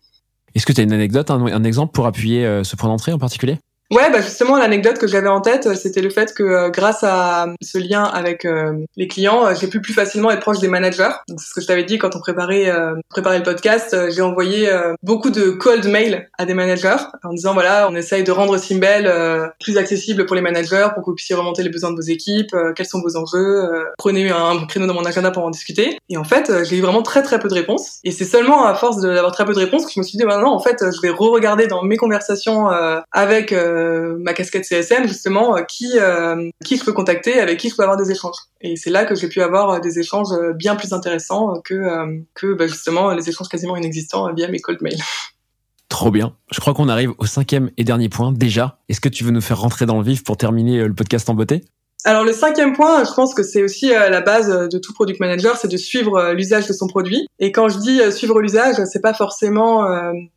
Est-ce 0.54 0.66
que 0.66 0.72
tu 0.72 0.80
as 0.80 0.84
une 0.84 0.92
anecdote, 0.92 1.32
un, 1.32 1.44
un 1.46 1.64
exemple 1.64 1.92
pour 1.92 2.06
appuyer 2.06 2.62
ce 2.62 2.76
point 2.76 2.88
d'entrée 2.88 3.12
en 3.12 3.18
particulier? 3.18 3.58
Ouais, 3.90 4.10
bah 4.10 4.22
justement, 4.22 4.56
l'anecdote 4.56 4.98
que 4.98 5.06
j'avais 5.06 5.28
en 5.28 5.42
tête, 5.42 5.76
c'était 5.76 6.00
le 6.00 6.08
fait 6.08 6.32
que 6.32 6.42
euh, 6.42 6.70
grâce 6.70 7.04
à 7.04 7.48
ce 7.62 7.76
lien 7.76 8.02
avec 8.02 8.46
euh, 8.46 8.72
les 8.96 9.08
clients, 9.08 9.46
euh, 9.46 9.54
j'ai 9.60 9.66
pu 9.66 9.82
plus 9.82 9.92
facilement 9.92 10.30
être 10.30 10.40
proche 10.40 10.58
des 10.58 10.68
managers. 10.68 11.10
C'est 11.28 11.48
ce 11.48 11.54
que 11.54 11.60
je 11.60 11.66
t'avais 11.66 11.84
dit 11.84 11.98
quand 11.98 12.16
on 12.16 12.20
préparait 12.20 12.72
préparait 13.10 13.38
le 13.38 13.44
podcast. 13.44 13.94
j'ai 14.10 14.22
envoyé 14.22 14.70
beaucoup 15.02 15.30
de 15.30 15.50
cold 15.50 15.86
mails 15.86 16.28
à 16.38 16.46
des 16.46 16.54
managers 16.54 16.96
en 17.22 17.32
disant 17.32 17.52
voilà, 17.52 17.88
on 17.90 17.94
essaye 17.94 18.24
de 18.24 18.32
rendre 18.32 18.56
Simbel 18.56 19.52
plus 19.60 19.76
accessible 19.76 20.26
pour 20.26 20.34
les 20.34 20.42
managers 20.42 20.88
pour 20.94 21.04
que 21.04 21.10
vous 21.10 21.14
puissiez 21.14 21.34
remonter 21.34 21.62
les 21.62 21.68
besoins 21.68 21.90
de 21.90 21.96
vos 21.96 22.02
équipes, 22.02 22.56
quels 22.74 22.86
sont 22.86 23.00
vos 23.00 23.16
enjeux, 23.16 23.68
prenez 23.98 24.30
un 24.30 24.66
créneau 24.66 24.86
dans 24.86 24.94
mon 24.94 25.04
agenda 25.04 25.30
pour 25.30 25.44
en 25.44 25.50
discuter. 25.50 25.98
Et 26.08 26.16
en 26.16 26.24
fait, 26.24 26.50
j'ai 26.64 26.76
eu 26.76 26.80
vraiment 26.80 27.02
très 27.02 27.22
très 27.22 27.38
peu 27.38 27.48
de 27.48 27.54
réponses. 27.54 27.98
Et 28.04 28.10
c'est 28.10 28.24
seulement 28.24 28.64
à 28.64 28.74
force 28.74 29.00
d'avoir 29.00 29.32
très 29.32 29.44
peu 29.44 29.52
de 29.52 29.58
réponses 29.58 29.84
que 29.86 29.92
je 29.92 30.00
me 30.00 30.04
suis 30.04 30.18
dit 30.18 30.24
bah 30.24 30.38
non, 30.38 30.48
en 30.48 30.60
fait, 30.60 30.78
je 30.80 31.00
vais 31.02 31.10
re-regarder 31.10 31.66
dans 31.66 31.82
mes 31.82 31.96
conversations 31.96 32.68
avec 33.12 33.54
euh, 33.74 34.16
ma 34.18 34.32
casquette 34.32 34.64
CSM 34.64 35.06
justement 35.06 35.56
euh, 35.56 35.62
qui 35.62 35.98
euh, 35.98 36.48
qui 36.64 36.76
je 36.76 36.84
peux 36.84 36.92
contacter, 36.92 37.40
avec 37.40 37.58
qui 37.58 37.68
je 37.68 37.76
peux 37.76 37.82
avoir 37.82 37.96
des 37.96 38.10
échanges. 38.10 38.36
Et 38.60 38.76
c'est 38.76 38.90
là 38.90 39.04
que 39.04 39.14
j'ai 39.14 39.28
pu 39.28 39.42
avoir 39.42 39.80
des 39.80 39.98
échanges 39.98 40.32
bien 40.54 40.76
plus 40.76 40.92
intéressants 40.92 41.60
que 41.62 42.24
que 42.34 42.54
bah, 42.54 42.66
justement 42.66 43.12
les 43.12 43.28
échanges 43.28 43.48
quasiment 43.48 43.76
inexistants 43.76 44.32
via 44.32 44.48
mes 44.48 44.60
cold 44.60 44.80
mails. 44.82 45.00
Trop 45.88 46.10
bien. 46.10 46.34
Je 46.50 46.58
crois 46.58 46.74
qu'on 46.74 46.88
arrive 46.88 47.12
au 47.18 47.26
cinquième 47.26 47.70
et 47.76 47.84
dernier 47.84 48.08
point 48.08 48.32
déjà. 48.32 48.80
Est-ce 48.88 49.00
que 49.00 49.08
tu 49.08 49.22
veux 49.22 49.30
nous 49.30 49.40
faire 49.40 49.60
rentrer 49.60 49.86
dans 49.86 49.98
le 49.98 50.04
vif 50.04 50.24
pour 50.24 50.36
terminer 50.36 50.88
le 50.88 50.94
podcast 50.94 51.28
en 51.28 51.34
beauté? 51.34 51.62
Alors 52.04 52.24
le 52.24 52.32
cinquième 52.32 52.74
point, 52.74 53.04
je 53.04 53.12
pense 53.12 53.34
que 53.34 53.42
c'est 53.42 53.62
aussi 53.62 53.88
la 53.88 54.20
base 54.20 54.48
de 54.48 54.78
tout 54.78 54.92
product 54.92 55.20
manager, 55.20 55.56
c'est 55.56 55.68
de 55.68 55.76
suivre 55.76 56.32
l'usage 56.32 56.66
de 56.66 56.72
son 56.72 56.86
produit. 56.86 57.26
Et 57.38 57.52
quand 57.52 57.68
je 57.68 57.78
dis 57.78 58.00
suivre 58.12 58.40
l'usage, 58.40 58.76
c'est 58.84 59.00
pas 59.00 59.14
forcément 59.14 59.86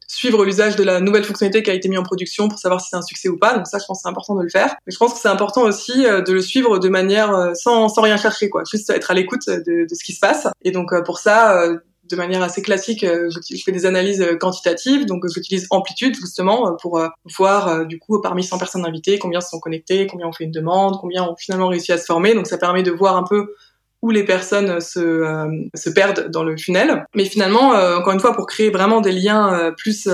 suivre 0.08 0.46
l'usage 0.46 0.76
de 0.78 0.84
la 0.84 1.02
nouvelle 1.02 1.26
fonctionnalité 1.26 1.64
qui 1.64 1.70
a 1.70 1.74
été 1.74 1.90
mise 1.90 2.00
en 2.00 2.04
production 2.04 2.48
pour 2.48 2.58
savoir 2.60 2.82
si 2.82 2.90
c'est 2.90 2.96
un 2.96 3.02
succès 3.02 3.28
ou 3.30 3.38
pas. 3.38 3.54
Donc 3.56 3.68
ça, 3.68 3.78
je 3.78 3.86
pense 3.86 4.00
que 4.00 4.02
c'est 4.04 4.10
important 4.10 4.36
de 4.36 4.42
le 4.42 4.50
faire. 4.50 4.76
Mais 4.86 4.94
je 4.94 4.98
pense 4.98 5.14
que 5.14 5.20
c'est 5.20 5.28
important 5.28 5.64
aussi 5.64 6.06
euh, 6.06 6.22
de 6.22 6.34
le 6.34 6.42
suivre 6.42 6.80
de 6.80 6.90
manière 6.90 7.36
euh, 7.36 7.54
sans, 7.54 7.90
sans 7.90 8.02
rien 8.02 8.18
chercher, 8.18 8.50
quoi. 8.50 8.64
Juste 8.70 8.90
être 8.90 9.12
à 9.12 9.14
l'écoute 9.14 9.48
de, 9.48 9.86
ce 9.92 10.04
qui 10.04 10.14
se 10.14 10.20
passe. 10.20 10.48
Et 10.64 10.72
donc 10.72 10.94
euh, 10.94 11.02
pour 11.04 11.20
ça, 11.20 11.68
de 12.10 12.16
manière 12.16 12.42
assez 12.42 12.62
classique, 12.62 13.06
je 13.06 13.64
fais 13.64 13.72
des 13.72 13.86
analyses 13.86 14.26
quantitatives. 14.40 15.06
Donc 15.06 15.26
j'utilise 15.28 15.68
Amplitude 15.70 16.16
justement 16.16 16.76
pour 16.82 17.02
voir 17.38 17.86
du 17.86 18.00
coup 18.00 18.22
parmi 18.22 18.44
100 18.44 18.58
personnes 18.58 18.86
invitées 18.86 19.20
combien 19.20 19.42
se 19.42 19.50
sont 19.50 19.60
connectées, 19.60 20.08
combien 20.08 20.28
ont 20.28 20.34
fait 20.34 20.46
une 20.46 20.52
demande, 20.52 20.98
combien 21.00 21.24
ont 21.24 21.36
finalement 21.36 21.68
réussi 21.68 21.92
à 21.92 21.98
se 21.98 22.06
former. 22.06 22.34
Donc 22.34 22.48
ça 22.48 22.58
permet 22.58 22.84
de 22.84 22.92
voir 22.92 23.18
un 23.18 23.24
peu 23.24 23.54
où 24.02 24.12
les 24.12 24.24
personnes 24.24 24.80
se, 24.80 25.00
euh, 25.00 25.92
perdent 25.94 26.30
dans 26.30 26.44
le 26.44 26.58
funnel. 26.58 27.06
Mais 27.16 27.26
finalement, 27.26 27.74
euh, 27.74 27.98
encore 27.98 28.14
une 28.14 28.20
fois, 28.20 28.34
pour 28.34 28.48
créer 28.48 28.70
vraiment 28.70 29.02
des 29.02 29.12
liens 29.12 29.54
euh, 29.54 29.72
plus 29.72 30.10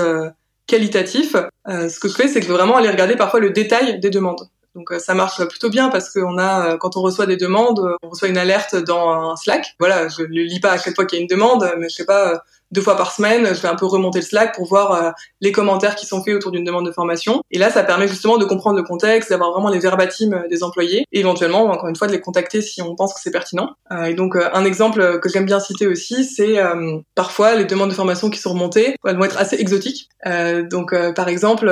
qualitatifs, 0.66 1.36
ce 1.66 2.00
que 2.00 2.08
je 2.08 2.14
fais, 2.14 2.28
c'est 2.28 2.40
que 2.40 2.46
je 2.46 2.50
veux 2.50 2.56
vraiment 2.56 2.76
aller 2.76 2.88
regarder 2.88 3.16
parfois 3.16 3.40
le 3.40 3.50
détail 3.50 4.00
des 4.00 4.10
demandes. 4.10 4.48
Donc 4.74 4.92
ça 4.98 5.14
marche 5.14 5.42
plutôt 5.44 5.70
bien 5.70 5.88
parce 5.88 6.10
qu'on 6.10 6.38
a, 6.38 6.76
quand 6.78 6.96
on 6.96 7.02
reçoit 7.02 7.26
des 7.26 7.36
demandes, 7.36 7.80
on 8.02 8.08
reçoit 8.08 8.28
une 8.28 8.38
alerte 8.38 8.74
dans 8.76 9.30
un 9.30 9.36
Slack. 9.36 9.74
Voilà, 9.78 10.08
je 10.08 10.22
le 10.22 10.42
lis 10.42 10.60
pas 10.60 10.72
à 10.72 10.78
chaque 10.78 10.94
fois 10.94 11.04
qu'il 11.06 11.18
y 11.18 11.20
a 11.20 11.22
une 11.22 11.28
demande, 11.28 11.70
mais 11.78 11.88
je 11.88 11.94
sais 11.94 12.04
pas, 12.04 12.42
deux 12.74 12.82
fois 12.82 12.96
par 12.96 13.12
semaine, 13.12 13.46
je 13.54 13.62
vais 13.62 13.68
un 13.68 13.76
peu 13.76 13.86
remonter 13.86 14.18
le 14.18 14.24
Slack 14.24 14.56
pour 14.56 14.66
voir 14.66 14.92
euh, 14.92 15.10
les 15.40 15.52
commentaires 15.52 15.94
qui 15.94 16.06
sont 16.06 16.22
faits 16.22 16.34
autour 16.34 16.50
d'une 16.50 16.64
demande 16.64 16.84
de 16.84 16.90
formation. 16.90 17.40
Et 17.52 17.58
là, 17.58 17.70
ça 17.70 17.84
permet 17.84 18.08
justement 18.08 18.36
de 18.36 18.44
comprendre 18.44 18.76
le 18.76 18.82
contexte, 18.82 19.30
d'avoir 19.30 19.52
vraiment 19.52 19.68
les 19.68 19.78
verbatims 19.78 20.34
euh, 20.34 20.48
des 20.48 20.64
employés 20.64 21.06
et 21.12 21.20
éventuellement, 21.20 21.64
encore 21.66 21.88
une 21.88 21.96
fois, 21.96 22.08
de 22.08 22.12
les 22.12 22.20
contacter 22.20 22.60
si 22.60 22.82
on 22.82 22.96
pense 22.96 23.14
que 23.14 23.20
c'est 23.22 23.30
pertinent. 23.30 23.70
Euh, 23.92 24.06
et 24.06 24.14
donc, 24.14 24.36
un 24.36 24.64
exemple 24.64 25.20
que 25.20 25.28
j'aime 25.28 25.46
bien 25.46 25.60
citer 25.60 25.86
aussi, 25.86 26.24
c'est 26.24 26.58
parfois 27.14 27.54
les 27.54 27.64
demandes 27.64 27.90
de 27.90 27.94
formation 27.94 28.28
qui 28.28 28.38
sont 28.38 28.50
remontées, 28.50 28.96
elles 29.06 29.16
vont 29.16 29.24
être 29.24 29.38
assez 29.38 29.56
exotiques. 29.56 30.08
donc, 30.70 30.94
par 31.14 31.28
exemple, 31.28 31.70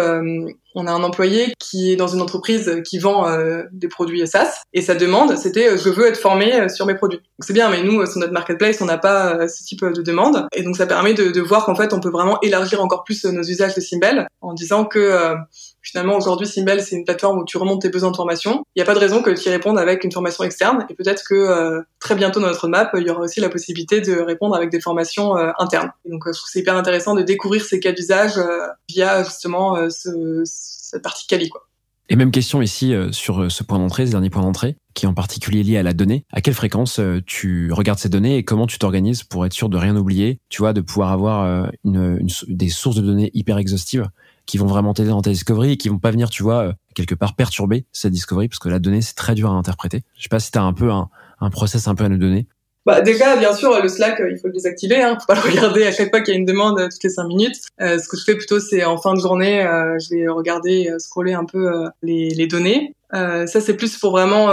on 0.75 0.87
a 0.87 0.93
un 0.93 1.03
employé 1.03 1.55
qui 1.59 1.93
est 1.93 1.97
dans 1.97 2.09
une 2.09 2.21
entreprise 2.21 2.83
qui 2.85 2.99
vend 2.99 3.27
des 3.73 3.89
produits 3.89 4.27
SaaS 4.27 4.63
et 4.73 4.83
sa 4.83 4.95
demande 4.95 5.37
c'était 5.37 5.77
je 5.77 5.89
veux 5.89 6.07
être 6.07 6.19
formé 6.19 6.69
sur 6.69 6.87
mes 6.87 6.95
produits. 6.95 7.21
C'est 7.41 7.53
bien, 7.53 7.71
mais 7.71 7.83
nous 7.83 8.05
sur 8.07 8.21
notre 8.21 8.33
marketplace 8.33 8.81
on 8.81 8.87
n'a 8.87 8.99
pas 8.99 9.49
ce 9.49 9.65
type 9.65 9.85
de 9.85 10.03
demande 10.03 10.47
et 10.55 10.63
donc 10.63 10.77
ça 10.77 10.87
permet 10.87 11.15
de, 11.15 11.41
voir 11.41 11.65
qu'en 11.65 11.75
fait, 11.75 11.93
on 11.93 12.01
peut 12.01 12.11
vraiment 12.11 12.41
élargir 12.41 12.83
encore 12.83 13.05
plus 13.05 13.25
nos 13.25 13.43
usages 13.43 13.75
de 13.75 13.81
Simbel 13.81 14.27
en 14.41 14.53
disant 14.53 14.85
que 14.85 14.99
euh, 14.99 15.35
finalement 15.83 16.17
aujourd'hui 16.17 16.47
Simbel 16.47 16.83
c'est 16.83 16.97
une 16.97 17.05
plateforme 17.05 17.39
où 17.39 17.45
tu 17.45 17.59
remontes 17.59 17.83
tes 17.83 17.91
besoins 17.91 18.11
de 18.11 18.17
formation. 18.17 18.65
Il 18.75 18.79
n'y 18.79 18.83
a 18.83 18.87
pas 18.87 18.95
de 18.95 18.99
raison 18.99 19.23
que 19.23 19.31
tu 19.31 19.49
y 19.49 19.51
répondes 19.51 19.79
avec 19.79 20.05
une 20.05 20.13
formation 20.13 20.45
externe 20.45 20.87
et 20.89 20.95
peut-être 20.95 21.25
que 21.29 21.35
euh, 21.35 21.83
très 21.99 22.15
bientôt 22.15 22.41
dans 22.41 22.47
notre 22.47 22.69
map 22.69 22.91
il 22.95 23.07
y 23.07 23.11
aura 23.11 23.23
aussi 23.23 23.41
la 23.41 23.49
possibilité 23.49 24.01
de 24.01 24.19
répondre 24.21 24.55
avec 24.55 24.71
des 24.71 24.81
formations 24.81 25.37
euh, 25.37 25.51
internes. 25.59 25.93
donc 26.09 26.25
je 26.27 26.33
trouve 26.33 26.49
c'est 26.51 26.61
hyper 26.61 26.77
intéressant 26.77 27.15
de 27.15 27.23
découvrir 27.23 27.65
ces 27.65 27.81
cas 27.81 27.93
d'usage 27.93 28.41
via 28.89 29.23
justement 29.23 29.91
ce, 29.91 30.43
cette 30.45 31.03
partie 31.03 31.27
quoi. 31.49 31.67
Et 32.13 32.17
même 32.17 32.31
question 32.31 32.61
ici 32.61 32.93
euh, 32.93 33.11
sur 33.11 33.43
euh, 33.43 33.49
ce 33.49 33.63
point 33.63 33.79
d'entrée, 33.79 34.05
ce 34.05 34.11
dernier 34.11 34.29
point 34.29 34.43
d'entrée, 34.43 34.77
qui 34.93 35.07
est 35.07 35.09
en 35.09 35.15
particulier 35.15 35.63
lié 35.63 35.79
à 35.79 35.83
la 35.83 35.95
donnée. 35.95 36.25
À 36.31 36.43
quelle 36.43 36.53
fréquence 36.53 36.99
euh, 36.99 37.21
tu 37.25 37.73
regardes 37.73 37.99
ces 37.99 38.11
données 38.11 38.37
et 38.37 38.45
comment 38.45 38.67
tu 38.67 38.79
t'organises 38.79 39.23
pour 39.23 39.47
être 39.47 39.55
sûr 39.55 39.71
de 39.71 39.79
rien 39.79 39.97
oublier, 39.97 40.39
tu 40.51 40.61
vois, 40.61 40.73
de 40.73 40.83
pouvoir 40.83 41.11
avoir 41.11 41.71
des 41.85 42.69
sources 42.69 42.97
de 42.97 43.03
données 43.03 43.31
hyper 43.33 43.57
exhaustives 43.57 44.09
qui 44.47 44.59
vont 44.59 44.67
vraiment 44.67 44.95
t'aider 44.95 45.11
dans 45.11 45.23
ta 45.23 45.31
discovery 45.31 45.73
et 45.73 45.77
qui 45.77 45.89
vont 45.89 45.99
pas 45.99 46.11
venir, 46.11 46.31
tu 46.31 46.43
vois, 46.43 46.75
quelque 46.95 47.15
part 47.15 47.35
perturber 47.35 47.87
cette 47.93 48.13
discovery 48.13 48.49
parce 48.49 48.59
que 48.59 48.69
la 48.69 48.79
donnée 48.79 49.03
c'est 49.03 49.15
très 49.15 49.35
dur 49.35 49.51
à 49.51 49.55
interpréter. 49.55 50.03
Je 50.17 50.25
sais 50.25 50.29
pas 50.29 50.41
si 50.41 50.51
tu 50.51 50.59
as 50.59 50.63
un 50.63 50.73
peu 50.73 50.91
un, 50.91 51.09
process 51.51 51.89
un 51.89 51.95
peu 51.95 52.05
à 52.05 52.09
nous 52.09 52.19
donner. 52.19 52.47
Bah 52.85 53.01
déjà, 53.01 53.37
bien 53.37 53.55
sûr, 53.55 53.81
le 53.81 53.89
Slack, 53.89 54.21
il 54.29 54.39
faut 54.39 54.49
le 54.49 54.53
désactiver. 54.53 55.03
Hein. 55.03 55.17
Faut 55.21 55.27
pas 55.27 55.35
le 55.35 55.41
regarder 55.41 55.87
à 55.87 55.93
chaque 55.93 56.11
fois 56.11 56.21
qu'il 56.21 56.35
y 56.35 56.37
a 56.37 56.41
une 56.41 56.47
demande 56.47 56.81
euh, 56.81 56.89
toutes 56.91 57.05
les 57.05 57.11
cinq 57.11 57.29
minutes. 57.29 57.55
Euh, 57.81 57.99
ce 57.99 58.09
que 58.09 58.17
je 58.17 58.25
fais 58.25 58.35
plutôt, 58.35 58.59
c'est 58.59 58.85
en 58.85 58.99
fin 58.99 59.15
de 59.15 59.21
journée, 59.21 59.65
euh, 59.65 59.99
je 60.01 60.15
vais 60.15 60.27
regarder, 60.27 60.91
euh, 60.91 60.99
scroller 60.99 61.33
un 61.33 61.45
peu 61.45 61.73
euh, 61.73 61.89
les, 62.03 62.31
les, 62.31 62.47
données. 62.49 62.95
ça, 63.13 63.61
c'est 63.61 63.75
plus 63.75 63.97
pour 63.99 64.11
vraiment 64.11 64.49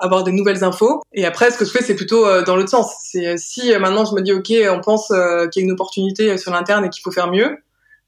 avoir 0.00 0.24
des 0.24 0.32
nouvelles 0.32 0.62
infos. 0.62 1.00
Et 1.14 1.24
après, 1.24 1.50
ce 1.50 1.56
que 1.56 1.64
je 1.64 1.70
fais, 1.70 1.82
c'est 1.82 1.94
plutôt 1.94 2.42
dans 2.42 2.56
l'autre 2.56 2.68
sens. 2.68 2.92
C'est 3.02 3.38
si 3.38 3.72
maintenant 3.78 4.04
je 4.04 4.14
me 4.14 4.20
dis, 4.20 4.32
ok, 4.32 4.52
on 4.76 4.80
pense 4.80 5.08
qu'il 5.08 5.62
y 5.62 5.64
a 5.64 5.66
une 5.66 5.72
opportunité 5.72 6.36
sur 6.36 6.52
l'interne 6.52 6.84
et 6.84 6.90
qu'il 6.90 7.02
faut 7.02 7.12
faire 7.12 7.30
mieux. 7.30 7.56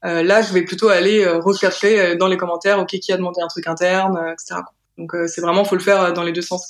Là, 0.03 0.41
je 0.41 0.53
vais 0.53 0.63
plutôt 0.63 0.89
aller 0.89 1.25
rechercher 1.25 2.15
dans 2.17 2.27
les 2.27 2.37
commentaires, 2.37 2.79
ok, 2.79 2.89
qui 2.89 3.11
a 3.13 3.17
demandé 3.17 3.41
un 3.41 3.47
truc 3.47 3.67
interne, 3.67 4.19
etc. 4.33 4.61
Donc, 4.97 5.15
c'est 5.27 5.41
vraiment, 5.41 5.63
faut 5.63 5.75
le 5.75 5.81
faire 5.81 6.13
dans 6.13 6.23
les 6.23 6.33
deux 6.33 6.41
sens. 6.41 6.67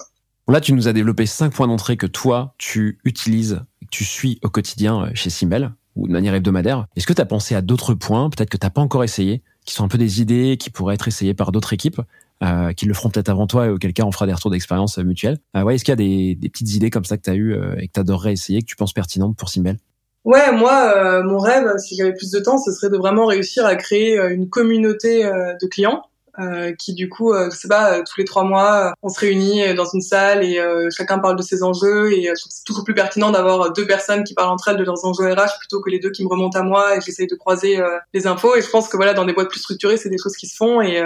Là, 0.50 0.60
tu 0.60 0.74
nous 0.74 0.88
as 0.88 0.94
développé 0.94 1.26
cinq 1.26 1.54
points 1.54 1.68
d'entrée 1.68 1.96
que 1.96 2.06
toi, 2.06 2.54
tu 2.58 3.00
utilises, 3.06 3.62
que 3.82 3.88
tu 3.92 4.04
suis 4.04 4.40
au 4.44 4.50
quotidien 4.50 5.04
euh, 5.04 5.10
chez 5.14 5.30
Simbel 5.30 5.72
ou 5.96 6.08
de 6.08 6.12
manière 6.12 6.34
hebdomadaire. 6.34 6.88
Est-ce 6.98 7.08
que 7.08 7.14
tu 7.14 7.22
as 7.22 7.26
pensé 7.26 7.56
à 7.56 7.62
d'autres 7.62 7.94
points, 7.94 8.30
peut-être 8.30 8.50
que 8.50 8.58
tu 8.58 8.66
n'as 8.66 8.70
pas 8.70 8.82
encore 8.82 9.04
essayé, 9.06 9.42
qui 9.66 9.74
sont 9.74 9.86
un 9.86 9.88
peu 9.88 9.98
des 9.98 10.22
idées 10.22 10.58
qui 10.58 10.70
pourraient 10.70 10.96
être 10.96 11.08
essayées 11.08 11.34
par 11.34 11.54
d'autres 11.54 11.72
équipes, 11.72 12.02
euh, 12.44 12.74
qui 12.74 12.86
le 12.86 12.94
feront 12.94 13.10
peut-être 13.10 13.30
avant 13.30 13.48
toi 13.48 13.68
et 13.68 13.70
auquel 13.70 13.94
cas 13.94 14.04
on 14.04 14.12
fera 14.12 14.26
des 14.26 14.34
retours 14.34 14.52
d'expérience 14.52 14.98
euh, 14.98 15.04
mutuels. 15.04 15.38
Euh, 15.56 15.62
ouais, 15.62 15.76
Est-ce 15.76 15.86
qu'il 15.86 15.92
y 15.92 15.94
a 15.94 15.96
des, 16.36 16.50
petites 16.50 16.74
idées 16.74 16.90
comme 16.90 17.06
ça 17.06 17.16
que 17.18 17.22
tu 17.22 17.30
as 17.30 17.36
eues 17.36 17.54
euh, 17.54 17.76
et 17.78 17.88
que 17.88 17.94
tu 17.94 18.00
adorerais 18.02 18.34
essayer, 18.34 18.62
que 18.62 18.68
tu 18.68 18.76
penses 18.76 18.94
pertinentes 18.94 19.38
pour 19.38 19.48
Simbel 19.48 19.78
Ouais, 20.26 20.52
moi, 20.52 21.22
mon 21.24 21.38
rêve, 21.38 21.78
si 21.78 21.96
j'avais 21.96 22.14
plus 22.14 22.32
de 22.32 22.40
temps, 22.40 22.58
ce 22.58 22.72
serait 22.72 22.90
de 22.90 22.98
vraiment 22.98 23.26
réussir 23.26 23.66
à 23.66 23.76
créer 23.76 24.18
une 24.18 24.50
communauté 24.50 25.24
de 25.24 25.68
clients 25.68 26.04
euh, 26.40 26.74
qui 26.74 26.96
du 26.96 27.10
coup, 27.10 27.32
euh, 27.32 27.52
je 27.52 27.56
sais 27.56 27.68
pas, 27.68 27.94
euh, 27.94 28.04
tous 28.04 28.18
les 28.18 28.26
trois 28.26 28.44
mois, 28.44 28.96
on 29.04 29.10
se 29.10 29.20
réunit 29.20 29.76
dans 29.76 29.86
une 29.86 30.02
salle 30.02 30.44
et 30.44 30.60
chacun 30.96 31.20
parle 31.20 31.36
de 31.36 31.44
ses 31.44 31.62
enjeux 31.62 32.12
et 32.14 32.32
c'est 32.36 32.64
toujours 32.66 32.84
plus 32.84 32.96
pertinent 32.96 33.30
d'avoir 33.32 33.72
deux 33.72 33.86
personnes 33.86 34.24
qui 34.24 34.34
parlent 34.34 34.50
entre 34.50 34.70
elles 34.70 34.78
de 34.78 34.84
leurs 34.84 35.06
enjeux 35.06 35.32
RH 35.32 35.60
plutôt 35.60 35.80
que 35.82 35.92
les 35.92 36.00
deux 36.00 36.10
qui 36.10 36.24
me 36.24 36.30
remontent 36.30 36.58
à 36.58 36.64
moi 36.64 36.98
et 36.98 37.02
j'essaye 37.02 37.28
de 37.28 37.36
croiser 37.36 37.80
les 38.14 38.26
infos 38.26 38.56
et 38.56 38.62
je 38.62 38.70
pense 38.70 38.88
que 38.88 38.98
voilà, 38.98 39.14
dans 39.14 39.26
des 39.26 39.34
boîtes 39.34 39.50
plus 39.50 39.60
structurées, 39.60 39.98
c'est 39.98 40.10
des 40.10 40.18
choses 40.18 40.36
qui 40.36 40.48
se 40.48 40.56
font 40.56 40.82
et 40.82 41.04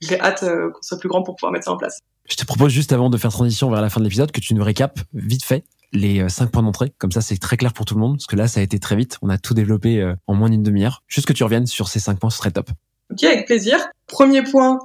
j'ai 0.00 0.18
hâte 0.18 0.40
qu'on 0.40 0.82
soit 0.82 0.98
plus 0.98 1.08
grand 1.08 1.22
pour 1.22 1.36
pouvoir 1.36 1.52
mettre 1.52 1.66
ça 1.66 1.72
en 1.72 1.76
place. 1.76 2.00
Je 2.26 2.36
te 2.36 2.46
propose 2.46 2.72
juste 2.72 2.92
avant 2.92 3.10
de 3.10 3.18
faire 3.18 3.30
transition 3.30 3.70
vers 3.70 3.82
la 3.82 3.90
fin 3.90 4.00
de 4.00 4.04
l'épisode 4.04 4.32
que 4.32 4.40
tu 4.40 4.54
nous 4.54 4.64
récapes 4.64 4.98
vite 5.12 5.44
fait 5.44 5.64
les 5.94 6.28
cinq 6.28 6.50
points 6.50 6.62
d'entrée. 6.62 6.92
Comme 6.98 7.12
ça, 7.12 7.20
c'est 7.20 7.36
très 7.38 7.56
clair 7.56 7.72
pour 7.72 7.86
tout 7.86 7.94
le 7.94 8.00
monde 8.00 8.16
parce 8.16 8.26
que 8.26 8.36
là, 8.36 8.48
ça 8.48 8.60
a 8.60 8.62
été 8.62 8.78
très 8.78 8.96
vite. 8.96 9.18
On 9.22 9.30
a 9.30 9.38
tout 9.38 9.54
développé 9.54 10.14
en 10.26 10.34
moins 10.34 10.50
d'une 10.50 10.62
demi-heure. 10.62 11.02
Juste 11.08 11.26
que 11.26 11.32
tu 11.32 11.44
reviennes 11.44 11.66
sur 11.66 11.88
ces 11.88 12.00
cinq 12.00 12.18
points, 12.18 12.30
ce 12.30 12.38
serait 12.38 12.50
top. 12.50 12.70
Ok, 13.10 13.22
avec 13.24 13.46
plaisir. 13.46 13.78
Premier 14.06 14.42
point, 14.42 14.78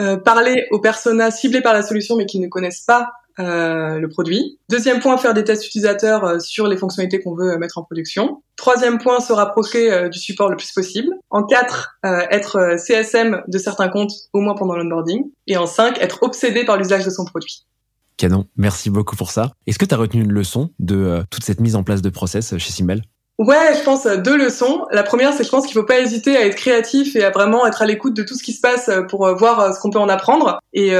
euh, 0.00 0.16
parler 0.16 0.66
aux 0.72 0.80
personas 0.80 1.30
ciblés 1.30 1.60
par 1.60 1.72
la 1.72 1.82
solution 1.82 2.16
mais 2.16 2.26
qui 2.26 2.40
ne 2.40 2.48
connaissent 2.48 2.80
pas 2.80 3.12
euh, 3.38 4.00
le 4.00 4.08
produit. 4.08 4.58
Deuxième 4.68 5.00
point, 5.00 5.16
faire 5.18 5.34
des 5.34 5.44
tests 5.44 5.66
utilisateurs 5.66 6.24
euh, 6.24 6.38
sur 6.40 6.66
les 6.66 6.76
fonctionnalités 6.76 7.20
qu'on 7.20 7.34
veut 7.34 7.56
mettre 7.58 7.78
en 7.78 7.84
production. 7.84 8.42
Troisième 8.56 8.98
point, 8.98 9.20
se 9.20 9.32
rapprocher 9.32 10.08
du 10.08 10.18
support 10.18 10.48
le 10.48 10.56
plus 10.56 10.72
possible. 10.72 11.12
En 11.30 11.42
quatre, 11.42 11.98
être 12.04 12.76
CSM 12.78 13.42
de 13.48 13.58
certains 13.58 13.88
comptes, 13.88 14.12
au 14.32 14.40
moins 14.40 14.54
pendant 14.54 14.76
l'onboarding. 14.76 15.24
Et 15.48 15.56
en 15.56 15.66
cinq, 15.66 16.00
être 16.00 16.22
obsédé 16.22 16.64
par 16.64 16.76
l'usage 16.76 17.04
de 17.04 17.10
son 17.10 17.24
produit. 17.24 17.66
Canon, 18.16 18.46
merci 18.56 18.90
beaucoup 18.90 19.16
pour 19.16 19.30
ça. 19.30 19.52
Est-ce 19.66 19.78
que 19.78 19.84
tu 19.84 19.94
as 19.94 19.98
retenu 19.98 20.22
une 20.22 20.32
leçon 20.32 20.70
de 20.78 21.22
toute 21.30 21.44
cette 21.44 21.60
mise 21.60 21.76
en 21.76 21.82
place 21.82 22.02
de 22.02 22.10
process 22.10 22.56
chez 22.58 22.72
Simbel 22.72 23.02
Ouais, 23.38 23.74
je 23.76 23.82
pense 23.82 24.06
deux 24.06 24.36
leçons. 24.36 24.86
La 24.92 25.02
première, 25.02 25.32
c'est 25.32 25.42
je 25.42 25.48
pense 25.48 25.66
qu'il 25.66 25.74
faut 25.74 25.84
pas 25.84 25.98
hésiter 25.98 26.36
à 26.36 26.46
être 26.46 26.54
créatif 26.54 27.16
et 27.16 27.24
à 27.24 27.30
vraiment 27.30 27.66
être 27.66 27.82
à 27.82 27.86
l'écoute 27.86 28.14
de 28.14 28.22
tout 28.22 28.36
ce 28.36 28.44
qui 28.44 28.52
se 28.52 28.60
passe 28.60 28.88
pour 29.08 29.26
voir 29.36 29.74
ce 29.74 29.80
qu'on 29.80 29.90
peut 29.90 29.98
en 29.98 30.08
apprendre. 30.08 30.60
Et 30.72 30.92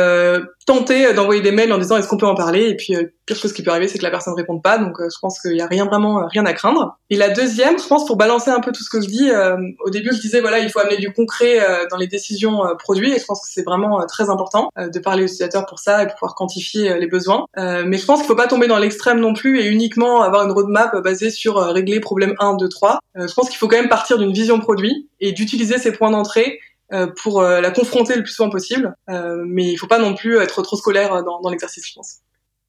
tenter 0.67 1.13
d'envoyer 1.13 1.43
des 1.43 1.53
mails 1.53 1.73
en 1.73 1.79
disant 1.79 1.97
est-ce 1.97 2.09
qu'on 2.09 2.17
peut 2.17 2.27
en 2.27 2.35
parler? 2.35 2.69
Et 2.69 2.77
puis 2.77 2.95
euh, 2.95 3.05
pire 3.27 3.37
chose 3.37 3.53
qui 3.53 3.63
peut 3.63 3.71
arriver 3.71 3.89
c'est 3.89 3.99
que 3.99 4.03
la 4.03 4.11
personne 4.11 4.35
ne 4.35 4.39
réponde 4.39 4.63
pas. 4.63 4.79
Donc 4.79 5.01
euh, 5.01 5.09
je 5.13 5.19
pense 5.21 5.41
qu'il 5.41 5.57
y 5.57 5.61
a 5.61 5.67
rien 5.67 5.85
vraiment 5.85 6.21
euh, 6.21 6.27
rien 6.27 6.45
à 6.47 6.53
craindre. 6.53 6.99
Et 7.11 7.17
la 7.17 7.31
deuxième 7.31 7.79
je 7.79 7.87
pense 7.87 8.07
pour 8.07 8.17
balancer 8.17 8.51
un 8.51 8.61
peu 8.61 8.73
tout 8.73 8.83
ce 8.83 8.91
que 8.91 9.01
je 9.01 9.07
dis 9.07 9.31
euh, 9.31 9.57
au 9.85 9.91
début 9.91 10.11
je 10.13 10.21
disais 10.21 10.41
voilà 10.41 10.59
il 10.59 10.71
faut 10.71 10.81
amener 10.81 10.97
du 10.97 11.13
concret 11.13 11.61
dans 11.91 11.97
les 11.97 12.07
décisions 12.07 12.63
produits. 12.79 13.13
Et 13.13 13.19
je 13.19 13.25
pense 13.25 13.41
que 13.41 13.49
c'est 13.51 13.65
vraiment 13.65 14.05
très 14.07 14.31
important 14.31 14.71
de 14.77 14.99
parler 14.99 15.23
aux 15.23 15.27
utilisateurs 15.27 15.67
pour 15.67 15.79
ça 15.79 16.03
et 16.03 16.07
pouvoir 16.07 16.35
quantifier 16.35 16.99
les 16.99 17.07
besoins. 17.07 17.47
Mais 17.57 17.97
je 17.97 18.05
pense 18.05 18.21
qu'il 18.21 18.29
faut 18.29 18.37
pas 18.37 18.47
tomber 18.47 18.67
dans 18.67 18.79
l'extrême 18.79 19.21
non 19.21 19.35
plus 19.35 19.61
et 19.61 19.67
uniquement 19.67 20.23
avoir 20.23 20.45
une 20.45 20.53
roadmap 20.53 20.97
basée 21.03 21.31
sur 21.31 21.57
régler 21.57 22.01
problème 22.01 22.35
1 22.39 22.57
2 22.57 22.69
3 22.69 22.99
je 23.17 23.33
pense 23.33 23.49
qu'il 23.49 23.59
faut 23.59 23.69
quand 23.69 23.77
même 23.77 23.89
partir 23.89 24.19
d'une 24.19 24.33
vision 24.33 24.59
produit 24.61 25.09
et 25.21 25.33
d'utiliser 25.33 25.79
ces 25.79 25.93
points 25.93 26.11
d'entrée 26.11 26.61
euh, 26.74 26.74
pour 27.23 27.41
euh, 27.41 27.61
la 27.61 27.71
confronter 27.71 28.17
le 28.17 28.23
plus 28.23 28.33
souvent 28.33 28.51
possible. 28.51 28.95
Euh, 29.09 29.43
mais 29.47 29.71
il 29.71 29.77
faut 29.77 29.87
pas 29.87 29.99
non 29.99 30.15
plus 30.15 30.39
être 30.39 30.63
trop 30.63 30.77
scolaire 30.77 31.23
dans, 31.25 31.41
dans 31.41 31.51
l'exercice, 31.51 31.87
je 31.87 31.95
pense. 31.95 32.17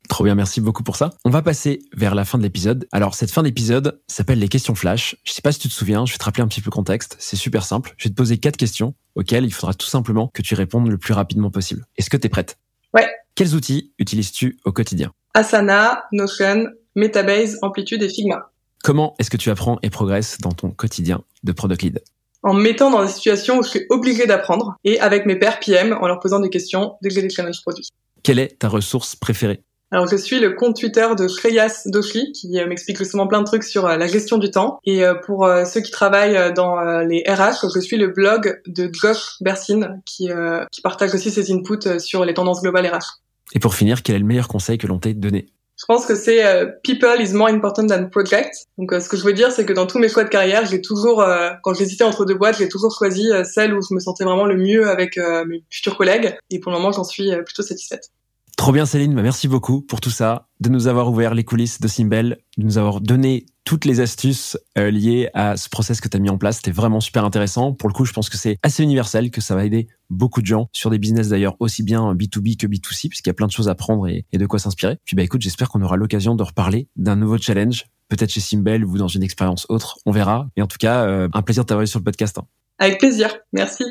Trop 0.08 0.24
bien, 0.24 0.36
merci 0.36 0.62
beaucoup 0.62 0.84
pour 0.84 0.96
ça. 0.96 1.10
On 1.26 1.32
va 1.32 1.42
passer 1.42 1.80
vers 1.94 2.14
la 2.14 2.26
fin 2.26 2.38
de 2.38 2.44
l'épisode. 2.44 2.88
Alors, 2.92 3.16
cette 3.16 3.32
fin 3.32 3.42
d'épisode 3.42 4.02
s'appelle 4.08 4.38
les 4.38 4.50
questions 4.50 4.76
flash. 4.76 5.16
Je 5.24 5.32
sais 5.32 5.42
pas 5.42 5.52
si 5.52 5.60
tu 5.60 5.68
te 5.68 5.74
souviens, 5.74 6.06
je 6.06 6.14
vais 6.14 6.18
te 6.18 6.24
rappeler 6.24 6.44
un 6.44 6.48
petit 6.48 6.62
peu 6.62 6.70
le 6.70 6.76
contexte. 6.76 7.16
C'est 7.20 7.36
super 7.36 7.64
simple. 7.64 7.96
Je 7.98 8.04
vais 8.08 8.12
te 8.12 8.16
poser 8.16 8.38
quatre 8.38 8.58
questions 8.58 8.94
auxquelles 9.16 9.46
il 9.46 9.52
faudra 9.52 9.74
tout 9.74 9.88
simplement 9.88 10.30
que 10.34 10.44
tu 10.44 10.54
répondes 10.54 10.90
le 10.90 10.98
plus 10.98 11.14
rapidement 11.14 11.50
possible. 11.50 11.86
Est-ce 11.98 12.12
que 12.12 12.18
tu 12.18 12.28
es 12.28 12.30
prête? 12.30 12.60
Ouais. 12.94 13.08
Quels 13.34 13.56
outils 13.56 13.94
utilises-tu 13.98 14.60
au 14.64 14.72
quotidien? 14.72 15.12
Asana, 15.34 16.06
Notion, 16.12 16.68
Metabase, 16.96 17.58
Amplitude 17.64 18.04
et 18.04 18.10
Figma. 18.10 18.52
Comment 18.84 19.16
est-ce 19.18 19.32
que 19.32 19.38
tu 19.38 19.50
apprends 19.50 19.80
et 19.82 19.90
progresses 19.90 20.38
dans 20.38 20.52
ton 20.52 20.70
quotidien 20.70 21.24
de 21.44 21.52
product 21.52 21.82
lead? 21.82 22.04
En 22.46 22.54
me 22.54 22.62
mettant 22.62 22.92
dans 22.92 23.04
des 23.04 23.12
situations 23.12 23.58
où 23.58 23.64
je 23.64 23.70
suis 23.70 23.86
obligée 23.90 24.28
d'apprendre 24.28 24.76
et 24.86 25.00
avec 25.00 25.26
mes 25.26 25.36
pairs 25.36 25.60
PM 25.60 25.98
en 26.00 26.08
leur 26.08 26.20
posant 26.20 26.40
des 26.40 26.50
questions 26.50 26.94
dès 27.02 27.10
que 27.10 27.16
j'ai 27.16 27.22
des 27.22 27.30
challenges 27.30 27.62
produits. 27.62 27.90
Quelle 28.24 28.40
est 28.40 28.60
ta 28.60 28.70
ressource 28.70 29.16
préférée? 29.16 29.62
Alors 29.92 30.08
je 30.08 30.16
suis 30.16 30.40
le 30.40 30.52
compte 30.52 30.80
Twitter 30.80 31.08
de 31.18 31.28
Shreyas 31.28 31.84
Doshi 31.86 32.32
qui 32.34 32.60
euh, 32.60 32.68
m'explique 32.68 32.98
justement 32.98 33.28
plein 33.28 33.42
de 33.42 33.46
trucs 33.46 33.64
sur 33.64 33.86
euh, 33.86 33.98
la 33.98 34.08
gestion 34.08 34.38
du 34.38 34.52
temps 34.52 34.80
et 34.84 35.04
euh, 35.04 35.14
pour 35.14 35.48
ceux 35.66 35.82
qui 35.82 35.92
travaillent 35.92 36.54
dans 36.54 36.80
les 37.02 37.24
RH, 37.28 37.68
je 37.74 37.80
suis 37.80 37.98
le 37.98 38.08
blog 38.08 38.62
de 38.68 38.90
Josh 38.94 39.38
Bersin 39.42 40.00
qui, 40.06 40.30
qui 40.72 40.82
partage 40.82 41.14
aussi 41.14 41.32
ses 41.32 41.52
inputs 41.52 42.00
sur 42.00 42.26
les 42.26 42.34
tendances 42.34 42.62
globales 42.62 42.88
RH. 42.88 43.22
Et 43.54 43.60
pour 43.60 43.76
finir, 43.76 44.04
quel 44.04 44.16
est 44.16 44.20
le 44.20 44.26
meilleur 44.26 44.48
conseil 44.48 44.78
que 44.78 44.88
l'on 44.88 45.00
t'ait 45.00 45.14
donné? 45.14 45.48
Je 45.78 45.86
pense 45.86 46.06
que 46.06 46.16
c'est 46.16 46.46
euh, 46.46 46.68
people 46.84 47.22
is 47.22 47.34
more 47.34 47.50
important 47.50 47.86
than 47.88 48.10
project. 48.10 48.68
Donc 48.78 48.94
euh, 48.94 49.00
ce 49.00 49.10
que 49.10 49.18
je 49.18 49.24
veux 49.24 49.34
dire, 49.34 49.52
c'est 49.52 49.66
que 49.66 49.74
dans 49.74 49.86
tous 49.86 50.00
mes 50.00 50.08
choix 50.08 50.24
de 50.24 50.30
carrière, 50.30 50.66
j'ai 50.66 50.82
toujours, 50.82 51.22
euh, 51.22 51.50
quand 51.64 51.74
j'hésitais 51.74 52.04
entre 52.04 52.26
deux 52.26 52.36
boîtes, 52.36 52.58
j'ai 52.58 52.70
toujours 52.70 52.96
choisi 52.98 53.30
celle 53.44 53.74
où 53.74 53.82
je 53.82 53.94
me 53.94 54.00
sentais 54.00 54.24
vraiment 54.24 54.46
le 54.46 54.56
mieux 54.56 54.88
avec 54.88 55.18
mes 55.48 55.64
futurs 55.70 55.98
collègues. 55.98 56.38
Et 56.50 56.60
pour 56.60 56.72
le 56.72 56.78
moment, 56.78 56.92
j'en 56.92 57.04
suis 57.04 57.32
plutôt 57.44 57.64
satisfaite. 57.64 58.10
Trop 58.58 58.72
bien 58.72 58.86
Céline, 58.86 59.14
bah, 59.14 59.22
merci 59.22 59.48
beaucoup 59.48 59.82
pour 59.82 60.00
tout 60.00 60.10
ça, 60.10 60.48
de 60.62 60.70
nous 60.70 60.88
avoir 60.88 61.10
ouvert 61.10 61.34
les 61.34 61.44
coulisses 61.44 61.82
de 61.82 61.88
Simbel, 61.88 62.38
de 62.58 62.64
nous 62.64 62.78
avoir 62.78 63.02
donné 63.02 63.46
toutes 63.66 63.84
les 63.84 64.00
astuces 64.00 64.58
euh, 64.78 64.92
liées 64.92 65.30
à 65.34 65.58
ce 65.58 65.70
process 65.70 66.00
que 66.00 66.08
tu 66.08 66.16
as 66.16 66.20
mis 66.20 66.30
en 66.30 66.38
place. 66.38 66.58
C'était 66.58 66.72
vraiment 66.72 67.00
super 67.00 67.26
intéressant. 67.26 67.74
Pour 67.74 67.90
le 67.90 67.94
coup, 67.94 68.06
je 68.06 68.14
pense 68.14 68.30
que 68.30 68.38
c'est 68.38 68.58
assez 68.64 68.84
universel, 68.84 69.32
que 69.32 69.42
ça 69.42 69.56
va 69.56 69.66
aider 69.66 69.88
beaucoup 70.10 70.42
de 70.42 70.46
gens 70.46 70.70
sur 70.72 70.90
des 70.90 71.00
business 71.00 71.30
d'ailleurs 71.30 71.56
aussi 71.60 71.84
bien 71.84 72.14
B2B 72.14 72.58
que 72.58 72.68
B2C, 72.68 73.10
puisqu'il 73.10 73.28
y 73.28 73.32
a 73.32 73.34
plein 73.34 73.48
de 73.48 73.52
choses 73.52 73.68
à 73.68 73.76
prendre 73.76 74.08
et, 74.08 74.26
de 74.32 74.46
quoi 74.46 74.60
s'inspirer. 74.60 75.00
Puis 75.04 75.16
bah 75.16 75.24
écoute, 75.24 75.42
j'espère 75.42 75.70
qu'on 75.70 75.82
aura 75.82 75.98
l'occasion 75.98 76.36
de 76.36 76.44
reparler 76.44 76.88
d'un 76.96 77.16
nouveau 77.16 77.38
challenge, 77.38 77.86
peut-être 78.08 78.30
chez 78.30 78.40
Simbel 78.40 78.86
ou 78.86 78.98
dans 78.98 79.08
une 79.08 79.24
expérience 79.24 79.66
autre, 79.68 79.98
on 80.06 80.12
verra. 80.12 80.48
Et 80.56 80.62
en 80.62 80.68
tout 80.68 80.78
cas, 80.80 81.06
euh, 81.06 81.28
un 81.34 81.42
plaisir 81.42 81.64
de 81.64 81.68
t'avoir 81.68 81.88
sur 81.88 82.00
le 82.00 82.06
podcast. 82.06 82.38
Hein. 82.38 82.46
Avec 82.78 83.00
plaisir, 83.00 83.36
merci. 83.52 83.84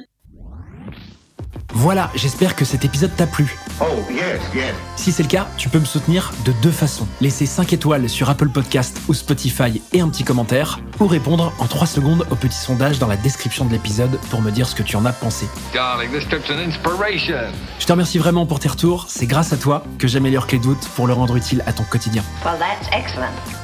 Voilà, 1.72 2.10
j'espère 2.14 2.54
que 2.54 2.64
cet 2.64 2.84
épisode 2.84 3.14
t'a 3.16 3.26
plu. 3.26 3.56
Oh, 3.80 3.84
yes, 4.10 4.40
yes. 4.54 4.74
Si 4.96 5.10
c'est 5.10 5.24
le 5.24 5.28
cas, 5.28 5.48
tu 5.56 5.68
peux 5.68 5.80
me 5.80 5.84
soutenir 5.84 6.32
de 6.44 6.52
deux 6.62 6.70
façons. 6.70 7.06
Laisser 7.20 7.46
5 7.46 7.72
étoiles 7.72 8.08
sur 8.08 8.30
Apple 8.30 8.48
Podcast 8.48 9.00
ou 9.08 9.14
Spotify 9.14 9.82
et 9.92 10.00
un 10.00 10.08
petit 10.08 10.24
commentaire, 10.24 10.80
ou 11.00 11.06
répondre 11.06 11.52
en 11.58 11.66
3 11.66 11.86
secondes 11.86 12.26
au 12.30 12.36
petit 12.36 12.56
sondage 12.56 12.98
dans 12.98 13.08
la 13.08 13.16
description 13.16 13.64
de 13.64 13.72
l'épisode 13.72 14.18
pour 14.30 14.40
me 14.40 14.50
dire 14.50 14.68
ce 14.68 14.74
que 14.74 14.82
tu 14.82 14.96
en 14.96 15.04
as 15.04 15.12
pensé. 15.12 15.46
Darling, 15.72 16.10
this 16.12 16.28
trip's 16.28 16.50
an 16.50 16.58
inspiration. 16.58 17.52
Je 17.78 17.86
te 17.86 17.92
remercie 17.92 18.18
vraiment 18.18 18.46
pour 18.46 18.60
tes 18.60 18.68
retours, 18.68 19.06
c'est 19.08 19.26
grâce 19.26 19.52
à 19.52 19.56
toi 19.56 19.82
que 19.98 20.06
j'améliore 20.06 20.46
Clé 20.46 20.58
Doute 20.58 20.88
pour 20.94 21.06
le 21.06 21.12
rendre 21.12 21.36
utile 21.36 21.62
à 21.66 21.72
ton 21.72 21.84
quotidien. 21.84 22.22
Well, 22.44 22.54
that's 22.58 22.88
excellent. 22.92 23.63